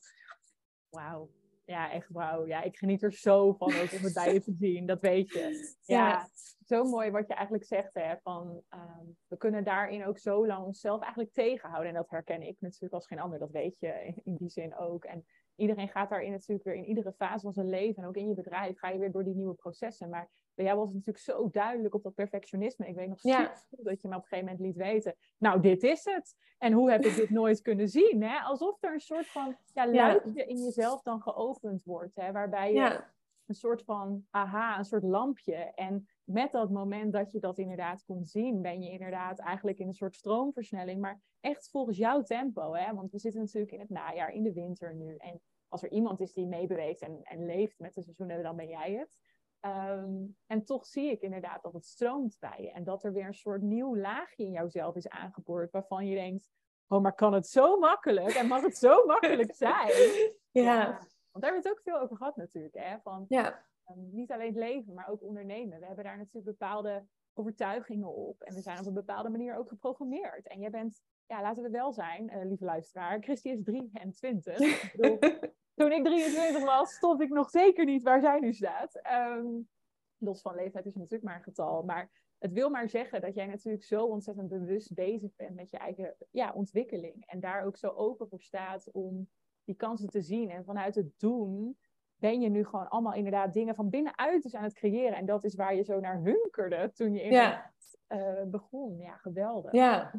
Wauw. 0.88 1.30
Ja, 1.64 1.90
echt 1.90 2.08
wauw. 2.08 2.46
Ja, 2.46 2.62
ik 2.62 2.76
geniet 2.76 3.02
er 3.02 3.12
zo 3.12 3.52
van 3.52 3.68
ook 3.68 3.92
om 3.92 4.02
het 4.02 4.14
bij 4.14 4.32
je 4.32 4.42
te 4.42 4.54
zien. 4.64 4.86
Dat 4.86 5.00
weet 5.00 5.32
je. 5.32 5.74
Ja, 5.82 6.08
ja. 6.08 6.28
zo 6.64 6.84
mooi 6.84 7.10
wat 7.10 7.28
je 7.28 7.34
eigenlijk 7.34 7.66
zegt. 7.66 7.94
Hè, 7.94 8.14
van, 8.22 8.62
um, 8.70 9.16
we 9.26 9.36
kunnen 9.36 9.64
daarin 9.64 10.06
ook 10.06 10.18
zo 10.18 10.46
lang 10.46 10.64
onszelf 10.64 11.00
eigenlijk 11.00 11.32
tegenhouden. 11.32 11.88
En 11.88 11.94
dat 11.94 12.10
herken 12.10 12.42
ik 12.42 12.56
natuurlijk 12.60 12.94
als 12.94 13.06
geen 13.06 13.20
ander. 13.20 13.38
Dat 13.38 13.50
weet 13.50 13.78
je 13.78 14.04
in, 14.04 14.20
in 14.24 14.36
die 14.36 14.50
zin 14.50 14.76
ook. 14.76 15.04
En 15.04 15.26
iedereen 15.56 15.88
gaat 15.88 16.10
daarin 16.10 16.30
natuurlijk 16.30 16.64
weer 16.64 16.76
in 16.76 16.88
iedere 16.88 17.12
fase 17.12 17.42
van 17.42 17.52
zijn 17.52 17.68
leven 17.68 18.02
en 18.02 18.08
ook 18.08 18.16
in 18.16 18.28
je 18.28 18.34
bedrijf 18.34 18.78
ga 18.78 18.88
je 18.88 18.98
weer 18.98 19.12
door 19.12 19.24
die 19.24 19.34
nieuwe 19.34 19.54
processen. 19.54 20.08
Maar 20.08 20.30
bij 20.54 20.64
jou 20.64 20.78
was 20.78 20.86
het 20.86 20.96
natuurlijk 20.96 21.24
zo 21.24 21.48
duidelijk 21.50 21.94
op 21.94 22.02
dat 22.02 22.14
perfectionisme. 22.14 22.88
Ik 22.88 22.94
weet 22.94 23.08
nog 23.08 23.22
ja. 23.22 23.52
dat 23.70 24.02
je 24.02 24.08
me 24.08 24.16
op 24.16 24.22
een 24.22 24.28
gegeven 24.28 24.44
moment 24.44 24.60
liet 24.60 24.76
weten, 24.76 25.14
nou 25.38 25.60
dit 25.60 25.82
is 25.82 26.04
het. 26.04 26.36
En 26.58 26.72
hoe 26.72 26.90
heb 26.90 27.04
ik 27.04 27.14
dit 27.14 27.30
nooit 27.30 27.60
kunnen 27.68 27.88
zien? 27.88 28.22
Hè? 28.22 28.38
Alsof 28.38 28.82
er 28.82 28.92
een 28.92 29.00
soort 29.00 29.26
van 29.26 29.56
ja, 29.74 29.90
luikje 29.90 30.44
in 30.44 30.62
jezelf 30.62 31.02
dan 31.02 31.22
geopend 31.22 31.84
wordt. 31.84 32.16
Hè? 32.16 32.32
Waarbij 32.32 32.72
je 32.72 33.04
een 33.46 33.54
soort 33.54 33.82
van 33.82 34.26
aha, 34.30 34.78
een 34.78 34.84
soort 34.84 35.02
lampje. 35.02 35.54
En 35.54 36.08
met 36.24 36.52
dat 36.52 36.70
moment 36.70 37.12
dat 37.12 37.32
je 37.32 37.38
dat 37.38 37.58
inderdaad 37.58 38.04
kon 38.04 38.24
zien, 38.24 38.62
ben 38.62 38.82
je 38.82 38.90
inderdaad 38.90 39.38
eigenlijk 39.38 39.78
in 39.78 39.86
een 39.86 39.94
soort 39.94 40.14
stroomversnelling. 40.14 41.00
Maar 41.00 41.20
echt 41.40 41.70
volgens 41.70 41.96
jouw 41.96 42.22
tempo. 42.22 42.74
Hè? 42.74 42.94
Want 42.94 43.10
we 43.10 43.18
zitten 43.18 43.40
natuurlijk 43.40 43.72
in 43.72 43.80
het 43.80 43.90
najaar, 43.90 44.32
in 44.32 44.42
de 44.42 44.52
winter 44.52 44.94
nu. 44.94 45.16
En 45.16 45.40
als 45.68 45.82
er 45.82 45.90
iemand 45.90 46.20
is 46.20 46.32
die 46.32 46.46
meebeweegt 46.46 47.00
en, 47.00 47.20
en 47.22 47.46
leeft 47.46 47.78
met 47.78 47.94
de 47.94 48.02
seizoenen, 48.02 48.42
dan 48.42 48.56
ben 48.56 48.68
jij 48.68 48.92
het. 48.92 49.18
Um, 49.66 50.36
en 50.46 50.64
toch 50.64 50.86
zie 50.86 51.10
ik 51.10 51.20
inderdaad 51.20 51.62
dat 51.62 51.72
het 51.72 51.86
stroomt 51.86 52.36
bij 52.40 52.62
je. 52.62 52.70
En 52.70 52.84
dat 52.84 53.04
er 53.04 53.12
weer 53.12 53.26
een 53.26 53.34
soort 53.34 53.62
nieuw 53.62 53.96
laagje 53.96 54.44
in 54.44 54.50
jouzelf 54.50 54.96
is 54.96 55.08
aangeboord. 55.08 55.70
Waarvan 55.70 56.06
je 56.06 56.14
denkt, 56.14 56.50
oh, 56.86 57.02
maar 57.02 57.14
kan 57.14 57.32
het 57.32 57.46
zo 57.46 57.78
makkelijk? 57.78 58.34
En 58.34 58.46
mag 58.46 58.62
het 58.62 58.76
zo 58.76 59.06
makkelijk 59.06 59.54
zijn? 59.66 59.92
Ja. 60.50 60.62
ja. 60.62 60.86
Want 61.30 61.44
daar 61.44 61.52
hebben 61.52 61.62
we 61.62 61.68
het 61.68 61.78
ook 61.78 61.82
veel 61.82 61.98
over 61.98 62.16
gehad 62.16 62.36
natuurlijk. 62.36 62.74
Hè? 62.78 62.98
Van, 63.02 63.24
ja. 63.28 63.64
um, 63.90 64.08
niet 64.12 64.32
alleen 64.32 64.46
het 64.46 64.56
leven, 64.56 64.94
maar 64.94 65.08
ook 65.08 65.22
ondernemen. 65.22 65.80
We 65.80 65.86
hebben 65.86 66.04
daar 66.04 66.18
natuurlijk 66.18 66.58
bepaalde 66.58 67.06
overtuigingen 67.34 68.14
op. 68.14 68.42
En 68.42 68.54
we 68.54 68.60
zijn 68.60 68.78
op 68.78 68.86
een 68.86 68.94
bepaalde 68.94 69.28
manier 69.28 69.56
ook 69.56 69.68
geprogrammeerd. 69.68 70.46
En 70.46 70.60
jij 70.60 70.70
bent, 70.70 71.02
ja, 71.26 71.42
laten 71.42 71.62
we 71.62 71.70
wel 71.70 71.92
zijn, 71.92 72.30
uh, 72.30 72.44
lieve 72.44 72.64
luisteraar. 72.64 73.22
Christy 73.22 73.48
is 73.48 73.62
23. 73.64 74.58
ik 74.58 74.92
bedoel, 74.96 75.18
toen 75.74 75.92
ik 75.92 76.04
23 76.04 76.64
was, 76.64 76.94
stond 76.94 77.20
ik 77.20 77.28
nog 77.28 77.50
zeker 77.50 77.84
niet 77.84 78.02
waar 78.02 78.20
zij 78.20 78.40
nu 78.40 78.52
staat. 78.52 79.00
Um, 79.12 79.68
los 80.18 80.40
van 80.40 80.54
leeftijd 80.54 80.86
is 80.86 80.94
natuurlijk 80.94 81.24
maar 81.24 81.36
een 81.36 81.42
getal. 81.42 81.82
Maar 81.82 82.10
het 82.38 82.52
wil 82.52 82.70
maar 82.70 82.88
zeggen 82.88 83.20
dat 83.20 83.34
jij 83.34 83.46
natuurlijk 83.46 83.84
zo 83.84 84.04
ontzettend 84.04 84.48
bewust 84.48 84.94
bezig 84.94 85.36
bent 85.36 85.54
met 85.54 85.70
je 85.70 85.76
eigen 85.76 86.14
ja, 86.30 86.52
ontwikkeling. 86.54 87.22
En 87.26 87.40
daar 87.40 87.64
ook 87.64 87.76
zo 87.76 87.88
open 87.88 88.28
voor 88.28 88.40
staat 88.40 88.90
om 88.92 89.28
die 89.64 89.74
kansen 89.74 90.08
te 90.08 90.22
zien. 90.22 90.50
En 90.50 90.64
vanuit 90.64 90.94
het 90.94 91.18
doen 91.18 91.78
ben 92.16 92.40
je 92.40 92.48
nu 92.48 92.64
gewoon 92.64 92.88
allemaal 92.88 93.14
inderdaad 93.14 93.52
dingen 93.52 93.74
van 93.74 93.90
binnenuit 93.90 94.42
dus 94.42 94.54
aan 94.54 94.62
het 94.62 94.74
creëren. 94.74 95.16
En 95.16 95.26
dat 95.26 95.44
is 95.44 95.54
waar 95.54 95.74
je 95.74 95.82
zo 95.82 96.00
naar 96.00 96.22
hunkerde 96.22 96.90
toen 96.94 97.14
je 97.14 97.22
inderdaad 97.22 97.96
ja. 98.08 98.16
uh, 98.16 98.44
begon. 98.46 98.98
Ja, 98.98 99.16
geweldig. 99.16 99.72
Ja. 99.72 100.12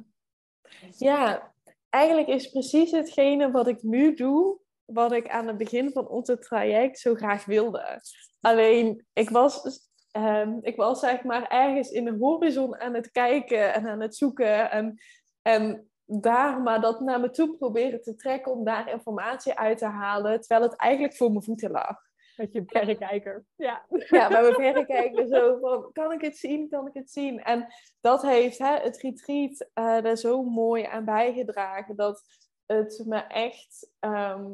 ja, 0.98 1.54
eigenlijk 1.90 2.28
is 2.28 2.50
precies 2.50 2.92
hetgene 2.92 3.52
wat 3.52 3.68
ik 3.68 3.84
nu 3.84 4.14
doe 4.14 4.60
wat 4.86 5.12
ik 5.12 5.30
aan 5.30 5.48
het 5.48 5.58
begin 5.58 5.92
van 5.92 6.08
onze 6.08 6.38
traject 6.38 7.00
zo 7.00 7.16
graag 7.16 7.46
wilde. 7.46 8.02
Alleen, 8.42 9.06
ik 9.14 9.30
was, 9.30 9.80
um, 10.18 10.60
ik 10.62 10.76
was 10.76 11.00
zeg 11.00 11.24
maar 11.24 11.48
ergens 11.48 11.90
in 11.90 12.06
de 12.06 12.18
horizon 12.20 12.80
aan 12.80 12.94
het 12.94 13.12
kijken 13.12 13.74
en 13.74 13.88
aan 13.88 14.02
het 14.02 14.16
zoeken. 14.16 14.72
En, 14.72 15.02
en 15.42 15.92
daar 16.06 16.62
maar 16.62 16.82
dat 16.82 17.00
naar 17.00 17.20
me 17.20 17.30
toe 17.30 17.58
proberen 17.58 18.02
te 18.02 18.16
trekken 18.16 18.52
om 18.52 18.64
daar 18.64 18.92
informatie 18.92 19.54
uit 19.54 19.78
te 19.78 19.86
halen, 19.86 20.40
terwijl 20.40 20.70
het 20.70 20.80
eigenlijk 20.80 21.16
voor 21.16 21.30
mijn 21.30 21.44
voeten 21.44 21.72
lag. 21.72 21.98
Met 22.36 22.54
je 22.54 22.64
verrekijker. 22.66 23.46
Ja. 23.56 23.86
ja, 24.10 24.30
met 24.30 24.42
mijn 24.42 24.54
verrekijker 24.54 25.28
zo 25.28 25.58
van, 25.62 25.90
kan 25.92 26.12
ik 26.12 26.22
het 26.22 26.38
zien, 26.38 26.70
kan 26.70 26.88
ik 26.88 26.94
het 26.94 27.12
zien? 27.12 27.44
En 27.44 27.68
dat 28.02 28.22
heeft 28.22 28.58
hè, 28.58 28.78
het 28.78 28.98
retreat 28.98 29.70
uh, 29.76 30.06
er 30.06 30.18
zo 30.18 30.44
mooi 30.44 30.84
aan 30.84 31.06
bijgedragen, 31.06 31.96
dat 31.96 32.24
het 32.66 33.04
me 33.06 33.18
echt 33.18 33.92
ehm, 34.00 34.52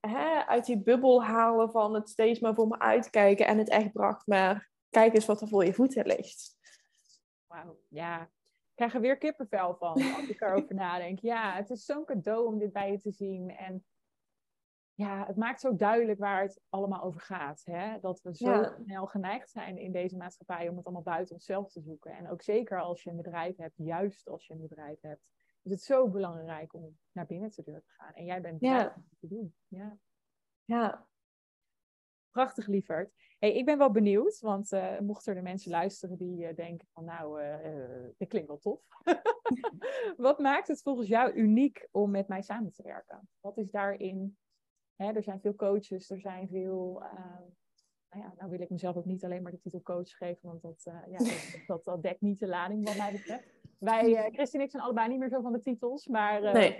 hè, 0.00 0.46
uit 0.46 0.66
die 0.66 0.82
bubbel 0.82 1.24
halen 1.24 1.70
van 1.70 1.94
het 1.94 2.08
steeds 2.08 2.40
maar 2.40 2.54
voor 2.54 2.68
me 2.68 2.78
uitkijken 2.78 3.46
en 3.46 3.58
het 3.58 3.68
echt 3.68 3.92
bracht 3.92 4.26
maar 4.26 4.70
kijk 4.90 5.14
eens 5.14 5.26
wat 5.26 5.40
er 5.40 5.48
voor 5.48 5.64
je 5.64 5.74
voeten 5.74 6.06
ligt. 6.06 6.56
Wauw, 7.46 7.78
ja. 7.88 8.22
Ik 8.22 8.74
krijg 8.74 8.94
er 8.94 9.00
weer 9.00 9.18
kippenvel 9.18 9.76
van 9.76 9.92
als 10.16 10.28
ik 10.28 10.40
erover 10.40 10.74
nadenk. 10.84 11.18
Ja, 11.18 11.54
het 11.54 11.70
is 11.70 11.84
zo'n 11.84 12.04
cadeau 12.04 12.46
om 12.46 12.58
dit 12.58 12.72
bij 12.72 12.90
je 12.90 12.98
te 12.98 13.12
zien. 13.12 13.50
En 13.50 13.84
ja, 14.94 15.26
het 15.26 15.36
maakt 15.36 15.60
zo 15.60 15.76
duidelijk 15.76 16.18
waar 16.18 16.42
het 16.42 16.60
allemaal 16.68 17.02
over 17.02 17.20
gaat. 17.20 17.62
Hè? 17.64 18.00
Dat 18.00 18.22
we 18.22 18.34
zo 18.34 18.62
snel 18.84 19.06
geneigd 19.06 19.50
zijn 19.50 19.78
in 19.78 19.92
deze 19.92 20.16
maatschappij 20.16 20.68
om 20.68 20.76
het 20.76 20.84
allemaal 20.84 21.02
buiten 21.02 21.34
onszelf 21.34 21.70
te 21.70 21.80
zoeken. 21.80 22.12
En 22.12 22.30
ook 22.30 22.42
zeker 22.42 22.80
als 22.80 23.02
je 23.02 23.10
een 23.10 23.16
bedrijf 23.16 23.56
hebt, 23.56 23.76
juist 23.76 24.28
als 24.28 24.46
je 24.46 24.54
een 24.54 24.60
bedrijf 24.60 25.00
hebt, 25.00 25.28
is 25.62 25.70
het 25.70 25.82
zo 25.82 26.08
belangrijk 26.08 26.74
om 26.74 26.98
naar 27.12 27.26
binnen 27.26 27.50
te 27.50 27.62
durven 27.62 27.90
gaan. 27.90 28.14
En 28.14 28.24
jij 28.24 28.40
bent 28.40 28.60
ja. 28.60 28.94
om 28.96 29.04
te 29.20 29.28
doen. 29.28 29.54
Ja. 29.68 29.98
ja. 30.64 31.06
Prachtig, 32.30 32.66
lieverd. 32.66 33.12
Hey, 33.38 33.54
ik 33.54 33.64
ben 33.64 33.78
wel 33.78 33.90
benieuwd, 33.90 34.40
want 34.40 34.72
uh, 34.72 34.98
mochten 34.98 35.36
er 35.36 35.42
mensen 35.42 35.70
luisteren 35.70 36.18
die 36.18 36.48
uh, 36.48 36.54
denken 36.54 36.88
van 36.92 37.04
nou, 37.04 37.42
uh, 37.42 38.08
dit 38.16 38.28
klinkt 38.28 38.48
wel 38.48 38.58
tof. 38.58 38.82
Wat 40.16 40.38
maakt 40.38 40.68
het 40.68 40.82
volgens 40.82 41.08
jou 41.08 41.32
uniek 41.32 41.88
om 41.90 42.10
met 42.10 42.28
mij 42.28 42.42
samen 42.42 42.72
te 42.72 42.82
werken? 42.82 43.28
Wat 43.40 43.56
is 43.56 43.70
daarin 43.70 44.36
Hè, 44.98 45.12
er 45.12 45.22
zijn 45.22 45.40
veel 45.40 45.54
coaches, 45.54 46.10
er 46.10 46.20
zijn 46.20 46.48
veel. 46.48 47.02
Uh, 47.02 47.12
nou 48.10 48.24
ja, 48.24 48.34
nou 48.36 48.50
wil 48.50 48.60
ik 48.60 48.70
mezelf 48.70 48.96
ook 48.96 49.04
niet 49.04 49.24
alleen 49.24 49.42
maar 49.42 49.52
de 49.52 49.58
titel 49.58 49.82
coach 49.82 50.10
geven, 50.10 50.48
want 50.48 50.62
dat, 50.62 50.84
uh, 50.88 51.00
ja, 51.10 51.18
dat, 51.66 51.84
dat, 51.84 52.02
dekt 52.02 52.20
niet 52.20 52.38
de 52.38 52.46
lading 52.46 52.84
wat 52.84 52.96
mij 52.96 53.12
betreft. 53.12 53.57
Wij, 53.78 54.08
uh, 54.08 54.20
Christine 54.20 54.62
en 54.62 54.64
ik 54.64 54.70
zijn 54.70 54.82
allebei 54.82 55.08
niet 55.08 55.18
meer 55.18 55.28
zo 55.28 55.40
van 55.40 55.52
de 55.52 55.60
titels, 55.60 56.06
maar, 56.06 56.40
nee. 56.40 56.76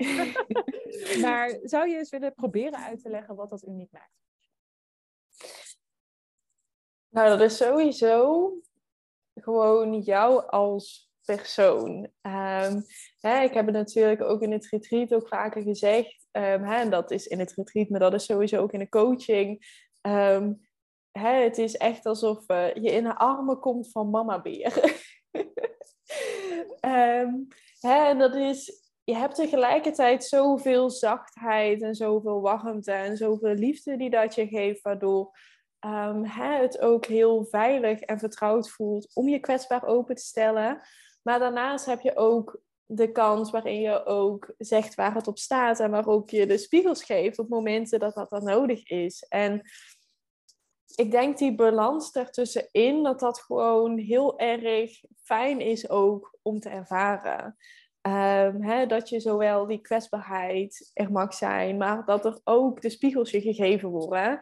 maar 1.25 1.59
zou 1.63 1.89
je 1.89 1.97
eens 1.97 2.11
willen 2.11 2.35
proberen 2.35 2.79
uit 2.79 3.03
te 3.03 3.11
leggen 3.11 3.35
wat 3.35 3.51
dat 3.51 3.67
uniek 3.67 3.93
maakt? 3.93 4.17
Nou, 7.09 7.29
dat 7.29 7.41
is 7.41 7.57
sowieso 7.57 8.53
gewoon 9.35 10.01
jou 10.01 10.47
als 10.47 11.13
persoon. 11.25 12.09
Um, 12.23 12.85
hè, 13.21 13.43
ik 13.43 13.53
heb 13.53 13.67
het 13.67 13.75
natuurlijk 13.75 14.23
ook 14.23 14.43
in 14.43 14.53
het 14.53 14.67
retreat 14.67 15.15
ook 15.15 15.29
vaker 15.29 15.63
gezegd. 15.63 16.29
Um, 16.33 16.63
hè, 16.63 16.75
en 16.75 16.91
dat 16.91 17.11
is 17.11 17.27
in 17.27 17.39
het 17.39 17.53
retreat, 17.53 17.89
maar 17.89 18.01
dat 18.01 18.15
is 18.15 18.25
sowieso 18.25 18.63
ook 18.63 18.73
in 18.73 18.79
de 18.79 18.89
coaching. 18.89 19.67
Um, 20.03 20.69
hè, 21.11 21.43
het 21.43 21.59
is 21.59 21.77
echt 21.77 22.07
alsof 22.07 22.51
uh, 22.51 22.75
je 22.75 22.91
in 22.91 23.05
de 23.05 23.17
armen 23.17 23.59
komt 23.59 23.91
van 23.91 24.11
mama 24.11 24.43
beer. 24.43 25.03
hè, 27.81 28.09
en 28.09 28.19
dat 28.19 28.35
is, 28.35 28.83
je 29.05 29.17
hebt 29.17 29.35
tegelijkertijd 29.35 30.25
zoveel 30.25 30.91
zachtheid 30.91 31.83
en 31.83 31.95
zoveel 31.95 32.41
warmte 32.41 32.93
en 32.93 33.17
zoveel 33.17 33.55
liefde 33.55 33.97
die 33.97 34.11
dat 34.11 34.35
je 34.35 34.47
geeft, 34.47 34.83
waardoor 34.83 35.37
um, 35.87 36.25
hè, 36.25 36.61
het 36.61 36.81
ook 36.81 37.07
heel 37.07 37.45
veilig 37.45 38.01
en 38.01 38.19
vertrouwd 38.19 38.71
voelt 38.71 39.11
om 39.15 39.29
je 39.29 39.39
kwetsbaar 39.39 39.85
open 39.85 40.15
te 40.15 40.23
stellen. 40.23 40.81
Maar 41.23 41.39
daarnaast 41.39 41.87
heb 41.87 42.01
je 42.01 42.17
ook 42.17 42.61
de 42.91 43.13
kans 43.13 43.51
waarin 43.51 43.81
je 43.81 44.05
ook 44.05 44.55
zegt 44.59 44.95
waar 44.95 45.15
het 45.15 45.27
op 45.27 45.39
staat 45.39 45.81
en 45.81 45.91
waar 45.91 46.07
ook 46.07 46.31
je 46.31 46.47
de 46.47 46.59
spiegels 46.59 47.05
geeft 47.05 47.39
op 47.39 47.49
momenten 47.49 47.99
dat 47.99 48.15
dat 48.15 48.31
dan 48.31 48.45
nodig 48.45 48.89
is. 48.89 49.27
En 49.29 49.63
ik 50.95 51.11
denk 51.11 51.39
die 51.39 51.55
balans 51.55 52.13
ertussenin, 52.13 53.03
dat 53.03 53.21
dat 53.21 53.41
gewoon 53.41 53.99
heel 53.99 54.39
erg 54.39 55.01
fijn 55.23 55.61
is 55.61 55.89
ook 55.89 56.39
om 56.43 56.61
te 56.61 56.69
ervaren. 56.69 57.57
Hè, 58.61 58.87
dat 58.87 59.09
je 59.09 59.21
zowel 59.21 59.67
die 59.67 59.81
kwetsbaarheid 59.81 60.91
er 60.95 61.13
mag 61.13 61.35
zijn, 61.35 61.77
maar 61.77 62.05
dat 62.05 62.25
er 62.25 62.41
ook 62.45 62.81
de 62.81 62.91
spiegels 62.91 63.31
je 63.31 63.41
gegeven 63.41 63.89
worden 63.89 64.41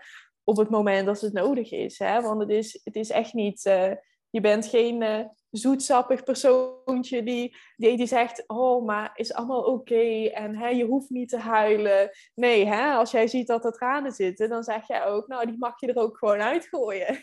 op 0.48 0.56
het 0.56 0.70
moment 0.70 1.06
dat 1.06 1.20
het 1.20 1.32
nodig 1.32 1.72
is. 1.72 1.98
Hè? 1.98 2.20
Want 2.20 2.40
het 2.40 2.50
is, 2.50 2.80
het 2.84 2.96
is 2.96 3.10
echt 3.10 3.32
niet, 3.32 3.64
uh, 3.64 3.92
je 4.30 4.40
bent 4.40 4.66
geen 4.66 5.02
uh, 5.02 5.24
zoetsappig 5.56 6.22
persoontje 6.22 7.22
die, 7.22 7.56
die, 7.76 7.96
die 7.96 8.06
zegt, 8.06 8.44
oh, 8.46 8.84
maar 8.84 9.10
is 9.14 9.32
allemaal 9.32 9.62
oké 9.62 10.26
en 10.26 10.56
hè, 10.56 10.68
je 10.68 10.84
hoeft 10.84 11.10
niet 11.10 11.28
te 11.28 11.38
huilen. 11.38 12.10
Nee, 12.34 12.66
hè, 12.66 12.92
als 12.92 13.10
jij 13.10 13.26
ziet 13.26 13.46
dat 13.46 13.64
er 13.64 13.72
tranen 13.72 14.12
zitten, 14.12 14.48
dan 14.48 14.62
zeg 14.62 14.86
jij 14.86 15.04
ook, 15.04 15.26
nou, 15.26 15.46
die 15.46 15.58
mag 15.58 15.80
je 15.80 15.86
er 15.86 16.02
ook 16.02 16.18
gewoon 16.18 16.40
uitgooien. 16.40 17.18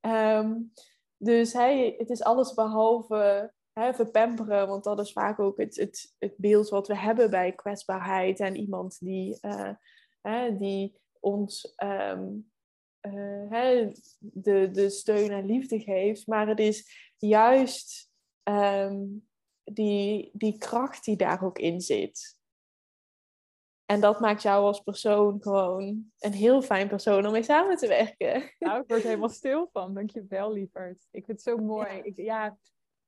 um, 0.00 0.72
dus 1.16 1.52
hè, 1.52 1.94
het 1.98 2.10
is 2.10 2.22
alles 2.22 2.54
behalve 2.54 3.52
hè, 3.72 3.94
verpamperen, 3.94 4.68
want 4.68 4.84
dat 4.84 5.00
is 5.00 5.12
vaak 5.12 5.38
ook 5.38 5.58
het, 5.58 5.76
het, 5.76 6.14
het 6.18 6.34
beeld 6.36 6.68
wat 6.68 6.88
we 6.88 6.96
hebben 6.96 7.30
bij 7.30 7.52
kwetsbaarheid 7.52 8.40
en 8.40 8.56
iemand 8.56 8.98
die, 9.00 9.38
uh, 9.42 9.70
hè, 10.20 10.56
die 10.56 10.98
ons 11.20 11.74
um, 11.82 12.50
uh, 13.00 13.88
de, 14.18 14.70
de 14.70 14.90
steun 14.90 15.30
en 15.30 15.46
liefde 15.46 15.80
geeft. 15.80 16.26
Maar 16.26 16.48
het 16.48 16.58
is 16.58 17.09
juist 17.20 18.10
um, 18.42 19.28
die, 19.64 20.30
die 20.32 20.58
kracht 20.58 21.04
die 21.04 21.16
daar 21.16 21.44
ook 21.44 21.58
in 21.58 21.80
zit. 21.80 22.38
En 23.84 24.00
dat 24.00 24.20
maakt 24.20 24.42
jou 24.42 24.64
als 24.64 24.80
persoon 24.80 25.42
gewoon 25.42 26.12
een 26.18 26.32
heel 26.32 26.62
fijn 26.62 26.88
persoon 26.88 27.26
om 27.26 27.32
mee 27.32 27.42
samen 27.42 27.76
te 27.76 27.88
werken. 27.88 28.52
Nou, 28.58 28.80
ik 28.80 28.88
word 28.88 29.02
helemaal 29.02 29.28
stil 29.42 29.68
van. 29.72 29.94
Dankjewel, 29.94 30.52
lieverd. 30.52 31.06
Ik 31.10 31.24
vind 31.24 31.26
het 31.26 31.42
zo 31.42 31.56
mooi. 31.56 31.88
Ja. 31.88 32.02
Ik, 32.02 32.16
ja, 32.16 32.58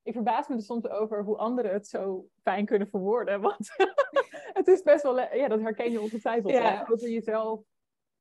ik 0.03 0.13
verbaas 0.13 0.49
me 0.49 0.55
er 0.55 0.63
soms 0.63 0.89
over 0.89 1.25
hoe 1.25 1.37
anderen 1.37 1.73
het 1.73 1.89
zo 1.89 2.29
fijn 2.43 2.67
kunnen 2.67 2.89
verwoorden. 2.89 3.41
Want 3.41 3.69
het 4.59 4.67
is 4.69 4.83
best 4.83 5.03
wel... 5.03 5.21
Ja, 5.21 5.49
dat 5.49 5.61
herken 5.61 5.91
je 5.91 6.01
ongetwijfeld. 6.01 6.53
Ja. 6.53 6.87
Over 6.91 7.09
jezelf 7.09 7.61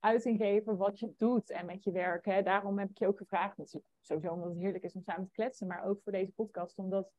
uiting 0.02 0.38
geven 0.38 0.78
wat 0.78 1.00
je 1.00 1.14
doet 1.18 1.50
en 1.50 1.66
met 1.66 1.84
je 1.84 1.92
werk. 1.92 2.26
Hè. 2.26 2.42
Daarom 2.42 2.80
heb 2.80 2.90
ik 2.90 2.98
je 2.98 3.08
ook 3.08 3.18
gevraagd, 3.18 3.78
sowieso 4.02 4.34
omdat 4.34 4.50
het 4.50 4.60
heerlijk 4.60 4.84
is 4.84 4.94
om 4.94 5.02
samen 5.02 5.26
te 5.26 5.32
kletsen, 5.32 5.68
maar 5.68 5.84
ook 5.84 6.02
voor 6.04 6.12
deze 6.12 6.32
podcast, 6.32 6.78
omdat 6.78 7.12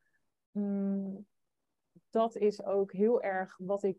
mm, 0.50 1.26
dat 2.10 2.36
is 2.36 2.64
ook 2.64 2.92
heel 2.92 3.22
erg 3.22 3.56
wat 3.58 3.82
ik 3.82 3.98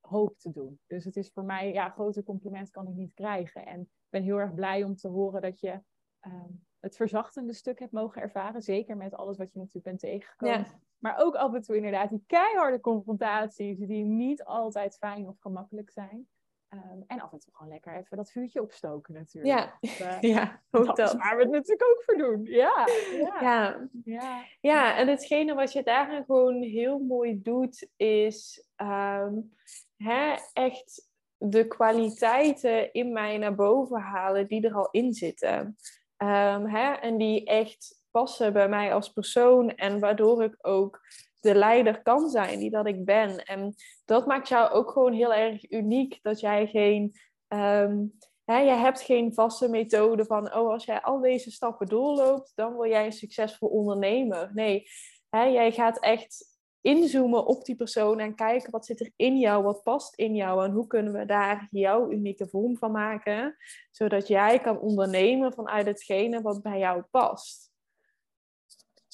hoop 0.00 0.38
te 0.38 0.50
doen. 0.50 0.80
Dus 0.86 1.04
het 1.04 1.16
is 1.16 1.30
voor 1.30 1.44
mij, 1.44 1.72
ja, 1.72 1.90
grote 1.90 2.22
compliment 2.22 2.70
kan 2.70 2.88
ik 2.88 2.94
niet 2.94 3.14
krijgen. 3.14 3.66
En 3.66 3.80
ik 3.80 3.88
ben 4.08 4.22
heel 4.22 4.38
erg 4.38 4.54
blij 4.54 4.84
om 4.84 4.96
te 4.96 5.08
horen 5.08 5.42
dat 5.42 5.60
je 5.60 5.80
uh, 6.26 6.44
het 6.80 6.96
verzachtende 6.96 7.52
stuk 7.52 7.78
hebt 7.78 7.92
mogen 7.92 8.22
ervaren. 8.22 8.62
Zeker 8.62 8.96
met 8.96 9.14
alles 9.14 9.36
wat 9.36 9.52
je 9.52 9.58
natuurlijk 9.58 9.84
bent 9.84 10.00
tegengekomen. 10.00 10.58
Ja. 10.58 10.80
Maar 10.98 11.18
ook 11.18 11.34
af 11.34 11.54
en 11.54 11.62
toe 11.62 11.76
inderdaad 11.76 12.10
die 12.10 12.24
keiharde 12.26 12.80
confrontaties 12.80 13.78
die 13.78 14.04
niet 14.04 14.44
altijd 14.44 14.96
fijn 14.96 15.28
of 15.28 15.38
gemakkelijk 15.38 15.90
zijn. 15.90 16.28
Um, 16.74 17.04
en 17.06 17.20
af 17.20 17.32
en 17.32 17.38
toe 17.38 17.54
gewoon 17.54 17.72
lekker 17.72 17.96
even 17.96 18.16
dat 18.16 18.30
vuurtje 18.30 18.62
opstoken 18.62 19.14
natuurlijk. 19.14 19.78
Ja, 19.80 20.18
uh, 20.20 20.20
ja 20.34 20.62
ook 20.70 20.86
dat. 20.86 20.96
dat. 20.96 21.12
waar 21.12 21.36
we 21.36 21.42
het 21.42 21.50
natuurlijk 21.50 21.90
ook 21.90 22.02
voor 22.04 22.16
doen. 22.16 22.44
Ja, 22.44 22.86
ja. 23.12 23.40
Ja, 23.40 23.88
ja. 24.04 24.44
ja 24.60 24.96
en 24.96 25.08
hetgene 25.08 25.54
wat 25.54 25.72
je 25.72 25.82
daarin 25.82 26.24
gewoon 26.24 26.62
heel 26.62 26.98
mooi 26.98 27.42
doet, 27.42 27.88
is 27.96 28.64
um, 28.76 29.54
hè, 29.96 30.34
echt 30.52 31.08
de 31.36 31.66
kwaliteiten 31.66 32.92
in 32.92 33.12
mij 33.12 33.38
naar 33.38 33.54
boven 33.54 34.00
halen 34.00 34.46
die 34.46 34.66
er 34.66 34.74
al 34.74 34.88
in 34.90 35.12
zitten. 35.12 35.76
Um, 36.16 36.66
hè, 36.66 36.92
en 36.92 37.16
die 37.18 37.44
echt 37.44 38.02
passen 38.10 38.52
bij 38.52 38.68
mij 38.68 38.94
als 38.94 39.12
persoon 39.12 39.74
en 39.74 40.00
waardoor 40.00 40.42
ik 40.42 40.56
ook 40.60 41.00
de 41.40 41.54
leider 41.54 42.02
kan 42.02 42.28
zijn 42.28 42.58
die 42.58 42.70
dat 42.70 42.86
ik 42.86 43.04
ben. 43.04 43.44
En 43.44 43.74
dat 44.04 44.26
maakt 44.26 44.48
jou 44.48 44.70
ook 44.70 44.90
gewoon 44.90 45.12
heel 45.12 45.34
erg 45.34 45.70
uniek. 45.70 46.18
Dat 46.22 46.40
jij 46.40 46.66
geen. 46.66 47.14
Um, 47.48 48.18
hè, 48.44 48.58
je 48.58 48.70
hebt 48.70 49.00
geen 49.00 49.34
vaste 49.34 49.68
methode 49.68 50.24
van, 50.24 50.54
oh, 50.54 50.70
als 50.70 50.84
jij 50.84 51.00
al 51.00 51.20
deze 51.20 51.50
stappen 51.50 51.86
doorloopt, 51.86 52.52
dan 52.54 52.72
word 52.72 52.90
jij 52.90 53.06
een 53.06 53.12
succesvol 53.12 53.68
ondernemer. 53.68 54.50
Nee, 54.54 54.86
hè, 55.28 55.44
jij 55.44 55.72
gaat 55.72 55.98
echt 55.98 56.58
inzoomen 56.80 57.46
op 57.46 57.64
die 57.64 57.76
persoon 57.76 58.18
en 58.18 58.34
kijken 58.34 58.70
wat 58.70 58.86
zit 58.86 59.00
er 59.00 59.12
in 59.16 59.38
jou, 59.38 59.62
wat 59.62 59.82
past 59.82 60.14
in 60.14 60.34
jou 60.34 60.64
en 60.64 60.70
hoe 60.70 60.86
kunnen 60.86 61.12
we 61.12 61.24
daar 61.24 61.68
jouw 61.70 62.10
unieke 62.10 62.48
vorm 62.48 62.76
van 62.76 62.92
maken, 62.92 63.56
zodat 63.90 64.28
jij 64.28 64.58
kan 64.58 64.80
ondernemen 64.80 65.52
vanuit 65.52 65.86
hetgene 65.86 66.42
wat 66.42 66.62
bij 66.62 66.78
jou 66.78 67.02
past. 67.10 67.69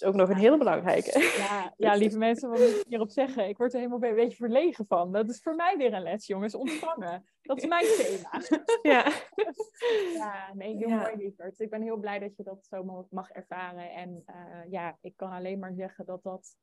Is 0.00 0.04
ook 0.04 0.14
nog 0.14 0.28
een 0.28 0.36
hele 0.36 0.58
belangrijke. 0.58 1.18
Ja, 1.38 1.74
ja 1.76 1.94
lieve 2.02 2.18
mensen, 2.18 2.48
wat 2.50 2.58
moet 2.58 2.68
ik 2.68 2.84
hierop 2.88 3.10
zeggen? 3.10 3.48
Ik 3.48 3.56
word 3.56 3.72
er 3.72 3.78
helemaal 3.78 4.02
een 4.02 4.14
beetje 4.14 4.36
verlegen 4.36 4.86
van. 4.86 5.12
Dat 5.12 5.28
is 5.28 5.40
voor 5.40 5.54
mij 5.54 5.76
weer 5.76 5.92
een 5.92 6.02
les, 6.02 6.26
jongens. 6.26 6.54
Ontvangen. 6.54 7.24
Dat 7.42 7.56
is 7.56 7.66
mijn 7.66 7.86
thema. 7.86 8.40
Ja. 8.82 9.12
Ja, 10.14 10.52
nee, 10.54 10.76
heel 10.76 10.88
Ja. 10.88 10.96
mooi, 11.00 11.16
lieverd. 11.16 11.60
Ik 11.60 11.70
ben 11.70 11.82
heel 11.82 11.96
blij 11.96 12.18
dat 12.18 12.36
je 12.36 12.42
dat 12.42 12.66
zo 12.66 13.06
mag 13.10 13.30
ervaren. 13.30 13.90
En 13.92 14.22
eh, 14.26 14.70
ja, 14.70 14.98
ik 15.00 15.16
kan 15.16 15.30
alleen 15.30 15.58
maar 15.58 15.74
zeggen 15.74 16.06
dat 16.06 16.22
dat 16.22 16.56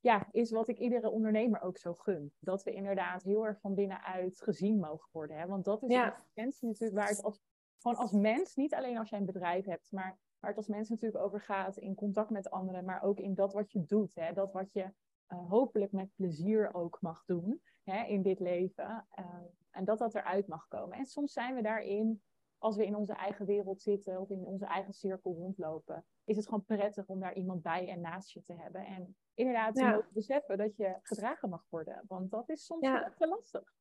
ja, 0.00 0.28
is 0.30 0.50
wat 0.50 0.68
ik 0.68 0.78
iedere 0.78 1.10
ondernemer 1.10 1.60
ook 1.60 1.78
zo 1.78 1.94
gun. 1.94 2.32
Dat 2.38 2.62
we 2.62 2.72
inderdaad 2.72 3.22
heel 3.22 3.46
erg 3.46 3.60
van 3.60 3.74
binnenuit 3.74 4.40
gezien 4.42 4.78
mogen 4.78 5.08
worden. 5.12 5.36
Hè? 5.38 5.46
Want 5.46 5.64
dat 5.64 5.82
is 5.82 5.90
Ja. 5.90 6.04
de 6.04 6.14
essentie 6.34 6.68
natuurlijk 6.68 6.98
waar 6.98 7.08
het 7.08 7.22
als, 7.22 7.40
gewoon 7.78 7.96
als 7.96 8.12
mens, 8.12 8.54
niet 8.54 8.74
alleen 8.74 8.98
als 8.98 9.10
jij 9.10 9.18
een 9.18 9.24
bedrijf 9.26 9.64
hebt, 9.64 9.92
maar 9.92 10.18
waar 10.40 10.50
het 10.50 10.58
als 10.58 10.68
mens 10.68 10.88
natuurlijk 10.88 11.24
over 11.24 11.40
gaat 11.40 11.76
in 11.76 11.94
contact 11.94 12.30
met 12.30 12.50
anderen, 12.50 12.84
maar 12.84 13.02
ook 13.02 13.18
in 13.20 13.34
dat 13.34 13.52
wat 13.52 13.72
je 13.72 13.84
doet. 13.84 14.14
Hè? 14.14 14.32
Dat 14.32 14.52
wat 14.52 14.72
je 14.72 14.92
eh, 15.26 15.48
hopelijk 15.48 15.92
met 15.92 16.14
plezier 16.14 16.74
ook 16.74 16.98
mag 17.00 17.24
doen 17.24 17.62
hè, 17.84 18.04
in 18.04 18.22
dit 18.22 18.40
leven. 18.40 19.06
Eh, 19.10 19.24
en 19.70 19.84
dat 19.84 19.98
dat 19.98 20.14
eruit 20.14 20.46
mag 20.46 20.68
komen. 20.68 20.98
En 20.98 21.06
soms 21.06 21.32
zijn 21.32 21.54
we 21.54 21.62
daarin, 21.62 22.22
als 22.58 22.76
we 22.76 22.84
in 22.86 22.96
onze 22.96 23.12
eigen 23.12 23.46
wereld 23.46 23.82
zitten 23.82 24.20
of 24.20 24.30
in 24.30 24.44
onze 24.44 24.66
eigen 24.66 24.92
cirkel 24.92 25.34
rondlopen, 25.34 26.04
is 26.24 26.36
het 26.36 26.44
gewoon 26.48 26.64
prettig 26.64 27.06
om 27.06 27.20
daar 27.20 27.34
iemand 27.34 27.62
bij 27.62 27.88
en 27.88 28.00
naast 28.00 28.30
je 28.32 28.42
te 28.42 28.54
hebben. 28.54 28.86
En 28.86 29.16
inderdaad 29.34 29.74
te 29.74 29.80
Ja. 29.82 29.90
mogen 29.90 30.12
beseffen 30.12 30.58
dat 30.58 30.76
je 30.76 30.96
gedragen 31.02 31.48
mag 31.48 31.66
worden. 31.68 32.04
Want 32.08 32.30
dat 32.30 32.48
is 32.48 32.64
soms 32.64 32.86
Ja. 32.86 33.14
wel 33.18 33.28
lastig. 33.28 33.74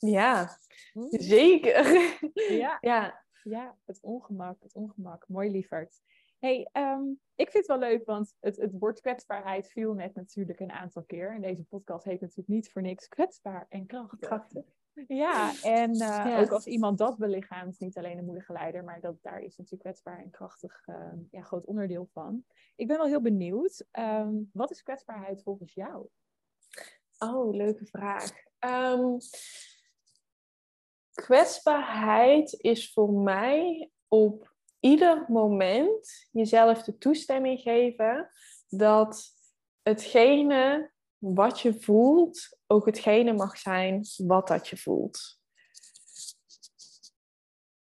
Ja, 0.00 0.58
Hm? 0.92 1.06
zeker. 1.10 1.84
Ja, 2.32 2.78
Ja, 2.80 3.24
ja, 3.44 3.76
het 3.84 4.00
ongemak, 4.02 4.62
het 4.62 4.74
ongemak. 4.74 5.28
Mooi 5.28 5.50
lieverd. 5.50 6.00
hey, 6.38 6.68
ehm, 6.72 7.02
ik 7.34 7.50
vind 7.50 7.66
het 7.66 7.78
wel 7.78 7.88
leuk, 7.90 8.04
want 8.06 8.34
het, 8.40 8.56
het 8.56 8.72
woord 8.78 9.00
kwetsbaarheid 9.00 9.68
viel 9.68 9.94
net 9.94 10.14
natuurlijk 10.14 10.60
een 10.60 10.72
aantal 10.72 11.02
keer. 11.02 11.34
En 11.34 11.40
deze 11.40 11.64
podcast 11.64 12.04
heet 12.04 12.20
natuurlijk 12.20 12.48
niet 12.48 12.70
voor 12.70 12.82
niks 12.82 13.08
kwetsbaar 13.08 13.66
en 13.68 13.86
krachtig. 13.86 14.18
krachtig. 14.18 14.64
Ja, 15.06 15.52
en 15.62 15.90
eh, 15.92 15.98
Ja. 15.98 16.40
ook 16.40 16.50
als 16.50 16.66
iemand 16.66 16.98
dat 16.98 17.18
belichaamt, 17.18 17.80
niet 17.80 17.96
alleen 17.98 18.16
de 18.16 18.22
moedige 18.22 18.52
leider, 18.52 18.84
maar 18.84 19.00
dat, 19.00 19.22
daar 19.22 19.40
is 19.40 19.56
natuurlijk 19.56 19.82
kwetsbaar 19.82 20.18
en 20.18 20.30
krachtig 20.30 20.82
eh, 20.86 21.12
ja, 21.30 21.42
groot 21.42 21.64
onderdeel 21.64 22.08
van. 22.12 22.44
Ik 22.76 22.86
ben 22.86 22.96
wel 22.96 23.06
heel 23.06 23.20
benieuwd, 23.22 23.86
ehm, 23.90 24.34
wat 24.52 24.70
is 24.70 24.82
kwetsbaarheid 24.82 25.42
volgens 25.42 25.74
jou? 25.74 26.08
Oh, 27.18 27.54
leuke 27.54 27.86
vraag. 27.86 28.30
Kwetsbaarheid 31.24 32.52
is 32.52 32.92
voor 32.92 33.12
mij 33.12 33.90
op 34.08 34.54
ieder 34.80 35.24
moment 35.28 36.28
jezelf 36.30 36.82
de 36.82 36.98
toestemming 36.98 37.60
geven 37.60 38.30
dat 38.68 39.24
hetgene 39.82 40.90
wat 41.18 41.60
je 41.60 41.80
voelt 41.80 42.58
ook 42.66 42.86
hetgene 42.86 43.32
mag 43.32 43.58
zijn 43.58 44.04
wat 44.16 44.48
dat 44.48 44.68
je 44.68 44.76
voelt. 44.76 45.40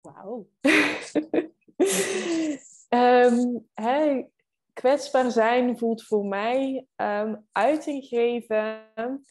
Wauw. 0.01 0.49
Hè, 3.75 4.25
kwetsbaar 4.73 5.31
zijn 5.31 5.79
voelt 5.79 6.05
voor 6.05 6.25
mij 6.25 6.87
ehm, 6.97 7.37
uiting 7.53 8.05
geven, 8.05 9.27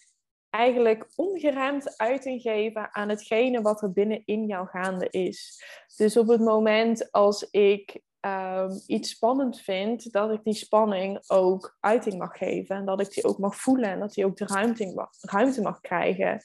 eigenlijk 0.52 1.08
ongeremd 1.16 1.98
uiting 1.98 2.42
geven 2.42 2.94
aan 2.94 3.10
hetgene 3.10 3.62
wat 3.62 3.82
er 3.82 3.92
binnenin 3.92 4.46
jou 4.46 4.68
gaande 4.68 5.10
is. 5.10 5.64
Dus 5.96 6.18
op 6.18 6.28
het 6.28 6.42
moment 6.42 7.12
als 7.12 7.50
ik 7.50 8.02
ehm, 8.20 8.72
iets 8.88 9.10
spannend 9.10 9.62
vind, 9.62 10.12
dat 10.12 10.32
ik 10.32 10.44
die 10.44 10.54
spanning 10.54 11.24
ook 11.28 11.78
uiting 11.80 12.18
mag 12.18 12.38
geven 12.38 12.76
en 12.76 12.86
dat 12.86 13.02
ik 13.02 13.14
die 13.14 13.24
ook 13.24 13.38
mag 13.38 13.56
voelen 13.56 13.90
en 13.90 14.00
dat 14.00 14.14
die 14.14 14.26
ook 14.26 14.38
de 14.38 14.46
ruimte 14.46 14.94
mag, 14.96 15.10
ruimte 15.20 15.62
mag 15.62 15.80
krijgen. 15.80 16.42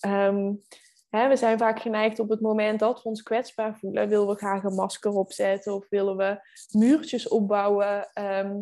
Ehm, 0.00 0.52
Hè, 1.10 1.28
we 1.28 1.36
zijn 1.36 1.58
vaak 1.58 1.80
geneigd 1.80 2.18
op 2.18 2.28
het 2.28 2.40
moment 2.40 2.80
dat 2.80 3.02
we 3.02 3.08
ons 3.08 3.22
kwetsbaar 3.22 3.78
voelen, 3.78 4.08
willen 4.08 4.26
we 4.26 4.34
graag 4.34 4.62
een 4.64 4.74
masker 4.74 5.10
opzetten 5.10 5.74
of 5.74 5.86
willen 5.88 6.16
we 6.16 6.40
muurtjes 6.70 7.28
opbouwen, 7.28 8.10
ehm, 8.12 8.56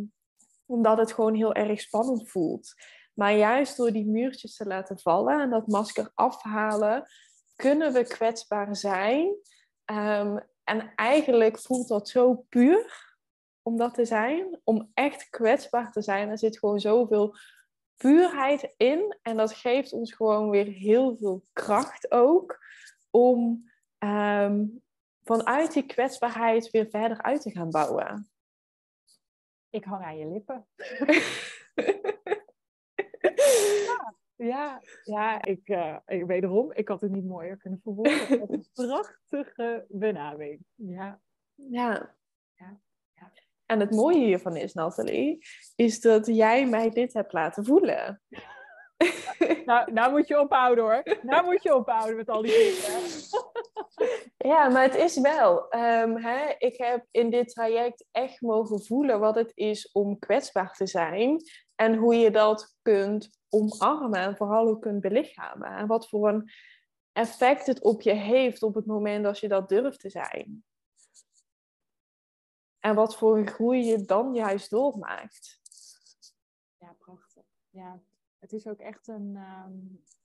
omdat 0.66 0.98
het 0.98 1.12
gewoon 1.12 1.34
heel 1.34 1.54
erg 1.54 1.80
spannend 1.80 2.30
voelt. 2.30 2.74
Maar 3.18 3.36
juist 3.36 3.76
door 3.76 3.90
die 3.90 4.06
muurtjes 4.06 4.56
te 4.56 4.66
laten 4.66 4.98
vallen 4.98 5.40
en 5.40 5.50
dat 5.50 5.66
masker 5.66 6.10
afhalen, 6.14 7.08
kunnen 7.56 7.92
we 7.92 8.02
kwetsbaar 8.02 8.76
zijn. 8.76 9.34
Ehm, 9.84 10.38
en 10.64 10.92
eigenlijk 10.94 11.58
voelt 11.58 11.88
dat 11.88 12.08
zo 12.08 12.34
puur 12.34 13.16
om 13.62 13.76
dat 13.76 13.94
te 13.94 14.04
zijn, 14.04 14.60
om 14.64 14.90
echt 14.94 15.28
kwetsbaar 15.30 15.92
te 15.92 16.02
zijn. 16.02 16.28
Er 16.28 16.38
zit 16.38 16.58
gewoon 16.58 16.80
zoveel 16.80 17.36
puurheid 17.96 18.74
in. 18.76 19.18
En 19.22 19.36
dat 19.36 19.52
geeft 19.52 19.92
ons 19.92 20.12
gewoon 20.12 20.50
weer 20.50 20.66
heel 20.66 21.16
veel 21.16 21.42
kracht 21.52 22.10
ook 22.10 22.58
om 23.10 23.70
ehm, 23.98 24.66
vanuit 25.22 25.72
die 25.72 25.86
kwetsbaarheid 25.86 26.70
weer 26.70 26.86
verder 26.90 27.22
uit 27.22 27.40
te 27.40 27.50
gaan 27.50 27.70
bouwen. 27.70 28.30
Ik 29.70 29.84
hang 29.84 30.04
aan 30.04 30.18
je 30.18 30.26
lippen. 30.26 30.66
Ja, 34.38 34.82
ja 35.02 35.42
ik, 35.42 35.68
ik, 36.06 36.26
wederom, 36.26 36.72
ik 36.72 36.88
had 36.88 37.00
het 37.00 37.10
niet 37.10 37.24
mooier 37.24 37.56
kunnen 37.56 37.80
verwoorden. 37.82 38.38
Wat 38.38 38.50
een 38.50 38.66
prachtige 38.86 39.84
benaming. 39.88 40.64
Ja, 40.74 41.20
ja. 41.54 42.16
Ja, 42.54 42.80
ja. 43.14 43.32
En 43.66 43.80
het 43.80 43.90
mooie 43.90 44.24
hiervan 44.24 44.56
is, 44.56 44.74
Nathalie, 44.74 45.38
is 45.76 46.00
dat 46.00 46.26
jij 46.26 46.66
mij 46.66 46.90
dit 46.90 47.12
hebt 47.12 47.32
laten 47.32 47.64
voelen. 47.64 48.22
nou, 49.64 49.92
nou 49.92 50.10
moet 50.10 50.28
je 50.28 50.40
ophouden 50.40 50.84
hoor. 50.84 51.02
Nou 51.22 51.44
moet 51.44 51.62
je 51.62 51.74
ophouden 51.74 52.16
met 52.16 52.28
al 52.28 52.42
die 52.42 52.52
dingen. 52.52 53.00
Ja, 54.36 54.68
maar 54.68 54.82
het 54.82 54.94
is 54.94 55.20
wel. 55.20 55.68
ehm, 55.68 56.16
hè, 56.16 56.54
ik 56.58 56.76
heb 56.76 57.06
in 57.10 57.30
dit 57.30 57.48
traject 57.48 58.06
echt 58.10 58.40
mogen 58.40 58.84
voelen 58.84 59.20
wat 59.20 59.34
het 59.34 59.52
is 59.54 59.92
om 59.92 60.18
kwetsbaar 60.18 60.72
te 60.72 60.86
zijn. 60.86 61.42
En 61.78 61.96
hoe 61.96 62.14
je 62.14 62.30
dat 62.30 62.76
kunt 62.82 63.30
omarmen 63.48 64.20
en 64.20 64.36
vooral 64.36 64.68
ook 64.68 64.82
kunt 64.82 65.00
belichamen. 65.00 65.68
En 65.68 65.86
wat 65.86 66.08
voor 66.08 66.28
een 66.28 66.50
effect 67.12 67.66
het 67.66 67.82
op 67.82 68.02
je 68.02 68.12
heeft 68.12 68.62
op 68.62 68.74
het 68.74 68.86
moment 68.86 69.24
dat 69.24 69.38
je 69.38 69.48
dat 69.48 69.68
durft 69.68 70.00
te 70.00 70.10
zijn. 70.10 70.64
En 72.78 72.94
wat 72.94 73.16
voor 73.16 73.38
een 73.38 73.48
groei 73.48 73.84
je 73.84 74.04
dan 74.04 74.34
juist 74.34 74.70
doormaakt. 74.70 75.60
Ja, 76.78 76.92
prachtig. 76.98 77.44
Ja, 77.70 78.00
het 78.38 78.52
is 78.52 78.66
ook 78.66 78.80
echt 78.80 79.08
een. 79.08 79.36
ehm, 79.36 80.17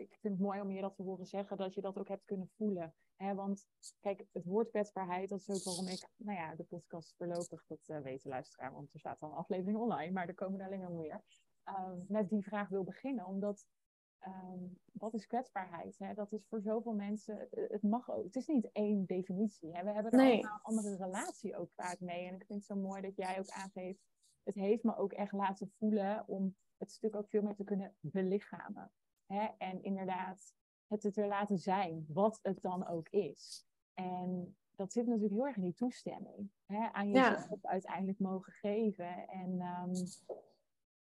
ik 0.00 0.16
vind 0.20 0.34
het 0.34 0.42
mooi 0.42 0.60
om 0.60 0.70
je 0.70 0.80
dat 0.80 0.96
te 0.96 1.02
horen 1.02 1.26
zeggen, 1.26 1.56
dat 1.56 1.74
je 1.74 1.80
dat 1.80 1.98
ook 1.98 2.08
hebt 2.08 2.24
kunnen 2.24 2.48
voelen. 2.56 2.94
Hè? 3.16 3.34
Want 3.34 3.66
kijk, 4.00 4.26
het 4.32 4.44
woord 4.44 4.70
kwetsbaarheid, 4.70 5.28
dat 5.28 5.40
is 5.40 5.50
ook 5.50 5.62
waarom 5.64 5.86
ik, 5.88 6.08
nou 6.16 6.38
ja, 6.38 6.54
de 6.54 6.64
podcast 6.64 7.14
voorlopig, 7.16 7.64
dat 7.66 8.02
weet 8.02 8.22
de 8.22 8.28
luisteraar, 8.28 8.72
want 8.72 8.92
er 8.92 8.98
staat 8.98 9.20
al 9.20 9.28
een 9.30 9.36
aflevering 9.36 9.78
online, 9.78 10.12
maar 10.12 10.28
er 10.28 10.34
komen 10.34 10.60
er 10.60 10.66
alleen 10.66 10.80
maar 10.80 10.90
meer. 10.92 11.22
ehm, 11.62 11.98
met 12.08 12.28
die 12.28 12.42
vraag 12.44 12.68
wil 12.68 12.84
beginnen. 12.84 13.26
Omdat, 13.26 13.66
ehm, 14.18 14.58
wat 14.92 15.14
is 15.14 15.26
kwetsbaarheid? 15.26 15.98
Hè? 15.98 16.14
Dat 16.14 16.32
is 16.32 16.46
voor 16.48 16.60
zoveel 16.60 16.92
mensen, 16.94 17.50
eh, 17.50 17.70
het 17.70 17.82
mag 17.82 18.10
ook, 18.10 18.24
het 18.24 18.36
is 18.36 18.46
niet 18.46 18.68
één 18.72 19.06
definitie. 19.06 19.72
Hè? 19.76 19.84
We 19.84 19.92
hebben 19.92 20.12
er 20.12 20.18
Nee. 20.18 20.32
allemaal 20.32 20.54
een 20.54 20.62
andere 20.62 20.96
relatie 20.96 21.56
ook 21.56 21.72
vaak 21.72 22.00
mee. 22.00 22.26
En 22.26 22.34
ik 22.34 22.44
vind 22.46 22.58
het 22.58 22.64
zo 22.64 22.76
mooi 22.76 23.02
dat 23.02 23.16
jij 23.16 23.38
ook 23.38 23.48
aangeeft, 23.48 24.00
het 24.42 24.54
heeft 24.54 24.82
me 24.82 24.96
ook 24.96 25.12
echt 25.12 25.32
laten 25.32 25.70
voelen 25.78 26.28
om 26.28 26.56
het 26.76 26.90
stuk 26.90 27.16
ook 27.16 27.28
veel 27.28 27.42
meer 27.42 27.54
te 27.54 27.64
kunnen 27.64 27.96
belichamen. 28.00 28.92
Hè? 29.26 29.46
En 29.58 29.82
inderdaad, 29.82 30.54
het 30.86 31.02
het 31.02 31.16
er 31.16 31.26
laten 31.26 31.58
zijn, 31.58 32.06
wat 32.08 32.38
het 32.42 32.60
dan 32.62 32.86
ook 32.86 33.08
is. 33.08 33.66
En 33.94 34.56
dat 34.70 34.92
zit 34.92 35.06
natuurlijk 35.06 35.32
heel 35.34 35.46
erg 35.46 35.56
in 35.56 35.62
die 35.62 35.74
toestemming. 35.74 36.50
Hè? 36.66 36.92
Aan 36.92 37.08
Ja. 37.08 37.30
jezelf 37.30 37.64
uiteindelijk 37.64 38.18
mogen 38.18 38.52
geven. 38.52 39.28
En 39.28 39.60
ehm, 39.60 39.94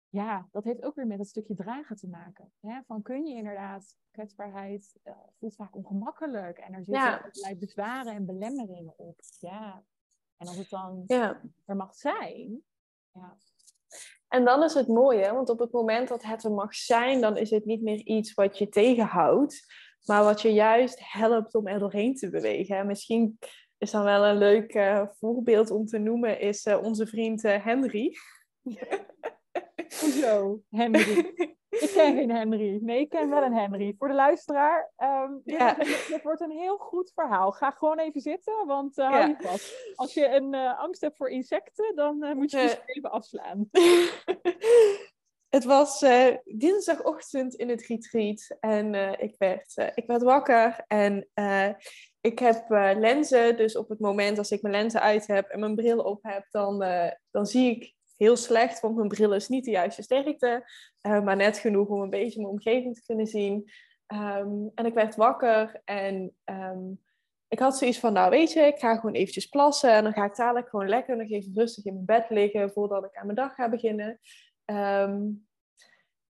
ja, 0.09 0.49
dat 0.51 0.65
heeft 0.65 0.83
ook 0.83 0.95
weer 0.95 1.07
met 1.07 1.19
dat 1.19 1.27
stukje 1.27 1.55
dragen 1.55 1.97
te 1.97 2.09
maken. 2.09 2.53
Hè? 2.61 2.83
Van 2.83 3.03
kun 3.03 3.27
je 3.27 3.35
inderdaad, 3.35 3.97
kwetsbaarheid 4.11 4.99
eh, 5.03 5.15
voelt 5.39 5.55
vaak 5.55 5.77
ongemakkelijk. 5.77 6.59
En 6.59 6.73
er 6.73 6.85
zitten 6.85 7.03
Ja. 7.05 7.17
allerlei 7.19 7.57
bezwaren 7.57 8.13
en 8.15 8.27
belemmeringen 8.27 8.99
op. 8.99 9.21
Ja. 9.41 9.85
En 10.37 10.47
als 10.47 10.57
het 10.57 10.69
dan 10.69 11.05
Ja. 11.07 11.41
er 11.65 11.77
mag 11.77 11.95
zijn, 11.95 12.63
ja, 13.13 13.37
En 14.31 14.45
dan 14.45 14.62
is 14.62 14.74
het 14.74 14.89
mooie, 14.89 15.33
want 15.33 15.49
op 15.49 15.59
het 15.59 15.72
moment 15.72 16.09
dat 16.09 16.22
het 16.22 16.45
er 16.45 16.53
mag 16.53 16.74
zijn, 16.74 17.20
dan 17.20 17.37
is 17.37 17.51
het 17.51 17.64
niet 17.64 17.83
meer 17.83 17.99
iets 18.05 18.35
wat 18.35 18.59
je 18.59 18.68
tegenhoudt, 18.68 19.66
maar 20.05 20.24
wat 20.24 20.43
je 20.43 20.53
juist 20.53 20.99
helpt 21.03 21.55
om 21.55 21.66
er 21.66 21.78
doorheen 21.78 22.14
te 22.14 22.31
bewegen. 22.31 22.76
En 22.76 22.87
misschien 22.87 23.39
is 23.78 23.91
dan 23.91 24.05
wel 24.05 24.24
een 24.24 24.39
leuk 24.39 24.74
eh, 24.74 25.07
voorbeeld 25.18 25.70
om 25.70 25.87
te 25.87 25.99
noemen, 25.99 26.41
is 26.41 26.64
eh, 26.64 26.83
onze 26.83 27.07
vriend 27.07 27.45
eh, 27.45 27.64
Henry. 27.64 28.12
Hoezo, 30.01 30.62
Henry? 30.68 31.33
Ik 31.71 31.91
ken 31.95 32.14
geen 32.14 32.31
Henry. 32.31 32.79
Nee, 32.83 33.01
ik 33.01 33.09
ken 33.09 33.31
wel 33.31 33.43
een 33.43 33.55
Henry. 33.55 33.95
Voor 33.99 34.09
de 34.09 34.14
luisteraar, 34.14 34.91
ehm, 34.97 35.33
Ja. 35.45 35.75
dit, 35.75 36.07
dit 36.09 36.23
wordt 36.23 36.41
een 36.41 36.51
heel 36.51 36.77
goed 36.77 37.12
verhaal. 37.14 37.53
Ga 37.53 37.71
gewoon 37.71 37.99
even 37.99 38.21
zitten, 38.21 38.66
want 38.66 38.99
eh, 38.99 39.05
Ja. 39.05 39.11
hou 39.11 39.29
je 39.29 39.37
vast. 39.39 39.93
Als 39.95 40.14
je 40.14 40.27
een 40.29 40.55
eh, 40.55 40.79
angst 40.79 41.01
hebt 41.01 41.16
voor 41.16 41.31
insecten, 41.31 41.95
dan 41.95 42.23
eh, 42.23 42.35
moet 42.35 42.51
je 42.51 42.57
dus 42.57 42.81
even 42.87 43.11
afslaan. 43.11 43.68
Het 45.49 45.64
was 45.64 46.05
dinsdagochtend 46.45 47.55
in 47.55 47.68
het 47.68 47.87
retreat 47.87 48.57
en 48.61 48.95
ik, 49.21 49.35
werd, 49.39 49.75
ik 49.95 50.07
werd 50.07 50.23
wakker 50.23 50.85
en 50.87 51.29
ik 52.21 52.39
heb 52.39 52.64
lenzen. 52.99 53.57
Dus 53.57 53.77
op 53.77 53.89
het 53.89 54.01
moment 54.01 54.39
als 54.39 54.51
ik 54.51 54.62
mijn 54.62 54.75
lenzen 54.75 55.01
uit 55.01 55.27
heb 55.27 55.49
en 55.49 55.61
mijn 55.61 55.75
bril 55.75 55.99
op 55.99 56.18
heb, 56.23 56.47
dan, 56.51 56.79
dan 57.31 57.47
zie 57.47 57.71
ik 57.71 57.95
heel 58.21 58.37
slecht, 58.37 58.81
want 58.81 58.97
mijn 58.97 59.09
bril 59.09 59.35
is 59.35 59.49
niet 59.49 59.64
de 59.64 59.71
juiste 59.71 60.03
sterkte, 60.03 60.71
eh, 61.01 61.23
maar 61.23 61.37
net 61.37 61.59
genoeg 61.59 61.89
om 61.89 62.01
een 62.01 62.11
beetje 62.11 62.41
mijn 62.41 62.53
omgeving 62.53 62.95
te 62.95 63.05
kunnen 63.07 63.27
zien. 63.27 63.71
Ehm, 64.07 64.68
en 64.75 64.87
ik 64.87 64.95
werd 64.95 65.16
wakker 65.16 65.81
en 65.85 66.35
ehm, 66.45 66.91
ik 67.49 67.59
had 67.59 67.79
zoiets 67.79 67.99
van, 67.99 68.12
nou 68.12 68.31
weet 68.31 68.53
je, 68.53 68.61
ik 68.61 68.79
ga 68.79 68.95
gewoon 68.95 69.14
eventjes 69.14 69.47
plassen 69.47 69.93
en 69.93 70.05
dan 70.05 70.12
ga 70.12 70.25
ik 70.25 70.37
dadelijk 70.37 70.68
gewoon 70.68 70.89
lekker 70.89 71.16
nog 71.16 71.31
even 71.31 71.55
rustig 71.55 71.85
in 71.85 71.93
mijn 71.93 72.05
bed 72.05 72.31
liggen 72.31 72.71
voordat 72.71 73.05
ik 73.05 73.16
aan 73.16 73.25
mijn 73.25 73.37
dag 73.37 73.55
ga 73.55 73.68
beginnen. 73.68 74.21
Ehm, 74.64 75.29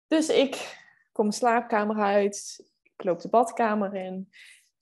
dus 0.07 0.29
ik 0.29 0.79
kom 1.13 1.31
slaapkamer 1.31 1.97
uit, 1.97 2.71
ik 2.97 3.05
loop 3.05 3.21
de 3.21 3.29
badkamer 3.29 3.95
in 3.95 4.29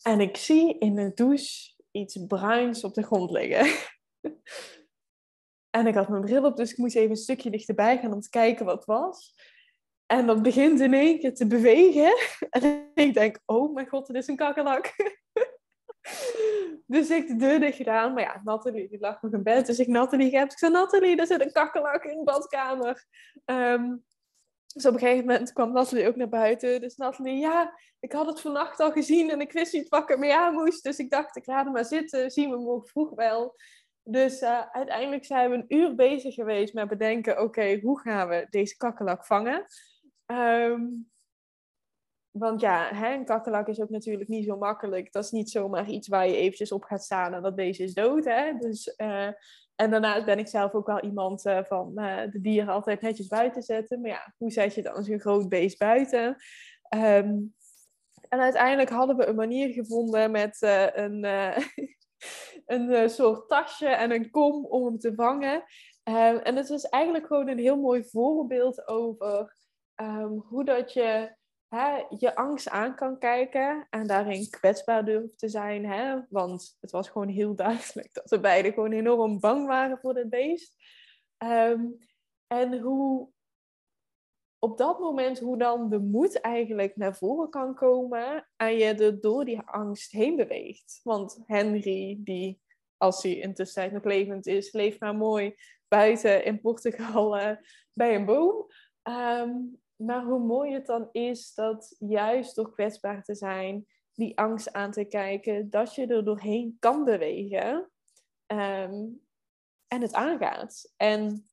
en 0.03 0.21
ik 0.21 0.37
zie 0.37 0.79
in 0.79 0.95
de 0.95 1.13
douche 1.15 1.75
iets 1.91 2.27
bruins 2.27 2.85
op 2.85 2.95
de 2.95 3.03
grond 3.03 3.31
liggen. 3.31 3.67
en 5.71 5.87
ik 5.87 5.95
had 5.95 6.09
mijn 6.09 6.23
bril 6.23 6.45
op, 6.45 6.57
dus 6.57 6.71
ik 6.71 6.77
moest 6.77 6.97
even 6.97 7.11
een 7.11 7.17
stukje 7.17 7.51
dichterbij 7.51 7.99
gaan 7.99 8.13
om 8.13 8.21
te 8.21 8.31
kijken 8.31 8.65
wat 8.65 8.75
het 8.75 8.85
was. 8.85 9.35
En 10.07 10.27
dat 10.27 10.43
begint 10.43 10.81
in 10.81 10.95
één 10.95 11.19
keer 11.19 11.35
te 11.35 11.47
bewegen. 11.47 12.17
En 12.51 12.91
ik 12.95 13.15
denk, 13.15 13.39
oh 13.47 13.75
mijn 13.75 13.89
god, 13.89 14.09
het 14.09 14.17
is 14.17 14.27
een 14.27 14.37
kakkelak. 14.37 14.95
Dus 16.87 17.11
ik 17.11 17.29
de 17.29 17.37
deur 17.37 17.61
dicht 17.61 17.77
gedaan. 17.77 18.13
Maar 18.13 18.23
ja, 18.23 18.41
Nathalie 18.45 18.89
die 18.89 19.01
lag 19.01 19.23
nog 19.23 19.33
in 19.33 19.43
bed. 19.43 19.67
Dus 19.67 19.79
ik 19.79 19.87
Nathalie 19.87 20.37
heb. 20.37 20.51
Ik 20.51 20.59
zei, 20.59 20.73
Nathalie, 20.73 21.17
er 21.17 21.27
zit 21.27 21.41
een 21.41 21.53
kakkelak 21.53 22.05
in 22.05 22.19
de 22.19 22.25
badkamer. 22.25 23.07
Ehm, 23.45 23.97
dus 24.75 24.87
op 24.87 24.93
een 24.93 24.99
gegeven 24.99 25.27
moment 25.27 25.53
kwam 25.53 25.73
Nathalie 25.73 26.09
ook 26.09 26.17
naar 26.17 26.29
buiten. 26.29 26.81
Dus 26.81 26.97
Nathalie, 26.97 27.39
ja, 27.39 27.79
ik 28.01 28.13
had 28.13 28.27
het 28.27 28.41
vannacht 28.41 28.81
al 28.81 28.93
gezien 28.93 29.31
en 29.31 29.41
ik 29.41 29.53
wist 29.53 29.73
niet 29.73 29.89
wat 29.89 30.03
ik 30.03 30.11
ermee 30.11 30.35
aan 30.35 30.55
moest. 30.55 30.83
Dus 30.83 30.99
ik 30.99 31.11
dacht, 31.11 31.37
ik 31.37 31.47
laat 31.47 31.65
hem 31.65 31.73
maar 31.73 31.85
zitten. 31.85 32.31
Zien 32.31 32.51
we 32.51 32.57
morgen 32.57 32.89
vroeg 32.89 33.11
wel. 33.15 33.55
Dus 34.11 34.41
eh, 34.41 34.61
uiteindelijk 34.73 35.25
zijn 35.25 35.51
we 35.51 35.57
een 35.57 35.79
uur 35.79 35.95
bezig 35.95 36.35
geweest 36.35 36.75
met 36.75 36.89
bedenken... 36.89 37.43
Oké, 37.43 37.79
hoe 37.83 38.01
gaan 38.01 38.29
we 38.29 38.47
deze 38.51 38.77
kakkelak 38.77 39.27
vangen? 39.27 39.67
Ehm, 40.27 40.87
want 42.31 42.61
ja, 42.61 42.95
hè, 42.95 43.15
een 43.15 43.25
kakkelak 43.25 43.69
is 43.69 43.81
ook 43.81 43.91
natuurlijk 43.91 44.29
niet 44.29 44.45
zo 44.45 44.57
makkelijk. 44.57 45.13
Dat 45.13 45.25
is 45.25 45.31
niet 45.31 45.51
zomaar 45.51 45.89
iets 45.89 46.09
waar 46.09 46.29
je 46.29 46.37
eventjes 46.37 46.73
op 46.73 46.83
gaat 46.83 47.05
staan 47.05 47.35
en 47.35 47.43
dat 47.43 47.57
deze 47.57 47.83
is 47.83 47.95
dood. 47.95 48.25
Hè? 48.25 48.53
Dus, 48.59 48.95
eh, 48.95 49.31
en 49.75 49.91
daarnaast 49.91 50.25
ben 50.25 50.39
ik 50.39 50.49
zelf 50.49 50.73
ook 50.73 50.87
wel 50.87 51.01
iemand 51.01 51.45
eh, 51.45 51.65
van 51.65 51.95
de 52.31 52.39
dieren 52.41 52.73
altijd 52.73 53.01
netjes 53.01 53.27
buiten 53.27 53.63
zetten. 53.63 54.01
Maar 54.01 54.11
ja, 54.11 54.35
hoe 54.37 54.51
zet 54.51 54.75
je 54.75 54.83
dan 54.83 55.05
zo'n 55.05 55.21
groot 55.21 55.49
beest 55.49 55.79
buiten? 55.79 56.37
Ehm, 56.89 57.37
en 58.29 58.41
uiteindelijk 58.41 58.91
hadden 58.91 59.17
we 59.17 59.27
een 59.27 59.35
manier 59.35 59.73
gevonden 59.73 60.31
met 60.31 60.57
een, 60.95 61.25
een 62.69 62.91
eh, 62.91 63.09
soort 63.09 63.49
tasje 63.49 63.89
en 63.89 64.11
een 64.11 64.31
kom 64.31 64.65
om 64.65 64.85
hem 64.85 64.99
te 64.99 65.15
vangen. 65.15 65.65
Ehm, 66.03 66.37
en 66.37 66.57
het 66.57 66.71
is 66.71 66.85
eigenlijk 66.85 67.27
gewoon 67.27 67.49
een 67.49 67.59
heel 67.59 67.77
mooi 67.77 68.05
voorbeeld 68.05 68.89
over 68.89 69.57
ehm, 69.95 70.33
hoe 70.33 70.65
dat 70.65 70.93
je 70.93 71.37
hè, 71.69 72.05
je 72.19 72.35
angst 72.35 72.69
aan 72.69 72.95
kan 72.95 73.19
kijken 73.19 73.87
en 73.91 74.07
daarin 74.07 74.51
kwetsbaar 74.51 75.05
durft 75.05 75.39
te 75.39 75.49
zijn. 75.49 75.87
Hè? 75.87 76.21
Want 76.29 76.77
het 76.81 76.91
was 76.91 77.09
gewoon 77.09 77.29
heel 77.29 77.55
duidelijk 77.65 78.15
dat 78.15 78.31
we 78.31 78.41
beiden 78.41 78.73
gewoon 78.73 78.93
enorm 78.93 79.41
bang 79.41 79.67
waren 79.67 79.99
voor 79.99 80.15
dit 80.15 80.31
beest. 80.31 80.75
Ehm, 81.37 81.85
en 82.47 82.79
hoe 82.81 83.31
op 84.59 84.79
dat 84.79 84.99
moment, 84.99 85.39
hoe 85.39 85.59
dan 85.59 85.91
de 85.91 85.99
moed 85.99 86.41
eigenlijk 86.41 86.97
naar 86.97 87.17
voren 87.17 87.51
kan 87.51 87.75
komen 87.75 88.49
en 88.57 88.77
je 88.77 88.85
er 88.85 89.21
door 89.21 89.45
die 89.45 89.61
angst 89.61 90.13
heen 90.13 90.37
beweegt. 90.37 91.01
Want 91.03 91.43
Henry, 91.47 92.19
die 92.21 92.61
als 92.97 93.23
hij 93.23 93.37
intussen 93.37 93.93
nog 93.93 94.05
levend 94.05 94.47
is, 94.47 94.73
leeft 94.73 95.01
maar 95.01 95.17
mooi 95.17 95.55
buiten 95.89 96.45
in 96.45 96.61
Portugal 96.61 97.39
eh, 97.39 97.57
bij 97.93 98.15
een 98.15 98.25
boom. 98.25 98.67
Ehm, 99.03 99.55
maar 99.97 100.25
hoe 100.25 100.41
mooi 100.41 100.73
het 100.73 100.87
dan 100.87 101.09
is 101.13 101.55
dat 101.55 101.97
juist 101.99 102.55
door 102.55 102.73
kwetsbaar 102.73 103.23
te 103.23 103.35
zijn, 103.35 103.87
die 104.15 104.39
angst 104.39 104.73
aan 104.73 104.91
te 104.91 105.05
kijken, 105.05 105.71
dat 105.71 105.95
je 105.95 106.07
er 106.07 106.25
doorheen 106.25 106.77
kan 106.79 107.05
bewegen 107.05 107.91
ehm, 108.47 109.07
en 109.87 110.01
het 110.01 110.13
aangaat. 110.13 110.93
En 110.97 111.49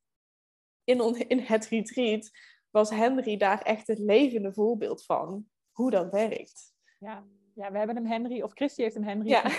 in, 0.84 1.02
on- 1.02 1.18
in 1.18 1.40
het 1.40 1.68
retreat 1.68 2.32
was 2.76 2.90
Henry 2.90 3.38
daar 3.38 3.62
echt 3.62 3.88
het 3.88 4.00
levende 4.00 4.54
voorbeeld 4.54 5.06
van 5.06 5.46
hoe 5.72 5.92
dat 5.92 6.12
werkt. 6.12 6.74
Ja. 7.00 7.24
ja, 7.54 7.72
we 7.72 7.78
hebben 7.78 7.96
hem 7.96 8.06
Henry, 8.06 8.42
of 8.42 8.52
Christy 8.54 8.82
heeft 8.82 8.96
hem 8.96 9.04
Henry. 9.04 9.28
Ja, 9.30 9.44
Eh, 9.44 9.52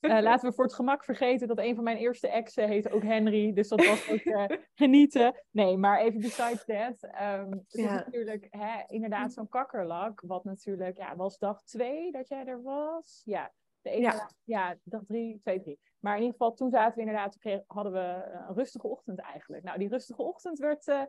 laten 0.22 0.48
we 0.48 0.54
voor 0.54 0.64
het 0.64 0.74
gemak 0.74 1.04
vergeten 1.04 1.48
dat 1.48 1.58
een 1.58 1.74
van 1.74 1.84
mijn 1.84 1.96
eerste 1.96 2.28
exen 2.28 2.68
heette 2.68 2.90
ook 2.90 3.02
Henry. 3.02 3.52
Dus 3.52 3.68
dat 3.68 3.86
was 3.86 4.10
ook 4.10 4.18
eh, 4.18 4.44
genieten. 4.82 5.34
Nee, 5.50 5.76
maar 5.76 6.00
even 6.00 6.20
besides 6.20 6.64
that. 6.64 7.00
het 7.50 7.74
is 7.74 7.82
Ja. 7.84 7.94
natuurlijk 7.94 8.46
hè, 8.50 8.82
inderdaad 8.86 9.32
zo'n 9.32 9.48
kakkerlak. 9.48 10.20
Wat 10.26 10.44
natuurlijk, 10.44 10.96
ja, 10.96 11.16
was 11.16 11.38
dag 11.38 11.62
twee 11.62 12.12
dat 12.12 12.28
jij 12.28 12.46
er 12.46 12.62
was? 12.62 13.22
Ja, 13.24 13.52
de 13.80 13.90
ene, 13.90 14.00
Ja. 14.02 14.30
ja. 14.44 14.76
dag 14.84 15.02
drie, 15.06 15.38
twee, 15.40 15.60
drie. 15.60 15.80
Maar 16.00 16.16
in 16.16 16.22
ieder 16.22 16.36
geval, 16.38 16.54
toen 16.54 16.70
zaten 16.70 16.94
we 16.94 17.00
inderdaad, 17.00 17.36
hadden 17.66 17.92
we 17.92 18.24
een 18.48 18.54
rustige 18.54 18.88
ochtend 18.88 19.18
eigenlijk. 19.20 19.62
Nou, 19.64 19.78
die 19.78 19.88
rustige 19.88 20.22
ochtend 20.22 20.58
werd 20.58 20.88
eh, 20.88 21.02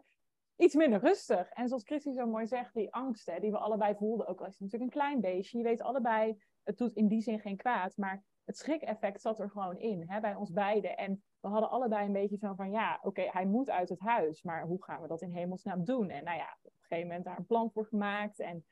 iets 0.58 0.76
minder 0.76 1.00
rustig. 1.00 1.50
En 1.50 1.68
zoals 1.68 1.84
Christy 1.84 2.12
zo 2.12 2.26
mooi 2.26 2.48
zegt, 2.48 2.74
die 2.74 2.94
angst 2.94 3.26
hè, 3.26 3.40
die 3.40 3.52
we 3.52 3.58
allebei 3.58 3.96
voelden, 3.96 4.28
ook 4.28 4.40
al 4.40 4.46
is 4.46 4.52
het 4.52 4.62
natuurlijk 4.62 4.94
een 4.94 5.00
klein 5.00 5.22
beestje. 5.22 5.58
Je 5.58 5.64
weet 5.64 5.82
allebei, 5.82 6.42
het 6.64 6.78
doet 6.78 6.96
in 6.96 7.08
die 7.08 7.22
zin 7.22 7.40
geen 7.40 7.58
kwaad, 7.58 7.98
maar 7.98 8.24
het 8.46 8.58
schrik-effect 8.58 9.22
zat 9.22 9.40
er 9.40 9.50
gewoon 9.50 9.80
in, 9.80 10.04
hè, 10.08 10.20
bij 10.20 10.36
ons 10.36 10.52
beiden. 10.52 10.98
En 10.98 11.24
we 11.40 11.48
hadden 11.48 11.70
allebei 11.70 12.06
een 12.06 12.12
beetje 12.12 12.38
zo 12.38 12.54
van, 12.54 12.72
ja, 12.72 13.00
oké, 13.02 13.22
hij 13.22 13.46
moet 13.46 13.70
uit 13.70 13.90
het 13.90 14.00
huis, 14.00 14.44
maar 14.44 14.64
hoe 14.64 14.84
gaan 14.84 15.02
we 15.02 15.08
dat 15.08 15.22
in 15.22 15.32
hemelsnaam 15.32 15.84
doen? 15.84 16.10
En 16.10 16.24
nou 16.24 16.38
ja, 16.38 16.58
op 16.62 16.72
een 16.72 16.82
gegeven 16.82 17.08
moment 17.08 17.26
daar 17.26 17.38
een 17.38 17.46
plan 17.46 17.72
voor 17.72 17.86
gemaakt. 17.86 18.40
En 18.40 18.66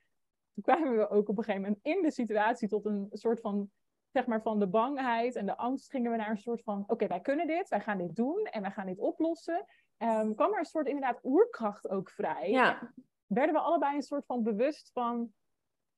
toen 0.53 0.63
kwamen 0.63 0.97
we 0.97 1.09
ook 1.09 1.29
op 1.29 1.38
een 1.38 1.43
gegeven 1.43 1.61
moment 1.61 1.84
in 1.84 2.01
de 2.01 2.11
situatie 2.11 2.67
tot 2.67 2.86
een 2.86 3.07
soort 3.11 3.39
van, 3.39 3.71
zeg 4.11 4.25
maar, 4.25 4.41
van 4.41 4.59
de 4.59 4.67
bangheid 4.67 5.36
en 5.36 5.45
de 5.45 5.57
angst 5.57 5.89
gingen 5.89 6.11
we 6.11 6.17
naar 6.17 6.29
een 6.29 6.38
soort 6.38 6.63
van, 6.63 6.84
oké, 6.88 7.07
wij 7.07 7.21
kunnen 7.21 7.47
dit, 7.47 7.69
wij 7.69 7.81
gaan 7.81 7.97
dit 7.97 8.15
doen 8.15 8.43
en 8.43 8.61
wij 8.61 8.71
gaan 8.71 8.86
dit 8.86 8.99
oplossen. 8.99 9.65
Ehm, 10.04 10.34
kwam 10.34 10.54
er 10.54 10.60
een 10.60 10.66
soort 10.66 10.88
inderdaad 10.88 11.20
oerkracht 11.24 11.89
ook 11.89 12.10
vrij 12.10 12.49
ja, 12.49 12.93
werden 13.26 13.56
we 13.56 13.62
allebei 13.62 13.95
een 13.95 14.01
soort 14.01 14.26
van 14.26 14.43
bewust 14.43 14.91
van. 14.93 15.34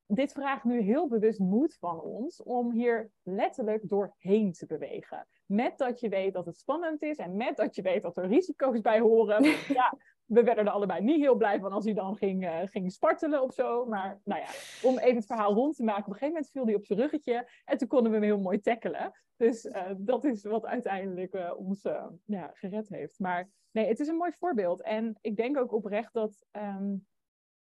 Dit 0.08 0.32
vraagt 0.32 0.64
nu 0.64 0.82
heel 0.82 1.08
bewust 1.08 1.39
moed 1.39 1.78
van 1.80 2.01
ons 2.01 2.43
om 2.43 2.72
hier 2.72 3.12
letterlijk 3.24 3.89
doorheen 3.89 4.51
te 4.51 4.66
bewegen. 4.66 5.28
Met 5.45 5.78
dat 5.78 5.99
je 5.99 6.10
weet 6.10 6.34
dat 6.34 6.45
het 6.45 6.58
spannend 6.58 7.01
is 7.01 7.18
en 7.18 7.36
met 7.36 7.58
dat 7.58 7.76
je 7.76 7.82
weet 7.82 8.01
dat 8.01 8.18
er 8.18 8.28
risico's 8.28 8.82
bij 8.82 8.99
horen. 8.99 9.43
Ja, 9.68 9.97
we 10.26 10.43
werden 10.43 10.65
er 10.65 10.71
allebei 10.71 11.01
niet 11.03 11.19
heel 11.19 11.36
blij 11.36 11.59
van 11.59 11.71
als 11.71 11.86
hij 11.86 11.93
dan 11.93 12.15
ging, 12.15 12.45
eh, 12.45 12.59
ging 12.65 12.91
spartelen 12.91 13.41
of 13.41 13.53
zo. 13.53 13.86
Maar 13.86 14.21
nou 14.23 14.41
ja, 14.41 14.47
om 14.89 14.97
even 14.97 15.15
het 15.15 15.26
verhaal 15.26 15.53
rond 15.53 15.76
te 15.76 15.84
maken. 15.84 16.05
Op 16.05 16.07
een 16.07 16.13
gegeven 16.13 16.34
moment 16.34 16.51
viel 16.51 16.65
hij 16.65 16.76
op 16.76 16.86
zijn 16.86 16.99
ruggetje 16.99 17.49
en 17.65 17.78
toen 17.78 17.88
konden 17.88 18.11
we 18.11 18.17
hem 18.17 18.26
heel 18.26 18.39
mooi 18.39 18.59
tackelen. 18.59 19.11
Dus 19.36 19.65
eh, 19.65 19.91
dat 19.97 20.23
is 20.23 20.43
wat 20.43 20.65
uiteindelijk 20.65 21.34
eh, 21.34 21.51
ons 21.57 21.82
ja, 22.26 22.51
gered 22.53 22.89
heeft. 22.89 23.19
Maar 23.19 23.49
nee, 23.71 23.88
het 23.88 23.99
is 23.99 24.07
een 24.07 24.15
mooi 24.15 24.32
voorbeeld. 24.32 24.82
En 24.82 25.17
ik 25.21 25.36
denk 25.36 25.57
ook 25.57 25.73
oprecht 25.73 26.13
dat 26.13 26.45
ehm, 26.51 26.95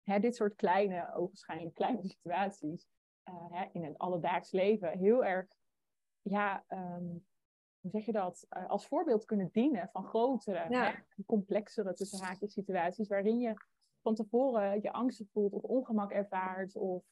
hè, 0.03 0.19
dit 0.19 0.37
soort 0.37 0.55
kleine, 0.55 1.15
ogenschijnlijk 1.15 1.75
kleine 1.75 2.03
situaties 2.03 2.87
hè, 3.51 3.65
in 3.73 3.85
het 3.85 3.99
alledaags 3.99 4.51
leven 4.51 4.99
heel 4.99 5.25
erg, 5.25 5.47
ja, 6.23 6.65
ehm, 6.67 7.07
hoe 7.83 7.91
zeg 7.91 8.05
je 8.05 8.13
dat, 8.13 8.47
eh, 8.49 8.69
als 8.71 8.87
voorbeeld 8.87 9.25
kunnen 9.25 9.49
dienen 9.53 9.89
van 9.93 10.05
grotere, 10.05 10.67
Ja. 10.69 10.95
complexere 11.27 11.93
tussen 11.95 12.25
haakjes 12.25 12.53
situaties 12.53 13.09
waarin 13.09 13.39
je 13.41 13.55
van 14.03 14.15
tevoren 14.15 14.83
je 14.83 14.93
angsten 14.93 15.29
voelt 15.33 15.53
of 15.53 15.63
ongemak 15.63 16.11
ervaart 16.11 16.77
of 16.77 17.03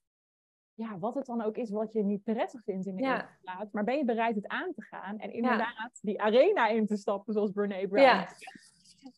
ja, 0.75 0.99
wat 0.99 1.15
het 1.15 1.27
dan 1.27 1.43
ook 1.43 1.57
is 1.57 1.71
wat 1.71 1.93
je 1.93 2.03
niet 2.05 2.25
prettig 2.25 2.63
vindt 2.65 2.87
in 2.87 2.97
de 2.97 3.03
Ja. 3.03 3.13
eerste 3.15 3.37
plaats. 3.41 3.73
Maar 3.73 3.85
ben 3.85 3.97
je 3.97 4.05
bereid 4.05 4.35
het 4.35 4.47
aan 4.49 4.73
te 4.75 4.83
gaan 4.83 5.19
en 5.19 5.33
inderdaad 5.33 5.99
die 6.03 6.21
arena 6.23 6.67
in 6.69 6.87
te 6.87 6.97
stappen 6.97 7.33
zoals 7.33 7.51
Brene 7.53 7.89
Brown. 7.89 8.03
Ja. 8.07 8.29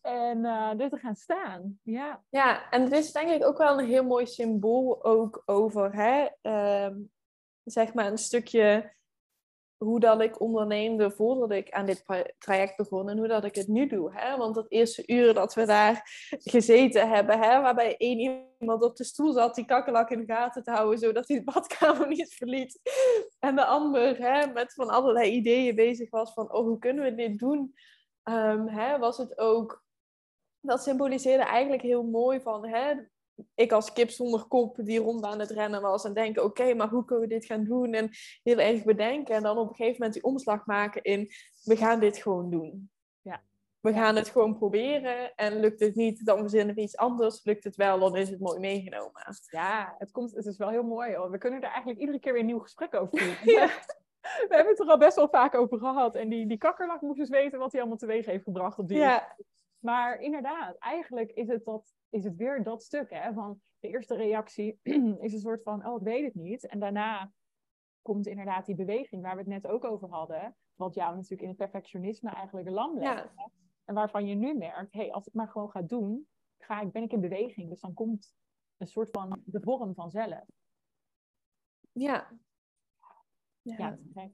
En 0.02 0.44
eh 0.44 0.80
er 0.80 0.90
te 0.90 0.96
gaan 0.96 1.14
staan. 1.16 1.78
Ja, 1.82 2.22
Ja, 2.28 2.70
en 2.70 2.82
het 2.82 2.92
is 2.92 3.12
denk 3.12 3.30
ik 3.30 3.44
ook 3.44 3.58
wel 3.58 3.78
een 3.78 3.86
heel 3.86 4.04
mooi 4.04 4.26
symbool 4.26 5.04
ook 5.04 5.42
over, 5.46 5.94
hè, 5.94 6.28
ehm, 6.40 7.00
zeg 7.64 7.94
maar, 7.94 8.06
een 8.10 8.18
stukje 8.18 8.92
hoe 9.82 10.00
dat 10.00 10.20
ik 10.20 10.40
onderneemde 10.40 11.10
voordat 11.10 11.50
ik 11.50 11.70
aan 11.70 11.86
dit 11.86 12.04
traject 12.38 12.76
begon 12.76 13.08
en 13.08 13.18
hoe 13.18 13.28
dat 13.28 13.44
ik 13.44 13.54
het 13.54 13.68
nu 13.68 13.86
doe. 13.86 14.12
Hè? 14.14 14.36
Want 14.36 14.54
dat 14.54 14.66
eerste 14.68 15.02
uur 15.06 15.34
dat 15.34 15.54
we 15.54 15.66
daar 15.66 16.02
gezeten 16.28 17.08
hebben, 17.08 17.38
hè, 17.38 17.60
waarbij 17.60 17.96
één 17.96 18.46
iemand 18.58 18.82
op 18.82 18.96
de 18.96 19.04
stoel 19.04 19.32
zat 19.32 19.54
die 19.54 19.64
kakkelak 19.64 20.10
in 20.10 20.18
de 20.18 20.32
gaten 20.32 20.62
te 20.62 20.70
houden, 20.70 20.98
zodat 20.98 21.28
hij 21.28 21.36
de 21.36 21.44
badkamer 21.44 22.08
niet 22.08 22.34
verliet. 22.34 22.80
En 23.38 23.56
de 23.56 23.64
ander 23.64 24.18
hè, 24.18 24.52
met 24.52 24.74
van 24.74 24.88
allerlei 24.88 25.30
ideeën 25.30 25.74
bezig 25.74 26.10
was 26.10 26.32
van, 26.32 26.52
oh, 26.52 26.66
hoe 26.66 26.78
kunnen 26.78 27.04
we 27.04 27.14
dit 27.14 27.38
doen? 27.38 27.74
Um, 28.24 28.68
hè, 28.68 28.98
was 28.98 29.16
het 29.16 29.38
ook, 29.38 29.84
dat 30.60 30.82
symboliseerde 30.82 31.44
eigenlijk 31.44 31.82
heel 31.82 32.02
mooi 32.02 32.40
van, 32.40 32.66
hè, 32.66 32.94
ik 33.54 33.72
als 33.72 33.92
kip 33.92 34.10
zonder 34.10 34.44
kop 34.44 34.76
die 34.80 34.98
rond 34.98 35.24
aan 35.24 35.40
het 35.40 35.50
rennen 35.50 35.82
was 35.82 36.04
en 36.04 36.14
denken, 36.14 36.44
oké, 36.44 36.74
maar 36.74 36.88
hoe 36.88 37.04
kunnen 37.04 37.28
we 37.28 37.34
dit 37.34 37.44
gaan 37.44 37.64
doen? 37.64 37.94
En 37.94 38.10
heel 38.42 38.58
erg 38.58 38.84
bedenken 38.84 39.34
en 39.34 39.42
dan 39.42 39.58
op 39.58 39.68
een 39.68 39.74
gegeven 39.74 39.96
moment 39.98 40.12
die 40.12 40.22
omslag 40.22 40.66
maken 40.66 41.02
in, 41.02 41.28
we 41.64 41.76
gaan 41.76 42.00
dit 42.00 42.16
gewoon 42.16 42.50
doen. 42.50 42.90
Ja. 43.22 43.42
We 43.80 43.92
gaan 43.92 44.16
het 44.16 44.28
gewoon 44.28 44.58
proberen 44.58 45.34
en 45.34 45.60
lukt 45.60 45.80
het 45.80 45.94
niet, 45.94 46.26
dan 46.26 46.38
verzinnen 46.38 46.74
we 46.74 46.80
iets 46.80 46.96
anders. 46.96 47.44
Lukt 47.44 47.64
het 47.64 47.76
wel, 47.76 47.98
dan 47.98 48.16
is 48.16 48.30
het 48.30 48.40
mooi 48.40 48.60
meegenomen. 48.60 49.22
Ja, 49.50 49.94
het, 49.98 50.10
komt, 50.10 50.34
het 50.34 50.46
is 50.46 50.56
wel 50.56 50.68
heel 50.68 50.82
mooi. 50.82 51.14
Hoor. 51.14 51.30
We 51.30 51.38
kunnen 51.38 51.60
er 51.60 51.68
eigenlijk 51.68 51.98
iedere 51.98 52.18
keer 52.18 52.32
weer 52.32 52.40
een 52.40 52.46
nieuw 52.46 52.58
gesprek 52.58 52.94
over 52.94 53.18
doen. 53.18 53.36
ja. 53.54 53.70
We 54.48 54.54
hebben 54.54 54.72
het 54.72 54.80
er 54.80 54.86
al 54.86 54.98
best 54.98 55.16
wel 55.16 55.28
vaak 55.28 55.54
over 55.54 55.78
gehad. 55.78 56.14
En 56.14 56.28
die, 56.28 56.46
die 56.46 56.58
kakkerlak 56.58 57.00
moest 57.00 57.18
dus 57.18 57.28
weten 57.28 57.58
wat 57.58 57.72
hij 57.72 57.80
allemaal 57.80 57.98
teweeg 57.98 58.26
heeft 58.26 58.44
gebracht 58.44 58.78
op 58.78 58.88
die. 58.88 58.98
Ja. 58.98 59.36
Maar 59.82 60.20
inderdaad, 60.20 60.76
eigenlijk 60.78 61.30
is 61.30 61.48
het 61.48 61.64
dat 61.64 61.94
is 62.08 62.24
het 62.24 62.36
weer 62.36 62.62
dat 62.62 62.82
stuk, 62.82 63.10
hè? 63.10 63.32
Van 63.32 63.60
de 63.80 63.88
eerste 63.88 64.16
reactie 64.16 64.78
is 65.26 65.32
een 65.32 65.40
soort 65.40 65.62
van, 65.62 65.86
oh, 65.86 65.96
ik 65.96 66.02
weet 66.02 66.24
het 66.24 66.34
niet. 66.34 66.66
En 66.66 66.78
daarna 66.78 67.32
komt 68.02 68.26
inderdaad 68.26 68.66
die 68.66 68.74
beweging 68.74 69.22
waar 69.22 69.32
we 69.32 69.38
het 69.38 69.48
net 69.48 69.66
ook 69.66 69.84
over 69.84 70.08
hadden. 70.08 70.56
Wat 70.74 70.94
jou 70.94 71.14
natuurlijk 71.14 71.42
in 71.42 71.48
het 71.48 71.56
perfectionisme 71.56 72.30
eigenlijk 72.30 72.68
lam 72.68 72.98
legt. 72.98 73.32
Ja. 73.36 73.50
En 73.84 73.94
waarvan 73.94 74.26
je 74.26 74.34
nu 74.34 74.54
merkt, 74.54 74.92
hey, 74.92 75.12
als 75.12 75.26
ik 75.26 75.34
maar 75.34 75.48
gewoon 75.48 75.70
ga 75.70 75.82
doen, 75.82 76.28
ga 76.58 76.80
ik, 76.80 76.92
ben 76.92 77.02
ik 77.02 77.12
in 77.12 77.20
beweging. 77.20 77.68
Dus 77.68 77.80
dan 77.80 77.94
komt 77.94 78.34
een 78.76 78.86
soort 78.86 79.10
van 79.10 79.42
de 79.44 79.60
vorm 79.60 79.94
vanzelf. 79.94 80.44
Ja. 81.92 82.30
Ja, 83.62 83.98
ja 84.14 84.30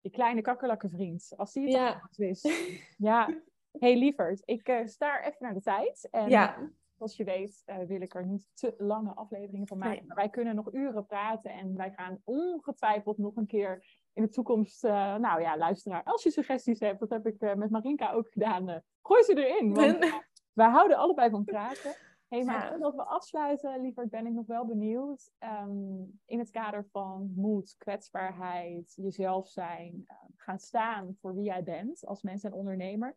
Die 0.00 0.10
kleine 0.10 0.40
kakkerlakkenvriend. 0.40 1.32
Als 1.36 1.52
die 1.52 1.62
het 1.62 1.72
ja. 1.72 2.08
wist. 2.16 2.48
Ja. 2.96 3.42
Hey, 3.78 3.98
lieverd, 3.98 4.42
ik 4.44 4.68
uh, 4.68 4.86
sta 4.86 5.20
even 5.20 5.36
naar 5.38 5.54
de 5.54 5.60
tijd. 5.60 6.08
En 6.10 6.28
ja. 6.28 6.70
Zoals 6.96 7.16
je 7.16 7.24
weet 7.24 7.62
uh, 7.66 7.78
wil 7.78 8.00
ik 8.00 8.14
er 8.14 8.26
niet 8.26 8.46
te 8.54 8.74
lange 8.78 9.14
afleveringen 9.14 9.66
van 9.66 9.78
maken. 9.78 10.06
Maar 10.06 10.16
wij 10.16 10.28
kunnen 10.28 10.54
nog 10.54 10.72
uren 10.72 11.06
praten 11.06 11.50
en 11.50 11.76
wij 11.76 11.90
gaan 11.90 12.20
ongetwijfeld 12.24 13.18
nog 13.18 13.36
een 13.36 13.46
keer 13.46 13.84
in 14.12 14.22
de 14.22 14.28
toekomst, 14.28 14.84
uh, 14.84 15.16
nou 15.16 15.40
ja, 15.40 15.58
luisteraar, 15.58 16.02
als 16.04 16.22
je 16.22 16.30
suggesties 16.30 16.80
hebt, 16.80 17.00
dat 17.00 17.10
heb 17.10 17.26
ik 17.26 17.56
met 17.56 17.70
Marinka 17.70 18.12
ook 18.12 18.28
gedaan, 18.30 18.82
gooi 19.02 19.22
ze 19.22 19.46
erin. 19.46 19.74
Want 19.74 19.98
wij 20.52 20.68
houden 20.68 20.96
allebei 20.96 21.30
van 21.30 21.44
praten. 21.44 21.94
Hey, 22.28 22.44
maar 22.44 22.64
ja. 22.64 22.68
voordat 22.68 22.94
we 22.94 23.04
afsluiten, 23.04 23.80
lieverd, 23.80 24.10
ben 24.10 24.26
ik 24.26 24.32
nog 24.32 24.46
wel 24.46 24.66
benieuwd. 24.66 25.30
Um, 25.38 26.20
in 26.24 26.38
het 26.38 26.50
kader 26.50 26.86
van 26.92 27.32
moed, 27.34 27.74
kwetsbaarheid, 27.78 28.92
jezelf 28.96 29.48
zijn, 29.48 30.06
gaan 30.36 30.58
staan 30.58 31.16
voor 31.20 31.34
wie 31.34 31.44
jij 31.44 31.62
bent 31.62 32.06
als 32.06 32.22
mens 32.22 32.44
en 32.44 32.52
ondernemer. 32.52 33.14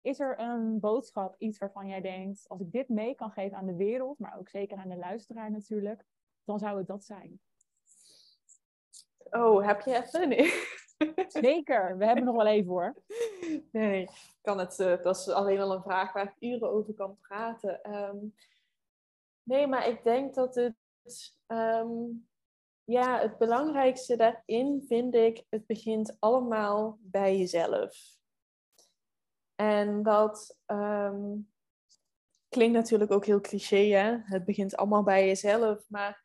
Is 0.00 0.20
er 0.20 0.40
een 0.40 0.80
boodschap, 0.80 1.34
iets 1.38 1.58
waarvan 1.58 1.88
jij 1.88 2.00
denkt, 2.00 2.48
als 2.48 2.60
ik 2.60 2.72
dit 2.72 2.88
mee 2.88 3.14
kan 3.14 3.30
geven 3.30 3.56
aan 3.56 3.66
de 3.66 3.76
wereld, 3.76 4.18
maar 4.18 4.38
ook 4.38 4.48
zeker 4.48 4.78
aan 4.78 4.88
de 4.88 4.96
luisteraar 4.96 5.50
natuurlijk, 5.50 6.04
dan 6.44 6.58
zou 6.58 6.78
het 6.78 6.86
dat 6.86 7.04
zijn? 7.04 7.40
Oh, 9.30 9.66
heb 9.66 9.80
je 9.80 10.02
even? 10.02 10.28
Nee. 10.28 10.52
Zeker, 11.28 11.98
we 11.98 12.06
hebben 12.06 12.24
nog 12.24 12.36
wel 12.36 12.46
even 12.46 12.70
hoor. 12.70 12.94
Nee, 13.72 14.08
kan 14.40 14.58
het, 14.58 14.78
uh, 14.78 15.02
dat 15.02 15.16
is 15.16 15.28
alleen 15.28 15.60
al 15.60 15.72
een 15.72 15.82
vraag 15.82 16.12
waar 16.12 16.34
ik 16.36 16.50
uren 16.50 16.70
over 16.70 16.94
kan 16.94 17.18
praten. 17.20 17.82
Ehm, 17.82 18.16
nee, 19.42 19.66
maar 19.66 19.88
ik 19.88 20.04
denk 20.04 20.34
dat 20.34 20.54
het, 20.54 20.74
ehm, 21.46 21.90
ja, 22.84 23.18
het 23.20 23.38
belangrijkste 23.38 24.16
daarin 24.16 24.84
vind 24.86 25.14
ik, 25.14 25.44
het 25.48 25.66
begint 25.66 26.16
allemaal 26.18 26.98
bij 27.00 27.38
jezelf. 27.38 28.17
En 29.78 30.02
dat 30.02 30.58
ehm, 30.66 31.36
klinkt 32.48 32.74
natuurlijk 32.74 33.10
ook 33.10 33.26
heel 33.26 33.40
cliché, 33.40 33.76
hè? 33.76 34.16
Het 34.22 34.44
begint 34.44 34.76
allemaal 34.76 35.02
bij 35.02 35.26
jezelf. 35.26 35.84
Maar 35.88 36.22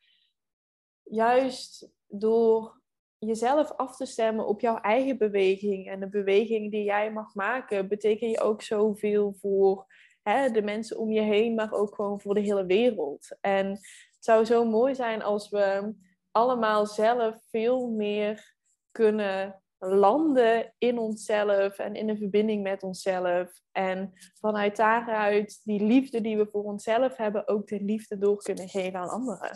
juist 1.04 1.91
door 2.08 2.82
jezelf 3.18 3.72
af 3.72 3.95
te 3.95 4.06
stemmen 4.06 4.47
op 4.47 4.62
jouw 4.62 4.78
eigen 4.78 5.18
beweging 5.18 5.89
en 5.89 5.99
de 5.99 6.10
beweging 6.10 6.72
die 6.72 6.84
jij 6.84 7.12
mag 7.12 7.36
maken, 7.36 7.88
betekent 7.88 8.32
je 8.32 8.41
ook 8.41 8.62
zoveel 8.62 9.34
voor 9.34 9.86
hè, 10.22 10.49
de 10.49 10.62
mensen 10.62 10.97
om 10.97 11.12
je 11.12 11.22
heen, 11.22 11.56
maar 11.56 11.72
ook 11.72 11.95
gewoon 11.95 12.22
voor 12.22 12.34
de 12.34 12.41
hele 12.41 12.66
wereld. 12.66 13.38
En 13.41 13.70
het 13.70 14.18
zou 14.20 14.45
zo 14.45 14.66
mooi 14.66 14.95
zijn 14.95 15.22
als 15.22 15.49
we 15.49 15.93
allemaal 16.32 16.86
zelf 16.86 17.43
veel 17.49 17.89
meer 17.89 18.56
kunnen 18.91 19.62
landen 19.86 20.74
in 20.78 20.98
onszelf 20.98 21.78
en 21.78 21.96
in 21.96 22.10
een 22.10 22.18
verbinding 22.18 22.64
met 22.64 22.84
onszelf. 22.84 23.62
En 23.72 24.14
vanuit 24.34 24.76
daaruit 24.76 25.62
die 25.64 25.84
liefde 25.84 26.22
die 26.22 26.38
we 26.38 26.48
voor 26.52 26.64
onszelf 26.64 27.18
hebben, 27.18 27.48
ook 27.48 27.68
de 27.68 27.82
liefde 27.82 28.18
door 28.18 28.38
kunnen 28.38 28.70
geven 28.70 29.00
aan 29.00 29.10
anderen. 29.10 29.52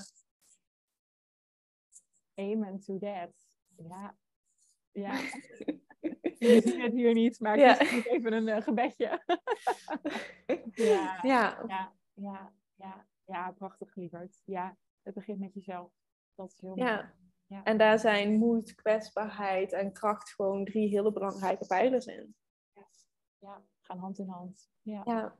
Amen 2.35 2.79
to 2.79 2.97
that. 2.97 3.31
Ja. 3.77 4.17
Ja. 4.91 5.19
Je 6.39 6.61
ziet 6.61 6.81
het 6.81 6.93
hier 6.93 7.13
niet, 7.13 7.39
maar 7.39 7.53
ik 7.53 7.59
ja. 7.59 7.79
even 7.79 8.33
een 8.33 8.47
uh, 8.47 8.61
gebedje. 8.61 9.05
ja. 10.73 11.19
Ja. 11.21 11.63
ja. 11.67 11.93
Ja. 12.13 12.53
Ja. 12.75 13.05
Ja, 13.25 13.51
prachtig 13.51 13.95
lieverd. 13.95 14.41
Ja, 14.45 14.77
het 15.01 15.13
begint 15.13 15.39
met 15.39 15.53
jezelf. 15.53 15.91
Dat 16.35 16.51
is 16.51 16.59
heel 16.61 16.77
ja. 16.77 17.13
Ja. 17.47 17.63
En 17.63 17.77
daar 17.77 17.99
zijn 17.99 18.37
moed, 18.37 18.75
kwetsbaarheid 18.75 19.73
en 19.73 19.91
kracht 19.91 20.33
gewoon 20.33 20.65
drie 20.65 20.87
hele 20.87 21.11
belangrijke 21.11 21.65
pijlers 21.67 22.05
in. 22.05 22.35
Ja, 22.73 22.87
ja 23.37 23.63
gaan 23.81 23.97
hand 23.97 24.19
in 24.19 24.29
hand. 24.29 24.69
Ja. 24.81 25.01
ja. 25.05 25.35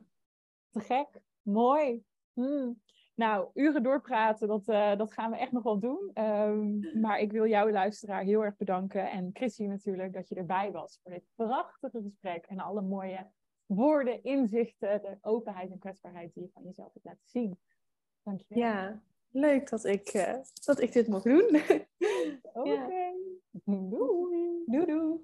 Te 0.70 0.80
gek. 0.80 1.22
Mooi. 1.41 2.03
Hmm. 2.34 2.82
Nou, 3.16 3.49
uren 3.53 3.84
doorpraten, 3.84 4.47
dat, 4.47 4.68
uh, 4.68 4.95
dat 4.95 5.14
gaan 5.14 5.32
we 5.32 5.38
echt 5.38 5.51
nog 5.51 5.64
wel 5.64 5.80
doen. 5.80 6.12
Um, 6.14 6.99
maar 7.01 7.20
ik 7.20 7.32
wil 7.32 7.47
jou, 7.47 7.72
luisteraar, 7.72 8.24
heel 8.24 8.43
erg 8.43 8.55
bedanken. 8.55 9.12
En 9.12 9.30
Chrissy 9.34 9.64
natuurlijk, 9.64 10.14
dat 10.14 10.30
je 10.30 10.36
erbij 10.36 10.72
was 10.72 10.99
voor 11.01 11.12
dit 11.12 11.26
prachtige 11.36 12.01
gesprek. 12.01 12.45
En 12.45 12.60
alle 12.60 12.82
mooie 12.82 13.32
woorden, 13.66 14.24
inzichten, 14.24 15.01
de 15.01 15.18
openheid 15.22 15.72
en 15.72 15.80
kwetsbaarheid 15.80 16.34
die 16.34 16.43
je 16.43 16.49
van 16.53 16.64
jezelf 16.64 16.93
hebt 16.93 17.05
laten 17.05 17.28
zien. 17.28 17.60
Dank 18.24 18.39
je 18.39 18.45
wel. 18.47 18.58
Ja, 18.64 19.01
leuk 19.40 19.70
dat 19.70 19.86
ik, 19.86 20.14
uh, 20.14 20.34
dat 20.66 20.82
ik 20.82 20.94
dit 20.94 21.08
mag 21.08 21.24
doen. 21.24 21.46
Oké. 22.54 22.70
Okay. 22.70 22.74
Ja. 22.74 23.12
Doei. 23.66 24.64
Doei 24.66 24.86
doei. 24.86 25.20